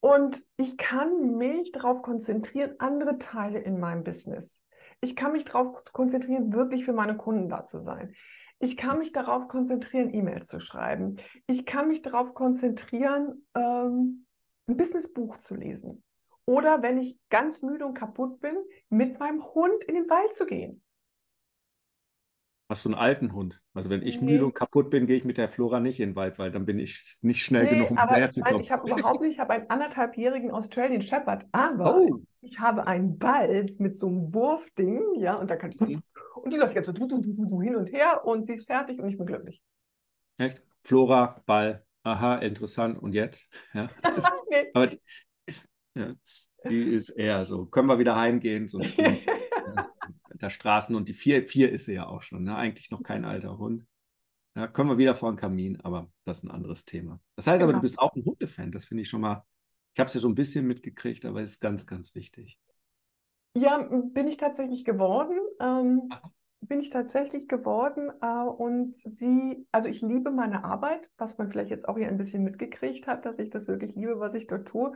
Und 0.01 0.45
ich 0.57 0.77
kann 0.77 1.37
mich 1.37 1.71
darauf 1.71 2.03
konzentrieren, 2.03 2.75
andere 2.79 3.19
Teile 3.19 3.61
in 3.61 3.79
meinem 3.79 4.03
Business. 4.03 4.61
Ich 5.01 5.15
kann 5.15 5.33
mich 5.33 5.45
darauf 5.45 5.83
konzentrieren, 5.93 6.53
wirklich 6.53 6.85
für 6.85 6.93
meine 6.93 7.17
Kunden 7.17 7.49
da 7.49 7.65
zu 7.65 7.81
sein. 7.81 8.15
Ich 8.59 8.77
kann 8.77 8.99
mich 8.99 9.13
darauf 9.13 9.49
konzentrieren, 9.49 10.13
E-Mails 10.13 10.47
zu 10.47 10.61
schreiben. 10.61 11.17
Ich 11.47 11.67
kann 11.67 11.89
mich 11.89 12.03
darauf 12.03 12.35
konzentrieren, 12.35 13.47
ähm, 13.57 14.27
ein 14.69 14.77
Businessbuch 14.77 15.39
zu 15.39 15.55
lesen. 15.55 16.03
Oder 16.47 16.83
wenn 16.83 16.99
ich 16.99 17.19
ganz 17.29 17.63
müde 17.63 17.87
und 17.87 17.95
kaputt 17.95 18.41
bin, 18.41 18.57
mit 18.89 19.19
meinem 19.19 19.45
Hund 19.55 19.85
in 19.85 19.95
den 19.95 20.09
Wald 20.11 20.33
zu 20.35 20.47
gehen. 20.47 20.83
Hast 22.73 22.87
du 22.87 22.89
einen 22.89 22.99
alten 22.99 23.35
Hund? 23.35 23.61
Also 23.75 23.91
wenn 23.91 24.01
ich 24.01 24.23
nee. 24.23 24.33
müde 24.33 24.47
und 24.47 24.55
kaputt 24.55 24.89
bin, 24.89 25.07
gehe 25.07 25.19
ich 25.19 25.27
mit 25.27 25.37
der 25.37 25.51
Flora 25.51 25.79
nicht 25.79 26.01
in 26.01 26.13
den 26.13 26.17
Wald, 26.17 26.39
weil 26.39 26.51
dann 26.51 26.65
bin 26.65 26.79
ich 26.79 27.19
nicht 27.21 27.45
schnell 27.45 27.65
nee, 27.65 27.71
genug, 27.73 27.91
um 27.91 27.99
aber 27.99 28.25
ich, 28.25 28.35
mein, 28.37 28.61
ich 28.61 28.73
habe 28.73 28.91
überhaupt 28.91 29.21
nicht, 29.21 29.33
ich 29.33 29.39
habe 29.39 29.53
einen 29.53 29.69
anderthalbjährigen 29.69 30.51
Australian 30.51 31.03
Shepherd, 31.03 31.45
aber 31.53 31.99
oh. 31.99 32.23
ich 32.41 32.61
habe 32.61 32.87
einen 32.87 33.19
Ball 33.19 33.67
mit 33.79 33.95
so 33.95 34.07
einem 34.07 34.33
Wurfding, 34.33 35.03
ja, 35.17 35.35
und 35.35 35.51
da 35.51 35.57
kann 35.57 35.69
ich 35.69 35.77
so, 35.77 35.85
mhm. 35.85 36.03
und 36.37 36.51
die 36.51 36.57
läuft 36.57 36.75
jetzt 36.75 36.87
so 36.87 37.61
hin 37.61 37.77
und 37.77 37.93
her 37.93 38.25
und 38.25 38.47
sie 38.47 38.55
ist 38.55 38.67
fertig 38.67 38.99
und 38.99 39.09
ich 39.11 39.19
bin 39.19 39.27
glücklich. 39.27 39.63
Echt? 40.39 40.63
Flora, 40.83 41.43
Ball, 41.45 41.85
aha, 42.05 42.37
interessant. 42.37 43.03
Und 43.03 43.13
jetzt? 43.13 43.51
Ja. 43.75 43.91
nee. 44.51 44.71
Aber 44.73 44.87
die, 44.87 45.01
ja, 45.95 46.15
die 46.71 46.85
ist 46.85 47.11
eher 47.11 47.45
so, 47.45 47.67
können 47.67 47.89
wir 47.89 47.99
wieder 47.99 48.17
heimgehen? 48.17 48.67
So 48.67 48.81
der 50.43 50.51
Straßen 50.51 50.95
und 50.95 51.09
die 51.09 51.15
vier, 51.15 51.47
vier 51.47 51.73
ist 51.73 51.87
sie 51.87 51.95
ja 51.95 52.07
auch 52.07 52.23
schon, 52.23 52.43
ne? 52.45 52.57
eigentlich 52.57 52.91
noch 52.91 53.03
kein 53.03 53.25
alter 53.25 53.59
Hund. 53.59 53.87
Da 54.55 54.67
kommen 54.67 54.91
wir 54.91 54.99
wieder 54.99 55.15
vor 55.15 55.33
den 55.33 55.39
Kamin, 55.39 55.81
aber 55.81 56.11
das 56.25 56.39
ist 56.39 56.45
ein 56.45 56.51
anderes 56.51 56.85
Thema. 56.85 57.21
Das 57.37 57.47
heißt 57.47 57.61
genau. 57.61 57.71
aber, 57.71 57.79
du 57.79 57.83
bist 57.83 57.99
auch 57.99 58.15
ein 58.15 58.25
Hundefan, 58.25 58.71
das 58.71 58.85
finde 58.85 59.03
ich 59.03 59.09
schon 59.09 59.23
mal, 59.23 59.45
ich 59.95 60.01
habe 60.01 60.09
es 60.09 60.15
ja 60.15 60.21
so 60.21 60.29
ein 60.29 60.35
bisschen 60.35 60.67
mitgekriegt, 60.67 61.25
aber 61.25 61.41
es 61.41 61.53
ist 61.53 61.61
ganz, 61.61 61.87
ganz 61.87 62.15
wichtig. 62.15 62.59
Ja, 63.55 63.79
bin 63.79 64.29
ich 64.29 64.37
tatsächlich 64.37 64.85
geworden. 64.85 65.39
Ähm, 65.61 66.09
bin 66.63 66.79
ich 66.79 66.91
tatsächlich 66.91 67.49
geworden 67.49 68.11
äh, 68.21 68.49
und 68.49 68.97
sie, 69.05 69.67
also 69.73 69.89
ich 69.89 70.01
liebe 70.01 70.31
meine 70.31 70.65
Arbeit, 70.65 71.11
was 71.19 71.37
man 71.37 71.51
vielleicht 71.51 71.71
jetzt 71.71 71.89
auch 71.89 71.99
hier 71.99 72.09
ein 72.09 72.19
bisschen 72.19 72.45
mitgekriegt 72.45 73.07
hat, 73.07 73.27
dass 73.27 73.39
ich 73.39 73.51
das 73.51 73.67
wirklich 73.67 73.97
liebe, 73.97 74.21
was 74.21 74.35
ich 74.35 74.47
dort 74.47 74.69
tue. 74.69 74.93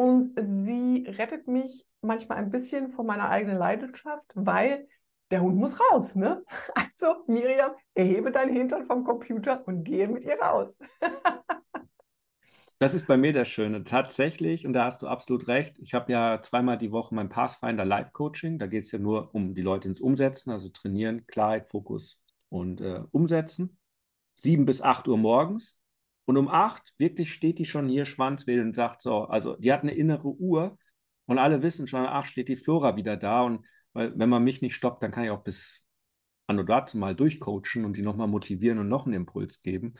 Und 0.00 0.32
sie 0.40 1.04
rettet 1.06 1.46
mich 1.46 1.84
manchmal 2.00 2.38
ein 2.38 2.50
bisschen 2.50 2.88
von 2.88 3.04
meiner 3.04 3.28
eigenen 3.28 3.58
Leidenschaft, 3.58 4.32
weil 4.34 4.88
der 5.30 5.42
Hund 5.42 5.58
muss 5.58 5.78
raus, 5.78 6.14
ne? 6.14 6.42
Also, 6.74 7.22
Miriam, 7.26 7.72
erhebe 7.92 8.32
deinen 8.32 8.50
Hintern 8.50 8.86
vom 8.86 9.04
Computer 9.04 9.62
und 9.66 9.84
gehe 9.84 10.08
mit 10.08 10.24
ihr 10.24 10.40
raus. 10.40 10.78
das 12.78 12.94
ist 12.94 13.06
bei 13.08 13.18
mir 13.18 13.34
das 13.34 13.48
Schöne. 13.48 13.84
Tatsächlich, 13.84 14.66
und 14.66 14.72
da 14.72 14.86
hast 14.86 15.02
du 15.02 15.06
absolut 15.06 15.48
recht, 15.48 15.78
ich 15.80 15.92
habe 15.92 16.10
ja 16.10 16.40
zweimal 16.40 16.78
die 16.78 16.92
Woche 16.92 17.14
mein 17.14 17.28
Pathfinder 17.28 17.84
Live 17.84 18.14
Coaching. 18.14 18.58
Da 18.58 18.68
geht 18.68 18.84
es 18.84 18.92
ja 18.92 18.98
nur 18.98 19.34
um 19.34 19.54
die 19.54 19.60
Leute 19.60 19.86
ins 19.88 20.00
Umsetzen, 20.00 20.50
also 20.50 20.70
trainieren, 20.70 21.26
Klarheit, 21.26 21.68
Fokus 21.68 22.22
und 22.48 22.80
äh, 22.80 23.02
Umsetzen. 23.10 23.78
Sieben 24.34 24.64
bis 24.64 24.80
acht 24.80 25.08
Uhr 25.08 25.18
morgens. 25.18 25.78
Und 26.30 26.36
um 26.36 26.46
acht 26.46 26.94
wirklich 26.96 27.32
steht 27.32 27.58
die 27.58 27.64
schon 27.64 27.88
hier 27.88 28.06
Schwanzwedel 28.06 28.64
und 28.64 28.76
sagt 28.76 29.02
so, 29.02 29.24
also 29.24 29.56
die 29.56 29.72
hat 29.72 29.82
eine 29.82 29.94
innere 29.94 30.28
Uhr 30.28 30.78
und 31.26 31.38
alle 31.38 31.64
wissen 31.64 31.88
schon, 31.88 32.06
ach, 32.06 32.24
steht 32.24 32.46
die 32.46 32.54
Flora 32.54 32.94
wieder 32.94 33.16
da. 33.16 33.42
Und 33.42 33.66
weil, 33.94 34.16
wenn 34.16 34.28
man 34.28 34.44
mich 34.44 34.62
nicht 34.62 34.76
stoppt, 34.76 35.02
dann 35.02 35.10
kann 35.10 35.24
ich 35.24 35.30
auch 35.30 35.42
bis 35.42 35.82
an 36.46 36.60
und 36.60 36.70
dazu 36.70 36.98
mal 36.98 37.16
durchcoachen 37.16 37.84
und 37.84 37.96
die 37.96 38.02
nochmal 38.02 38.28
motivieren 38.28 38.78
und 38.78 38.88
noch 38.88 39.06
einen 39.06 39.14
Impuls 39.14 39.62
geben. 39.64 39.94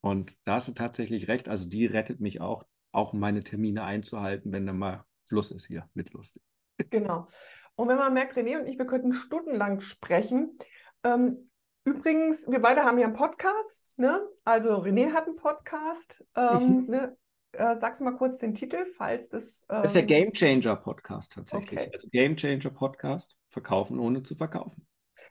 Und 0.00 0.36
da 0.44 0.54
hast 0.56 0.66
du 0.66 0.72
tatsächlich 0.72 1.28
recht. 1.28 1.48
Also 1.48 1.68
die 1.68 1.86
rettet 1.86 2.18
mich 2.18 2.40
auch, 2.40 2.64
auch 2.90 3.12
meine 3.12 3.44
Termine 3.44 3.84
einzuhalten, 3.84 4.50
wenn 4.50 4.66
dann 4.66 4.78
mal 4.78 5.04
Schluss 5.28 5.52
ist 5.52 5.66
hier 5.66 5.88
mit 5.94 6.12
lustig. 6.14 6.42
Genau. 6.90 7.28
Und 7.76 7.86
wenn 7.86 7.96
man 7.96 8.12
merkt, 8.12 8.36
René 8.36 8.58
und 8.58 8.66
ich, 8.66 8.76
wir 8.76 8.86
könnten 8.86 9.12
stundenlang 9.12 9.78
sprechen. 9.78 10.58
Ähm, 11.04 11.48
übrigens, 11.86 12.46
wir 12.50 12.60
beide 12.60 12.84
haben 12.84 12.98
ja 12.98 13.06
einen 13.06 13.16
Podcast, 13.16 13.98
ne? 13.98 14.20
Also 14.44 14.82
René 14.82 15.12
hat 15.12 15.26
einen 15.26 15.36
Podcast. 15.36 16.24
Ähm, 16.36 16.82
mhm. 16.82 16.90
ne? 16.90 17.16
Äh, 17.52 17.76
sagst 17.76 18.00
du 18.00 18.04
mal 18.04 18.16
kurz 18.16 18.38
den 18.38 18.54
Titel, 18.54 18.84
falls 18.84 19.30
das. 19.30 19.64
Ähm... 19.70 19.82
Das 19.82 19.94
ist 19.94 19.94
der 19.94 20.02
ähm, 20.02 20.08
Game 20.08 20.32
Changer 20.32 20.76
Podcast 20.76 21.32
tatsächlich. 21.32 21.80
Okay. 21.80 21.90
Also 21.92 22.08
Game 22.10 22.36
Changer 22.36 22.70
Podcast, 22.70 23.36
verkaufen 23.48 23.98
ohne 23.98 24.22
zu 24.22 24.34
verkaufen. 24.34 24.86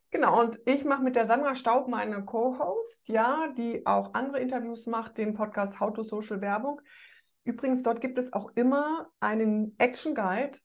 Genau, 0.10 0.41
und 0.41 0.58
ich 0.65 0.84
mache 0.84 1.04
mit 1.04 1.15
der 1.15 1.28
Sandra 1.28 1.54
Staub 1.54 1.88
meine 1.88 2.26
Co-Host, 2.26 3.08
ja, 3.08 3.54
die 3.56 3.86
auch 3.86 4.15
andere 4.15 4.40
Interviews 4.40 4.88
macht, 4.88 5.17
den 5.19 5.36
Podcast 5.36 5.79
How 5.79 5.94
to 5.94 6.02
Social 6.02 6.42
Werbung. 6.42 6.82
Übrigens, 7.44 7.84
dort 7.84 8.02
gibt 8.02 8.17
es 8.17 8.34
auch 8.34 8.50
immer 8.56 9.12
einen 9.19 9.75
Action 9.77 10.15
Guide 10.15 10.58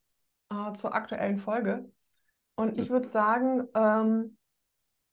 äh, 0.49 0.73
zur 0.73 0.95
aktuellen 0.95 1.37
Folge. 1.37 1.91
Und 2.55 2.79
ich 2.79 2.89
würde 2.89 3.07
sagen, 3.07 3.67
ähm, 3.75 4.37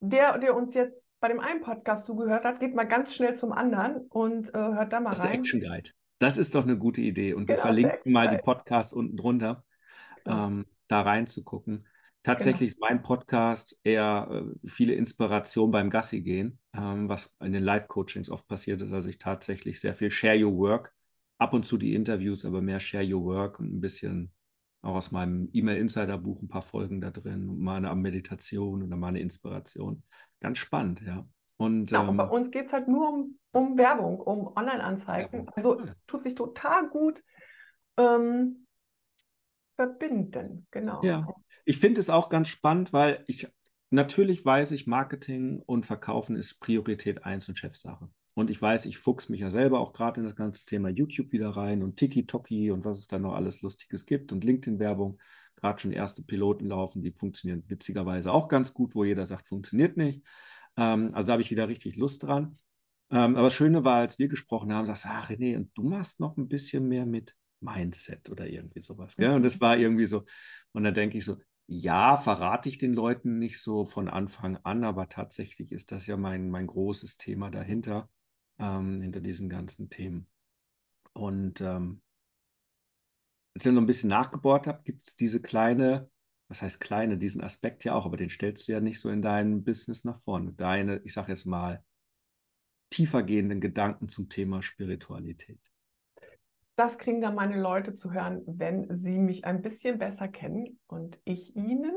der, 0.01 0.39
der 0.39 0.57
uns 0.57 0.75
jetzt 0.75 1.09
bei 1.21 1.29
dem 1.29 1.41
einen 1.41 1.61
Podcast 1.61 2.07
zugehört 2.07 2.45
hat, 2.45 2.61
geht 2.61 2.75
mal 2.75 2.85
ganz 2.85 3.15
schnell 3.15 3.35
zum 3.35 3.53
anderen 3.53 4.07
und 4.09 4.55
äh, 4.55 4.59
hört 4.59 4.93
da 4.93 5.01
mal 5.01 5.11
das 5.11 5.21
rein. 5.21 5.33
Der 5.33 5.41
Action 5.41 5.61
Guide. 5.61 5.91
Das 6.19 6.39
ist 6.39 6.55
doch 6.55 6.65
eine 6.65 6.77
gute 6.77 7.01
Idee. 7.01 7.35
Und 7.35 7.49
wir 7.49 7.57
genau, 7.57 7.67
verlinken 7.67 8.13
mal 8.13 8.29
die 8.29 8.43
Podcasts 8.43 8.93
unten 8.93 9.17
drunter, 9.17 9.65
genau. 10.25 10.47
ähm, 10.47 10.67
da 10.89 11.03
reinzugucken. 11.03 11.87
Tatsächlich 12.23 12.75
genau. 12.75 12.87
ist 12.87 12.91
mein 12.91 13.03
Podcast 13.03 13.79
eher 13.85 14.29
äh, 14.31 14.69
viele 14.69 14.95
Inspiration 14.95 15.71
beim 15.71 15.91
Gassi 15.91 16.21
gehen, 16.21 16.59
ähm, 16.75 17.09
was 17.09 17.37
in 17.41 17.53
den 17.53 17.63
Live-Coachings 17.63 18.31
oft 18.31 18.47
passiert 18.49 18.83
ist. 18.83 18.93
Also 18.93 19.09
ich 19.09 19.19
tatsächlich 19.19 19.81
sehr 19.81 19.95
viel 19.95 20.11
Share 20.11 20.45
Your 20.45 20.57
Work, 20.59 20.93
ab 21.39 21.55
und 21.55 21.65
zu 21.65 21.79
die 21.79 21.95
Interviews, 21.95 22.45
aber 22.45 22.61
mehr 22.61 22.81
Share 22.81 23.15
Your 23.15 23.25
Work 23.25 23.61
und 23.61 23.73
ein 23.73 23.81
bisschen 23.81 24.33
auch 24.83 24.95
aus 24.95 25.11
meinem 25.11 25.49
E-Mail-Insider-Buch 25.53 26.43
ein 26.43 26.49
paar 26.49 26.63
Folgen 26.63 27.01
da 27.01 27.11
drin, 27.11 27.59
mal 27.59 27.85
eine 27.85 27.95
Meditation 27.95 28.83
oder 28.83 28.97
mal 28.97 29.09
eine 29.09 29.21
Inspiration. 29.21 30.03
Ganz 30.41 30.59
spannend, 30.59 31.03
ja. 31.05 31.27
Und, 31.57 31.91
ja, 31.91 32.01
und 32.03 32.17
bei 32.17 32.25
ähm, 32.25 32.31
uns 32.31 32.51
geht 32.53 32.67
es 32.67 32.73
halt 32.73 32.87
nur 32.87 33.09
um, 33.09 33.39
um 33.51 33.77
Werbung, 33.77 34.21
um 34.21 34.47
Online-Anzeigen. 34.57 35.49
Also 35.57 35.83
tut 36.07 36.23
sich 36.23 36.37
total 36.37 36.89
gut 36.89 37.25
ähm, 37.97 38.67
verbinden, 39.75 40.69
genau. 40.71 41.03
Ja, 41.03 41.27
ich 41.65 41.79
finde 41.79 42.01
es 42.01 42.11
auch 42.11 42.29
ganz 42.29 42.49
spannend, 42.49 42.93
weil 42.93 43.25
ich 43.27 43.49
natürlich 43.91 44.45
weiß 44.45 44.71
ich, 44.71 44.87
Marketing 44.87 45.61
und 45.67 45.85
Verkaufen 45.85 46.37
ist 46.37 46.61
Priorität 46.61 47.25
1 47.25 47.49
und 47.49 47.59
Chefsache. 47.59 48.09
Und 48.39 48.51
ich 48.51 48.63
weiß, 48.63 48.85
ich 48.85 48.99
fuchs 48.99 49.29
mich 49.29 49.41
ja 49.41 49.51
selber 49.51 49.81
auch 49.81 49.93
gerade 49.93 50.21
in 50.21 50.25
das 50.25 50.37
ganze 50.37 50.65
Thema 50.65 50.91
YouTube 50.91 51.33
wieder 51.33 51.51
rein 51.51 51.83
und 51.83 51.97
Tiki-Toki 51.97 52.71
und 52.71 52.85
was 52.85 52.99
es 52.99 53.09
da 53.09 53.19
noch 53.19 53.35
alles 53.35 53.63
Lustiges 53.63 54.07
gibt 54.07 54.31
und 54.31 54.45
LinkedIn-Werbung. 54.45 55.19
Gerade 55.57 55.81
schon 55.81 55.91
erste 55.91 56.23
Piloten 56.23 56.67
laufen, 56.67 57.03
die 57.03 57.11
funktionieren 57.11 57.65
witzigerweise 57.67 58.33
auch 58.33 58.47
ganz 58.47 58.73
gut, 58.73 58.95
wo 58.95 59.03
jeder 59.03 59.27
sagt, 59.27 59.49
funktioniert 59.49 59.97
nicht. 59.97 60.25
Ähm, 60.77 61.11
also 61.15 61.27
da 61.27 61.33
habe 61.33 61.43
ich 61.43 61.51
wieder 61.51 61.67
richtig 61.67 61.97
Lust 61.97 62.23
dran. 62.23 62.57
Ähm, 63.11 63.35
aber 63.35 63.47
das 63.47 63.55
Schöne 63.55 63.83
war, 63.83 63.97
als 63.97 64.21
wir 64.21 64.29
gesprochen 64.29 64.73
haben, 64.73 64.87
sagst 64.87 65.07
du, 65.07 65.09
ach 65.11 65.31
René, 65.31 65.57
und 65.57 65.77
du 65.77 65.83
machst 65.83 66.21
noch 66.21 66.37
ein 66.37 66.47
bisschen 66.47 66.87
mehr 66.87 67.07
mit 67.07 67.35
Mindset 67.59 68.31
oder 68.31 68.47
irgendwie 68.47 68.83
sowas. 68.83 69.17
Gell? 69.17 69.33
Und 69.33 69.43
das 69.43 69.57
mhm. 69.57 69.63
war 69.63 69.77
irgendwie 69.77 70.07
so, 70.07 70.25
und 70.71 70.85
da 70.85 70.93
denke 70.93 71.19
ich 71.19 71.25
so, 71.25 71.39
ja, 71.67 72.17
verrate 72.17 72.69
ich 72.69 72.79
den 72.79 72.95
Leuten 72.95 73.41
nicht 73.41 73.61
so 73.61 73.85
von 73.85 74.09
Anfang 74.09 74.59
an, 74.59 74.85
aber 74.85 75.09
tatsächlich 75.09 75.73
ist 75.73 75.91
das 75.91 76.07
ja 76.07 76.17
mein, 76.17 76.51
mein 76.51 76.69
großes 76.69 77.17
Thema 77.17 77.51
dahinter 77.51 78.09
ähm, 78.59 79.01
hinter 79.01 79.21
diesen 79.21 79.49
ganzen 79.49 79.91
Themen. 79.91 80.27
Und 81.13 81.61
ähm, 81.61 82.03
als 83.55 83.67
ich 83.67 83.73
noch 83.73 83.81
ein 83.81 83.87
bisschen 83.87 84.11
nachgebohrt 84.11 84.67
habe, 84.67 84.83
gibt 84.85 85.07
es 85.07 85.17
diese 85.17 85.41
kleine, 85.41 86.11
was 86.49 86.63
heißt 86.63 86.81
kleine, 86.81 87.19
diesen 87.19 87.43
Aspekt 87.43 87.85
ja 87.85 87.95
auch, 87.95 88.07
aber 88.07 88.17
den 88.17 88.31
stellst 88.31 88.69
du 88.69 88.73
ja 88.73 88.81
nicht 88.81 89.01
so 89.01 89.11
in 89.11 89.23
deinem 89.23 89.65
Business 89.65 90.05
nach 90.05 90.21
vorne. 90.21 90.53
Deine, 90.53 91.01
ich 91.05 91.13
sage 91.13 91.33
jetzt 91.33 91.47
mal, 91.47 91.85
tiefergehenden 92.91 93.61
Gedanken 93.61 94.09
zum 94.09 94.29
Thema 94.29 94.63
Spiritualität. 94.63 95.61
Das 96.77 96.97
kriegen 96.97 97.21
dann 97.21 97.35
meine 97.35 97.61
Leute 97.61 97.95
zu 97.95 98.13
hören, 98.13 98.43
wenn 98.47 98.87
sie 98.95 99.19
mich 99.19 99.45
ein 99.45 99.63
bisschen 99.63 99.99
besser 99.99 100.29
kennen 100.29 100.79
und 100.87 101.19
ich 101.25 101.57
ihnen, 101.57 101.97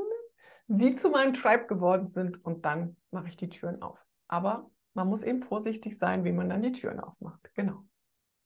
sie 0.66 0.92
zu 0.92 1.10
meinem 1.10 1.34
Tribe 1.34 1.66
geworden 1.66 2.08
sind 2.08 2.44
und 2.44 2.64
dann 2.64 2.96
mache 3.12 3.28
ich 3.28 3.36
die 3.36 3.48
Türen 3.48 3.80
auf. 3.80 4.04
Aber 4.26 4.71
man 4.94 5.08
muss 5.08 5.22
eben 5.22 5.42
vorsichtig 5.42 5.96
sein, 5.96 6.24
wie 6.24 6.32
man 6.32 6.48
dann 6.48 6.62
die 6.62 6.72
Türen 6.72 7.00
aufmacht. 7.00 7.50
Genau. 7.54 7.84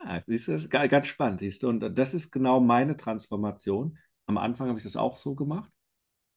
Ja, 0.02 0.22
siehst 0.26 0.48
du, 0.48 0.68
ganz 0.68 1.06
spannend, 1.06 1.40
siehst 1.40 1.62
du. 1.62 1.68
Und 1.68 1.80
das 1.80 2.14
ist 2.14 2.30
genau 2.30 2.60
meine 2.60 2.96
Transformation. 2.96 3.98
Am 4.26 4.38
Anfang 4.38 4.68
habe 4.68 4.78
ich 4.78 4.84
das 4.84 4.96
auch 4.96 5.16
so 5.16 5.34
gemacht. 5.34 5.70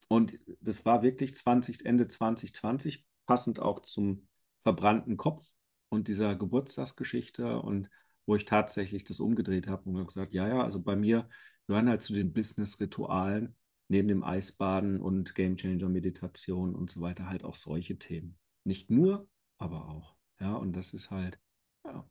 Und 0.07 0.39
das 0.61 0.85
war 0.85 1.03
wirklich 1.03 1.35
20, 1.35 1.85
Ende 1.85 2.07
2020, 2.07 3.05
passend 3.27 3.59
auch 3.59 3.81
zum 3.81 4.27
verbrannten 4.63 5.17
Kopf 5.17 5.47
und 5.89 6.07
dieser 6.07 6.35
Geburtstagsgeschichte 6.35 7.59
und 7.59 7.89
wo 8.25 8.35
ich 8.35 8.45
tatsächlich 8.45 9.03
das 9.03 9.19
umgedreht 9.19 9.67
habe 9.67 9.89
und 9.89 10.05
gesagt, 10.05 10.33
ja, 10.33 10.47
ja, 10.47 10.63
also 10.63 10.81
bei 10.81 10.95
mir 10.95 11.27
gehören 11.67 11.89
halt 11.89 12.03
zu 12.03 12.13
den 12.13 12.33
Business-Ritualen 12.33 13.55
neben 13.87 14.07
dem 14.07 14.23
Eisbaden 14.23 14.99
und 14.99 15.33
Gamechanger-Meditation 15.33 16.75
und 16.75 16.91
so 16.91 17.01
weiter 17.01 17.27
halt 17.27 17.43
auch 17.43 17.55
solche 17.55 17.97
Themen. 17.97 18.37
Nicht 18.63 18.91
nur, 18.91 19.27
aber 19.59 19.87
auch. 19.89 20.15
Ja, 20.39 20.55
und 20.55 20.73
das 20.73 20.93
ist 20.93 21.11
halt, 21.11 21.39
ja. 21.85 22.03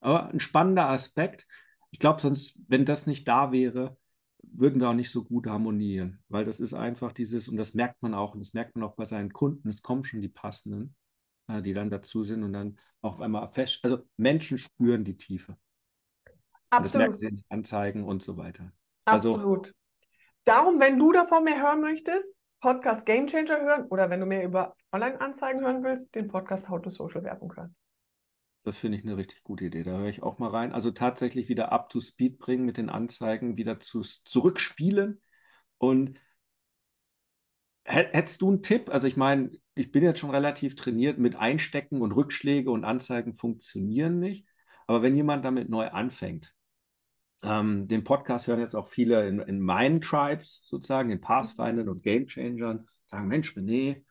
Aber 0.00 0.28
ein 0.28 0.40
spannender 0.40 0.88
Aspekt. 0.88 1.46
Ich 1.90 1.98
glaube, 1.98 2.20
sonst, 2.20 2.58
wenn 2.68 2.84
das 2.84 3.06
nicht 3.06 3.26
da 3.26 3.50
wäre, 3.50 3.98
würden 4.42 4.80
wir 4.80 4.88
auch 4.88 4.94
nicht 4.94 5.10
so 5.10 5.24
gut 5.24 5.46
harmonieren, 5.46 6.22
weil 6.28 6.44
das 6.44 6.60
ist 6.60 6.72
einfach 6.72 7.12
dieses, 7.12 7.48
und 7.48 7.56
das 7.56 7.74
merkt 7.74 8.00
man 8.02 8.14
auch, 8.14 8.34
und 8.34 8.40
das 8.40 8.54
merkt 8.54 8.76
man 8.76 8.84
auch 8.84 8.94
bei 8.94 9.04
seinen 9.04 9.32
Kunden, 9.32 9.68
es 9.68 9.82
kommen 9.82 10.04
schon 10.04 10.22
die 10.22 10.28
passenden, 10.28 10.94
die 11.48 11.74
dann 11.74 11.90
dazu 11.90 12.24
sind 12.24 12.42
und 12.42 12.52
dann 12.52 12.78
auch 13.02 13.14
auf 13.14 13.20
einmal 13.20 13.50
fest, 13.50 13.80
also 13.82 13.98
Menschen 14.16 14.56
spüren 14.58 15.04
die 15.04 15.16
Tiefe. 15.16 15.56
Absolut. 16.70 16.78
Und 16.78 16.84
das 16.84 16.94
merken 16.94 17.18
sie 17.18 17.26
in 17.26 17.36
den 17.36 17.44
Anzeigen 17.48 18.04
und 18.04 18.22
so 18.22 18.36
weiter. 18.36 18.72
Also 19.04 19.34
Absolut. 19.34 19.66
Also, 19.66 19.72
Darum, 20.44 20.80
wenn 20.80 20.98
du 20.98 21.12
davon 21.12 21.44
mehr 21.44 21.60
hören 21.60 21.80
möchtest, 21.80 22.34
Podcast 22.60 23.06
Game 23.06 23.26
Changer 23.26 23.60
hören 23.62 23.86
oder 23.86 24.10
wenn 24.10 24.20
du 24.20 24.26
mehr 24.26 24.44
über 24.44 24.76
Online-Anzeigen 24.92 25.62
hören 25.62 25.82
willst, 25.82 26.14
den 26.14 26.28
Podcast 26.28 26.68
How 26.68 26.80
to 26.82 26.90
Social 26.90 27.24
Werbung 27.24 27.56
hören. 27.56 27.74
Das 28.62 28.76
finde 28.76 28.98
ich 28.98 29.04
eine 29.04 29.16
richtig 29.16 29.42
gute 29.42 29.64
Idee. 29.64 29.82
Da 29.82 29.92
höre 29.92 30.08
ich 30.08 30.22
auch 30.22 30.38
mal 30.38 30.50
rein. 30.50 30.72
Also 30.72 30.90
tatsächlich 30.90 31.48
wieder 31.48 31.72
up 31.72 31.88
to 31.88 32.00
speed 32.00 32.38
bringen 32.38 32.66
mit 32.66 32.76
den 32.76 32.90
Anzeigen, 32.90 33.56
wieder 33.56 33.80
zu, 33.80 34.02
zurückspielen. 34.02 35.22
Und 35.78 36.18
hättest 37.84 38.42
du 38.42 38.50
einen 38.50 38.62
Tipp? 38.62 38.90
Also 38.90 39.06
ich 39.06 39.16
meine, 39.16 39.50
ich 39.74 39.90
bin 39.90 40.04
jetzt 40.04 40.18
schon 40.20 40.30
relativ 40.30 40.76
trainiert 40.76 41.18
mit 41.18 41.36
Einstecken 41.36 42.02
und 42.02 42.12
Rückschläge 42.12 42.70
und 42.70 42.84
Anzeigen 42.84 43.32
funktionieren 43.32 44.18
nicht. 44.18 44.46
Aber 44.86 45.00
wenn 45.00 45.16
jemand 45.16 45.44
damit 45.44 45.70
neu 45.70 45.88
anfängt, 45.88 46.54
ähm, 47.42 47.88
den 47.88 48.04
Podcast 48.04 48.46
hören 48.46 48.60
jetzt 48.60 48.74
auch 48.74 48.88
viele 48.88 49.26
in, 49.28 49.40
in 49.40 49.60
meinen 49.60 50.00
Tribes 50.00 50.60
sozusagen, 50.62 51.10
in 51.10 51.20
Pathfindern 51.20 51.88
und 51.88 52.02
Game 52.02 52.26
Changern, 52.26 52.86
sagen, 53.06 53.28
Mensch, 53.28 53.56
René, 53.56 54.02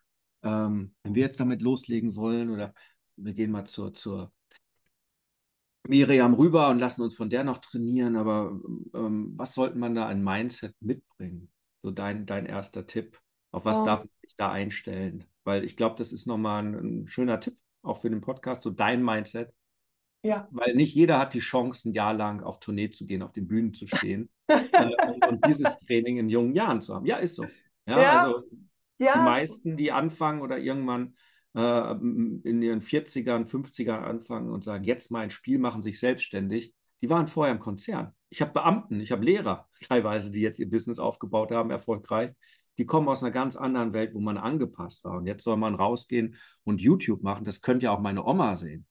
ähm, 0.44 0.96
wenn 1.04 1.16
wir 1.16 1.24
jetzt 1.24 1.40
damit 1.40 1.62
loslegen 1.62 2.16
wollen 2.16 2.50
oder 2.50 2.74
wir 3.18 3.34
gehen 3.34 3.52
mal 3.52 3.66
zur, 3.66 3.94
zur 3.94 4.32
Miriam 5.88 6.34
rüber 6.34 6.70
und 6.70 6.80
lassen 6.80 7.02
uns 7.02 7.16
von 7.16 7.30
der 7.30 7.44
noch 7.44 7.58
trainieren, 7.60 8.16
aber 8.16 8.60
ähm, 8.94 9.34
was 9.36 9.54
sollte 9.54 9.78
man 9.78 9.96
da 9.96 10.08
an 10.08 10.24
Mindset 10.24 10.76
mitbringen? 10.82 11.52
So 11.82 11.92
dein, 11.92 12.26
dein 12.26 12.46
erster 12.46 12.86
Tipp. 12.86 13.20
Auf 13.52 13.66
was 13.66 13.80
oh. 13.80 13.86
darf 13.86 14.02
man 14.02 14.10
sich 14.22 14.36
da 14.36 14.52
einstellen? 14.52 15.26
Weil 15.44 15.64
ich 15.64 15.76
glaube, 15.76 15.96
das 15.98 16.12
ist 16.12 16.28
nochmal 16.28 16.64
ein, 16.64 16.76
ein 16.76 17.08
schöner 17.08 17.40
Tipp, 17.40 17.58
auch 17.82 18.02
für 18.02 18.10
den 18.10 18.22
Podcast, 18.22 18.62
so 18.62 18.70
dein 18.70 19.04
Mindset. 19.04 19.54
Ja. 20.22 20.48
Weil 20.52 20.76
nicht 20.76 20.94
jeder 20.94 21.18
hat 21.18 21.34
die 21.34 21.40
Chance, 21.40 21.90
ein 21.90 21.94
Jahr 21.94 22.14
lang 22.14 22.42
auf 22.42 22.60
Tournee 22.60 22.90
zu 22.90 23.06
gehen, 23.06 23.22
auf 23.22 23.32
den 23.32 23.48
Bühnen 23.48 23.74
zu 23.74 23.88
stehen 23.88 24.30
und, 24.48 25.28
und, 25.28 25.46
dieses 25.46 25.80
Training 25.80 26.18
in 26.18 26.30
jungen 26.30 26.54
Jahren 26.54 26.82
zu 26.82 26.94
haben. 26.94 27.06
Ja, 27.06 27.18
ist 27.18 27.36
so. 27.36 27.46
Ja, 27.86 28.02
ja. 28.02 28.22
also 28.22 28.44
ja, 28.98 29.14
die 29.14 29.20
meisten, 29.20 29.78
die 29.78 29.92
anfangen 29.92 30.42
oder 30.42 30.58
irgendwann 30.58 31.16
äh, 31.56 31.92
in 31.94 32.62
ihren 32.62 32.82
40ern, 32.82 33.48
50ern 33.48 34.02
anfangen 34.02 34.52
und 34.52 34.64
sagen, 34.64 34.84
jetzt 34.84 35.10
mein 35.10 35.32
Spiel 35.32 35.58
machen, 35.58 35.82
sich 35.82 36.00
selbstständig, 36.00 36.74
die 37.02 37.10
waren 37.10 37.28
vorher 37.28 37.54
im 37.54 37.60
Konzern. 37.60 38.14
Ich 38.30 38.42
habe 38.42 38.52
Beamten, 38.52 39.00
ich 39.00 39.12
habe 39.12 39.24
Lehrer 39.24 39.68
teilweise, 39.88 40.32
die 40.32 40.42
jetzt 40.42 40.60
ihr 40.60 40.70
Business 40.70 41.00
aufgebaut 41.00 41.52
haben, 41.52 41.72
erfolgreich. 41.72 42.32
Die 42.78 42.86
kommen 42.86 43.10
aus 43.10 43.24
einer 43.24 43.32
ganz 43.32 43.58
anderen 43.58 43.94
Welt, 43.94 44.14
wo 44.14 44.20
man 44.20 44.38
angepasst 44.38 45.04
war. 45.04 45.18
Und 45.18 45.26
jetzt 45.26 45.44
soll 45.44 45.58
man 45.58 45.76
rausgehen 45.76 46.36
und 46.64 46.80
YouTube 46.80 47.24
machen. 47.24 47.44
Das 47.44 47.62
könnte 47.62 47.86
ja 47.86 47.92
auch 47.92 48.00
meine 48.00 48.26
Oma 48.26 48.56
sehen. 48.56 48.86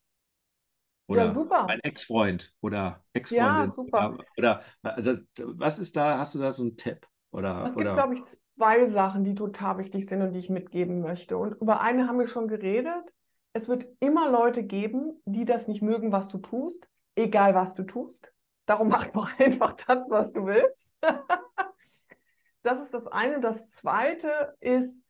Oder 1.09 1.27
ja, 1.27 1.35
super. 1.35 1.67
ein 1.69 1.81
Ex-Freund 1.81 2.53
oder 2.61 3.03
Ex-Freundin. 3.15 3.47
Ja, 3.47 3.67
super. 3.67 4.19
Oder, 4.37 4.63
also, 4.83 5.13
was 5.37 5.79
ist 5.79 5.97
da, 5.97 6.19
hast 6.19 6.35
du 6.35 6.39
da 6.39 6.53
so 6.53 6.63
einen 6.63 6.77
Tipp? 6.77 7.07
Oder, 7.31 7.65
es 7.67 7.75
gibt, 7.75 7.93
glaube 7.95 8.15
ich, 8.15 8.23
zwei 8.23 8.87
Sachen, 8.87 9.25
die 9.25 9.35
total 9.35 9.79
wichtig 9.79 10.07
sind 10.07 10.21
und 10.21 10.33
die 10.33 10.39
ich 10.39 10.51
mitgeben 10.51 11.01
möchte. 11.01 11.39
Und 11.39 11.55
über 11.61 11.81
eine 11.81 12.09
haben 12.09 12.19
wir 12.19 12.27
schon 12.27 12.47
geredet. 12.47 13.15
Es 13.55 13.69
wird 13.69 13.87
immer 14.01 14.31
Leute 14.31 14.63
geben, 14.63 15.21
die 15.25 15.47
das 15.47 15.67
nicht 15.67 15.81
mögen, 15.81 16.13
was 16.13 16.29
du 16.29 16.39
tust, 16.39 16.89
egal 17.17 17.55
was 17.55 17.75
du 17.75 17.85
tust. 17.85 18.35
Darum 18.67 18.89
mach 18.89 19.07
doch 19.07 19.29
einfach 19.39 19.73
das, 19.73 20.05
was 20.09 20.35
du 20.35 20.45
willst. 20.45 20.95
das 22.63 22.81
ist 22.81 22.93
das 22.93 23.07
eine. 23.07 23.41
Das 23.41 23.71
zweite 23.73 24.57
ist, 24.61 25.01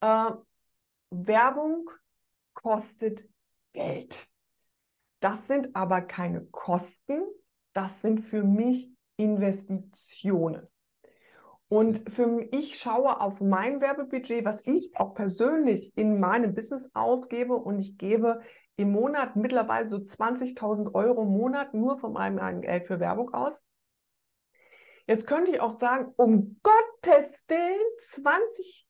äh, 0.00 0.30
Werbung 1.10 1.88
kostet 2.52 3.26
Geld. 3.72 4.28
Das 5.22 5.46
sind 5.46 5.76
aber 5.76 6.02
keine 6.02 6.44
Kosten, 6.46 7.22
das 7.74 8.02
sind 8.02 8.22
für 8.22 8.42
mich 8.42 8.90
Investitionen. 9.16 10.66
Und 11.68 12.12
für 12.12 12.48
ich 12.50 12.76
schaue 12.76 13.20
auf 13.20 13.40
mein 13.40 13.80
Werbebudget, 13.80 14.44
was 14.44 14.66
ich 14.66 14.96
auch 14.96 15.14
persönlich 15.14 15.96
in 15.96 16.18
meinem 16.18 16.54
Business 16.54 16.90
ausgebe 16.92 17.54
und 17.54 17.78
ich 17.78 17.96
gebe 17.98 18.40
im 18.74 18.90
Monat 18.90 19.36
mittlerweile 19.36 19.86
so 19.86 19.98
20.000 19.98 20.92
Euro 20.92 21.22
im 21.22 21.28
Monat 21.28 21.72
nur 21.72 21.98
von 21.98 22.12
meinem 22.12 22.60
Geld 22.60 22.88
für 22.88 22.98
Werbung 22.98 23.32
aus. 23.32 23.62
Jetzt 25.06 25.28
könnte 25.28 25.52
ich 25.52 25.60
auch 25.60 25.70
sagen, 25.70 26.12
um 26.16 26.60
Gottes 26.64 27.44
Willen, 27.46 27.80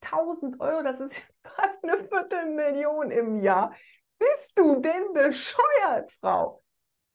20.000 0.01 0.61
Euro, 0.61 0.83
das 0.83 1.01
ist 1.01 1.15
fast 1.45 1.85
eine 1.85 2.03
Viertelmillion 2.03 3.11
im 3.11 3.37
Jahr. 3.37 3.75
Bist 4.23 4.57
du 4.57 4.81
denn 4.81 5.13
bescheuert, 5.13 6.13
Frau? 6.21 6.63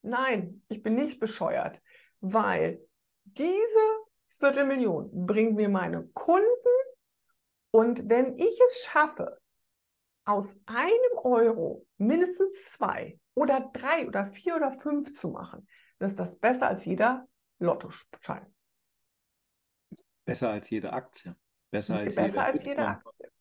Nein, 0.01 0.63
ich 0.67 0.83
bin 0.83 0.95
nicht 0.95 1.19
bescheuert, 1.19 1.81
weil 2.19 2.81
diese 3.23 3.63
Viertelmillion 4.39 5.09
bringt 5.25 5.55
mir 5.55 5.69
meine 5.69 6.03
Kunden 6.07 6.43
und 7.71 8.09
wenn 8.09 8.35
ich 8.35 8.59
es 8.65 8.83
schaffe, 8.83 9.39
aus 10.25 10.57
einem 10.65 11.17
Euro 11.23 11.85
mindestens 11.97 12.71
zwei 12.71 13.17
oder 13.33 13.69
drei 13.71 14.05
oder 14.05 14.25
vier 14.27 14.57
oder 14.57 14.71
fünf 14.71 15.13
zu 15.13 15.29
machen, 15.29 15.65
dann 15.99 16.09
ist 16.09 16.19
das 16.19 16.37
besser 16.37 16.67
als 16.67 16.83
jeder 16.83 17.25
Lottoschein. 17.59 18.53
Besser 20.25 20.49
als 20.49 20.69
jede 20.69 20.91
Aktie. 20.91 21.33
Besser 21.71 21.99
als, 21.99 22.15
Besser 22.15 22.27
jeder 22.27 22.45
als 22.45 22.63
jede 22.63 22.75
Bitcoin. 22.75 23.31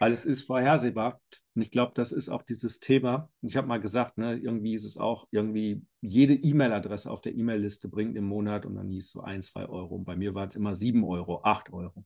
Aktie. 0.00 0.04
Alles 0.04 0.24
ist 0.24 0.42
vorhersehbar. 0.42 1.20
Und 1.54 1.62
ich 1.62 1.70
glaube, 1.72 1.92
das 1.94 2.12
ist 2.12 2.28
auch 2.28 2.42
dieses 2.42 2.78
Thema. 2.78 3.30
Ich 3.42 3.56
habe 3.56 3.66
mal 3.66 3.80
gesagt, 3.80 4.16
ne, 4.16 4.36
irgendwie 4.36 4.74
ist 4.74 4.84
es 4.84 4.96
auch, 4.96 5.26
irgendwie 5.32 5.82
jede 6.00 6.34
E-Mail-Adresse 6.34 7.10
auf 7.10 7.20
der 7.20 7.34
E-Mail-Liste 7.34 7.88
bringt 7.88 8.16
im 8.16 8.24
Monat 8.24 8.64
und 8.64 8.76
dann 8.76 8.88
hieß 8.88 9.06
es 9.06 9.10
so 9.10 9.22
ein, 9.22 9.42
zwei 9.42 9.66
Euro. 9.66 9.96
Und 9.96 10.04
bei 10.04 10.14
mir 10.14 10.34
war 10.34 10.46
es 10.46 10.54
immer 10.54 10.76
sieben 10.76 11.04
Euro, 11.04 11.42
acht 11.42 11.72
Euro. 11.72 12.04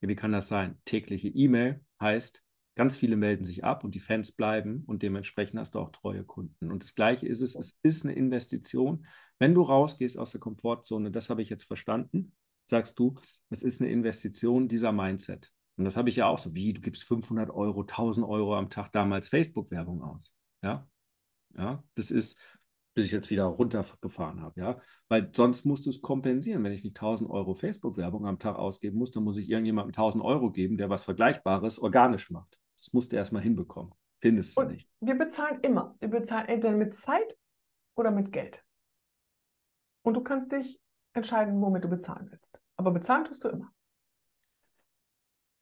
Ja, 0.00 0.08
wie 0.08 0.16
kann 0.16 0.32
das 0.32 0.48
sein? 0.48 0.76
Tägliche 0.84 1.28
E-Mail 1.28 1.84
heißt, 2.00 2.42
ganz 2.74 2.96
viele 2.96 3.16
melden 3.16 3.44
sich 3.44 3.62
ab 3.62 3.84
und 3.84 3.94
die 3.94 4.00
Fans 4.00 4.32
bleiben 4.32 4.82
und 4.86 5.02
dementsprechend 5.02 5.60
hast 5.60 5.76
du 5.76 5.78
auch 5.78 5.90
treue 5.90 6.24
Kunden. 6.24 6.72
Und 6.72 6.82
das 6.82 6.96
Gleiche 6.96 7.28
ist 7.28 7.42
es, 7.42 7.54
es 7.54 7.78
ist 7.82 8.04
eine 8.04 8.14
Investition. 8.14 9.06
Wenn 9.38 9.54
du 9.54 9.62
rausgehst 9.62 10.18
aus 10.18 10.32
der 10.32 10.40
Komfortzone, 10.40 11.10
das 11.12 11.30
habe 11.30 11.42
ich 11.42 11.48
jetzt 11.48 11.64
verstanden, 11.64 12.32
sagst 12.66 12.98
du, 12.98 13.14
es 13.50 13.62
ist 13.62 13.80
eine 13.80 13.90
Investition 13.90 14.68
dieser 14.68 14.90
Mindset. 14.90 15.52
Und 15.76 15.84
das 15.84 15.96
habe 15.96 16.08
ich 16.08 16.16
ja 16.16 16.26
auch 16.26 16.38
so, 16.38 16.54
wie 16.54 16.72
du 16.72 16.80
gibst 16.80 17.02
500 17.04 17.50
Euro, 17.50 17.80
1000 17.82 18.26
Euro 18.26 18.56
am 18.56 18.70
Tag 18.70 18.92
damals 18.92 19.28
Facebook-Werbung 19.28 20.02
aus. 20.02 20.32
Ja, 20.62 20.86
ja, 21.56 21.82
das 21.94 22.10
ist, 22.10 22.38
bis 22.94 23.06
ich 23.06 23.12
jetzt 23.12 23.30
wieder 23.30 23.44
runtergefahren 23.44 24.40
habe, 24.40 24.60
ja, 24.60 24.80
weil 25.08 25.30
sonst 25.34 25.64
musst 25.64 25.86
du 25.86 25.90
es 25.90 26.00
kompensieren. 26.00 26.62
Wenn 26.62 26.72
ich 26.72 26.84
nicht 26.84 26.96
1000 26.96 27.28
Euro 27.30 27.54
Facebook-Werbung 27.54 28.26
am 28.26 28.38
Tag 28.38 28.56
ausgeben 28.56 28.98
muss, 28.98 29.10
dann 29.10 29.24
muss 29.24 29.36
ich 29.36 29.48
irgendjemandem 29.48 29.90
1000 29.90 30.22
Euro 30.24 30.50
geben, 30.50 30.78
der 30.78 30.90
was 30.90 31.04
Vergleichbares 31.04 31.78
organisch 31.80 32.30
macht. 32.30 32.58
Das 32.78 32.92
musst 32.92 33.12
du 33.12 33.16
erstmal 33.16 33.42
hinbekommen. 33.42 33.92
Findest 34.20 34.56
du 34.56 34.62
Und 34.62 34.68
nicht. 34.68 34.88
wir 35.00 35.16
bezahlen 35.16 35.60
immer. 35.60 35.96
Wir 36.00 36.08
bezahlen 36.08 36.48
entweder 36.48 36.76
mit 36.76 36.94
Zeit 36.94 37.36
oder 37.96 38.10
mit 38.10 38.32
Geld. 38.32 38.64
Und 40.02 40.14
du 40.14 40.22
kannst 40.22 40.52
dich 40.52 40.80
entscheiden, 41.14 41.60
womit 41.60 41.84
du 41.84 41.88
bezahlen 41.88 42.30
willst. 42.30 42.60
Aber 42.76 42.90
bezahlen 42.90 43.24
tust 43.24 43.44
du 43.44 43.48
immer. 43.48 43.73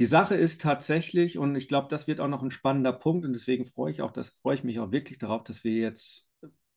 Die 0.03 0.07
Sache 0.07 0.35
ist 0.35 0.61
tatsächlich, 0.61 1.39
und 1.39 1.55
ich 1.55 1.69
glaube, 1.69 1.87
das 1.89 2.09
wird 2.09 2.19
auch 2.19 2.27
noch 2.27 2.43
ein 2.43 2.51
spannender 2.51 2.93
Punkt, 2.93 3.25
und 3.25 3.35
deswegen 3.35 3.67
freue 3.67 3.93
ich 3.93 4.03
auch, 4.03 4.11
das 4.11 4.31
freue 4.31 4.57
ich 4.57 4.65
mich 4.65 4.81
auch 4.81 4.91
wirklich 4.91 5.19
darauf, 5.19 5.45
dass 5.45 5.63
wir 5.63 5.75
jetzt 5.75 6.27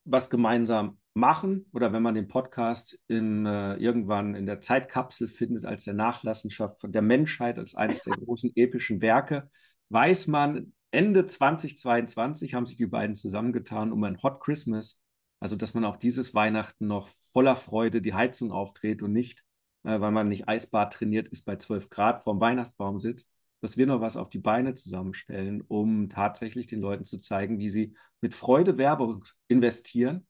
was 0.04 0.30
gemeinsam 0.30 1.00
machen 1.16 1.66
oder 1.74 1.92
wenn 1.92 2.04
man 2.04 2.14
den 2.14 2.28
Podcast 2.28 3.00
in, 3.08 3.48
äh, 3.48 3.78
irgendwann 3.78 4.36
in 4.36 4.46
der 4.46 4.62
Zeitkapsel 4.62 5.28
findet 5.28 5.66
als 5.66 5.86
der 5.86 5.96
Nachlassenschaft 5.96 6.80
von 6.80 6.92
der 6.92 7.02
Menschheit, 7.02 7.58
als 7.58 7.74
eines 7.74 8.04
der 8.04 8.14
großen 8.14 8.52
epischen 8.56 9.02
Werke, 9.02 9.50
weiß 9.90 10.28
man, 10.28 10.74
Ende 10.92 11.26
2022 11.26 12.54
haben 12.54 12.68
sich 12.68 12.78
die 12.78 12.86
beiden 12.86 13.16
zusammengetan, 13.16 13.92
um 13.92 14.04
ein 14.04 14.22
Hot 14.22 14.40
Christmas, 14.40 15.02
also 15.40 15.56
dass 15.56 15.74
man 15.74 15.84
auch 15.84 15.98
dieses 15.98 16.36
Weihnachten 16.36 16.86
noch 16.86 17.08
voller 17.34 17.56
Freude 17.56 18.04
die 18.04 18.14
Heizung 18.14 18.52
aufdreht 18.52 19.02
und 19.02 19.14
nicht 19.14 19.45
äh, 19.86 20.02
weil 20.02 20.12
man 20.12 20.28
nicht 20.28 20.48
Eisbad 20.48 20.94
trainiert 20.94 21.28
ist, 21.30 21.46
bei 21.46 21.56
12 21.56 21.90
Grad 21.90 22.24
vorm 22.24 22.40
Weihnachtsbaum 22.40 23.00
sitzt, 23.00 23.32
dass 23.62 23.78
wir 23.78 23.88
noch 23.88 24.02
was 24.02 24.18
auf 24.18 24.30
die 24.30 24.40
Beine 24.40 24.76
zusammenstellen, 24.76 25.64
um 25.68 26.10
tatsächlich 26.10 26.68
den 26.68 26.82
Leuten 26.82 27.06
zu 27.06 27.18
zeigen, 27.18 27.60
wie 27.60 27.70
sie 27.70 27.96
mit 28.22 28.34
Freude 28.34 28.78
Werbung 28.78 29.24
investieren, 29.48 30.28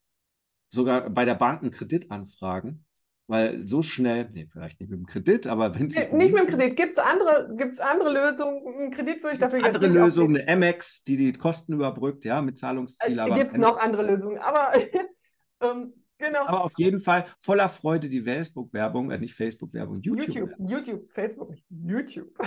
sogar 0.70 1.10
bei 1.10 1.24
der 1.24 1.34
Bank 1.34 1.62
einen 1.62 1.70
Kredit 1.70 2.10
anfragen, 2.10 2.84
weil 3.28 3.66
so 3.66 3.82
schnell, 3.82 4.30
nee, 4.32 4.46
vielleicht 4.50 4.80
nicht 4.80 4.90
mit 4.90 5.00
dem 5.00 5.06
Kredit, 5.06 5.46
aber 5.46 5.74
wenn 5.74 5.90
sie. 5.90 5.98
Nee, 5.98 6.16
nicht 6.16 6.34
mit 6.34 6.44
dem 6.44 6.58
Kredit. 6.58 6.76
Gibt 6.76 6.92
es 6.92 6.98
andere, 6.98 7.54
gibt's 7.56 7.80
andere 7.80 8.12
Lösungen? 8.12 8.62
Ein 8.80 8.90
Kredit 8.92 9.22
würde 9.22 9.34
ich 9.34 9.40
dafür 9.40 9.58
jetzt 9.58 9.74
andere 9.74 9.88
Lösungen, 9.88 10.36
eine 10.36 10.52
Amex, 10.52 11.02
die 11.02 11.16
die 11.16 11.32
Kosten 11.32 11.72
überbrückt, 11.72 12.24
ja, 12.24 12.40
mit 12.40 12.58
Zahlungsziel. 12.58 13.18
Äh, 13.18 13.34
Gibt 13.34 13.50
es 13.50 13.56
noch 13.56 13.82
andere 13.82 14.06
Lösungen? 14.06 14.38
Aber 14.38 14.72
ähm, 15.60 15.94
Genau. 16.18 16.46
Aber 16.46 16.64
auf 16.64 16.72
jeden 16.78 17.00
Fall 17.00 17.26
voller 17.40 17.68
Freude 17.68 18.08
die 18.08 18.22
Facebook-Werbung, 18.22 19.10
äh, 19.10 19.18
nicht 19.18 19.34
Facebook-Werbung, 19.34 20.00
YouTube. 20.00 20.28
YouTube, 20.28 20.50
YouTube, 20.58 21.08
Facebook, 21.12 21.54
YouTube. 21.68 22.38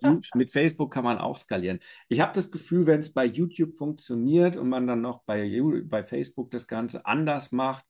YouTube. 0.00 0.24
Mit 0.34 0.52
Facebook 0.52 0.92
kann 0.92 1.04
man 1.04 1.18
auch 1.18 1.36
skalieren. 1.36 1.80
Ich 2.08 2.20
habe 2.20 2.32
das 2.34 2.50
Gefühl, 2.50 2.86
wenn 2.86 3.00
es 3.00 3.12
bei 3.12 3.24
YouTube 3.24 3.76
funktioniert 3.76 4.56
und 4.56 4.68
man 4.68 4.86
dann 4.86 5.00
noch 5.00 5.24
bei, 5.24 5.60
bei 5.84 6.04
Facebook 6.04 6.50
das 6.52 6.68
Ganze 6.68 7.04
anders 7.04 7.50
macht, 7.50 7.84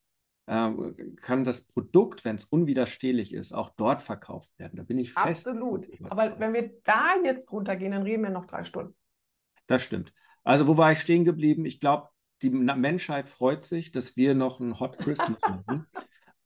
äh, 0.46 0.70
kann 1.20 1.44
das 1.44 1.66
Produkt, 1.66 2.24
wenn 2.24 2.36
es 2.36 2.44
unwiderstehlich 2.46 3.34
ist, 3.34 3.52
auch 3.52 3.70
dort 3.76 4.00
verkauft 4.00 4.58
werden. 4.58 4.76
Da 4.76 4.84
bin 4.84 4.98
ich 4.98 5.12
fest. 5.12 5.46
Absolut. 5.46 5.86
Aber 6.08 6.40
wenn 6.40 6.54
wir 6.54 6.72
da 6.84 7.16
jetzt 7.22 7.52
runtergehen, 7.52 7.92
dann 7.92 8.02
reden 8.02 8.22
wir 8.22 8.30
noch 8.30 8.46
drei 8.46 8.64
Stunden. 8.64 8.94
Das 9.66 9.82
stimmt. 9.82 10.14
Also, 10.44 10.66
wo 10.66 10.78
war 10.78 10.92
ich 10.92 11.00
stehen 11.00 11.26
geblieben? 11.26 11.66
Ich 11.66 11.78
glaube, 11.78 12.08
die 12.42 12.50
Menschheit 12.50 13.28
freut 13.28 13.64
sich, 13.64 13.92
dass 13.92 14.16
wir 14.16 14.34
noch 14.34 14.60
ein 14.60 14.78
Hot 14.80 14.98
Christmas 14.98 15.40
machen. 15.48 15.86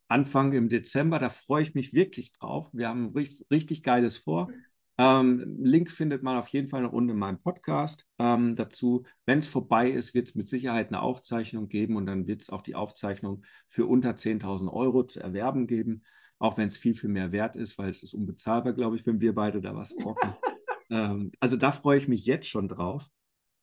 Anfang 0.09 0.53
im 0.53 0.68
Dezember, 0.68 1.18
da 1.18 1.30
freue 1.30 1.62
ich 1.62 1.74
mich 1.74 1.95
wirklich 1.95 2.32
drauf. 2.32 2.68
Wir 2.72 2.88
haben 2.88 3.12
richtig, 3.14 3.47
richtig 3.51 3.82
geiles 3.82 4.18
vor. 4.18 4.51
Ähm, 4.99 5.57
Link 5.62 5.90
findet 5.90 6.22
man 6.22 6.36
auf 6.36 6.49
jeden 6.49 6.68
Fall 6.68 6.82
noch 6.82 6.93
unten 6.93 7.11
in 7.11 7.18
meinem 7.18 7.40
Podcast 7.40 8.07
ähm, 8.18 8.55
dazu. 8.55 9.05
Wenn 9.24 9.38
es 9.38 9.47
vorbei 9.47 9.90
ist, 9.90 10.14
wird 10.14 10.28
es 10.28 10.34
mit 10.34 10.49
Sicherheit 10.49 10.88
eine 10.88 11.01
Aufzeichnung 11.01 11.68
geben 11.68 11.97
und 11.97 12.07
dann 12.07 12.26
wird 12.26 12.43
es 12.43 12.51
auch 12.51 12.62
die 12.62 12.74
Aufzeichnung 12.74 13.43
für 13.68 13.86
unter 13.86 14.11
10.000 14.11 14.70
Euro 14.70 15.05
zu 15.05 15.20
erwerben 15.20 15.66
geben, 15.66 16.05
auch 16.38 16.59
wenn 16.59 16.68
es 16.68 16.76
viel, 16.76 16.95
viel 16.95 17.09
mehr 17.09 17.32
wert 17.32 17.57
ist, 17.57 17.78
weil 17.78 17.88
es 17.88 18.03
ist 18.03 18.12
unbezahlbar, 18.12 18.74
glaube 18.74 18.97
ich, 18.97 19.07
wenn 19.07 19.20
wir 19.20 19.34
beide 19.34 19.62
da 19.62 19.74
was 19.74 19.97
brauchen. 19.97 20.34
ähm, 20.90 21.32
also 21.40 21.57
da 21.57 21.72
freue 21.72 21.97
ich 21.97 22.09
mich 22.09 22.26
jetzt 22.26 22.49
schon 22.49 22.68
drauf. 22.68 23.07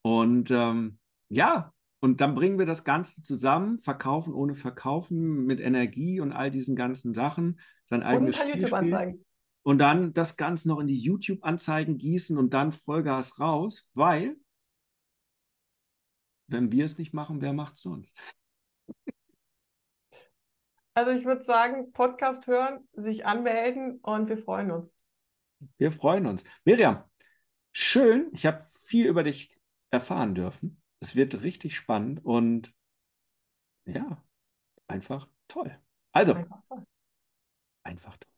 Und 0.01 0.49
ähm, 0.49 0.97
ja, 1.29 1.71
und 2.01 2.21
dann 2.21 2.33
bringen 2.35 2.57
wir 2.57 2.65
das 2.65 2.83
Ganze 2.85 3.21
zusammen, 3.21 3.79
verkaufen 3.79 4.33
ohne 4.33 4.55
Verkaufen, 4.55 5.45
mit 5.45 5.59
Energie 5.59 6.21
und 6.21 6.31
all 6.31 6.49
diesen 6.49 6.75
ganzen 6.75 7.13
Sachen. 7.13 7.59
Sein 7.83 8.03
eigenes 8.03 8.37
und 8.37 8.43
ein 8.43 8.47
paar 8.47 8.59
YouTube-Anzeigen. 8.59 9.25
Und 9.63 9.77
dann 9.79 10.13
das 10.13 10.37
Ganze 10.37 10.69
noch 10.69 10.79
in 10.79 10.87
die 10.87 10.99
YouTube-Anzeigen 10.99 11.97
gießen 11.97 12.37
und 12.37 12.53
dann 12.53 12.71
Vollgas 12.71 13.39
raus, 13.39 13.89
weil, 13.93 14.37
wenn 16.47 16.71
wir 16.71 16.85
es 16.85 16.97
nicht 16.97 17.13
machen, 17.13 17.41
wer 17.41 17.51
macht 17.51 17.75
es 17.75 17.81
sonst? 17.81 18.17
Also 20.93 21.11
ich 21.11 21.25
würde 21.25 21.43
sagen, 21.43 21.91
Podcast 21.91 22.47
hören, 22.47 22.87
sich 22.93 23.25
anmelden 23.25 23.99
und 24.01 24.27
wir 24.29 24.37
freuen 24.37 24.71
uns. 24.71 24.95
Wir 25.77 25.91
freuen 25.91 26.25
uns. 26.25 26.45
Miriam, 26.63 27.03
schön. 27.73 28.29
Ich 28.33 28.45
habe 28.45 28.63
viel 28.85 29.05
über 29.07 29.23
dich 29.23 29.57
erfahren 29.91 30.35
dürfen. 30.35 30.78
Es 31.01 31.15
wird 31.17 31.41
richtig 31.41 31.75
spannend 31.75 32.23
und 32.23 32.73
ja, 33.85 34.23
einfach 34.87 35.27
toll. 35.47 35.77
Also, 36.13 36.35
einfach 36.35 36.61
toll. 36.69 36.85
Einfach 37.83 38.17
toll. 38.17 38.29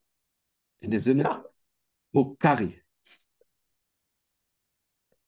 In 0.82 0.91
dem 0.91 1.03
Sinne, 1.03 1.24
Ja. 1.24 1.45
Hokari. 2.14 2.81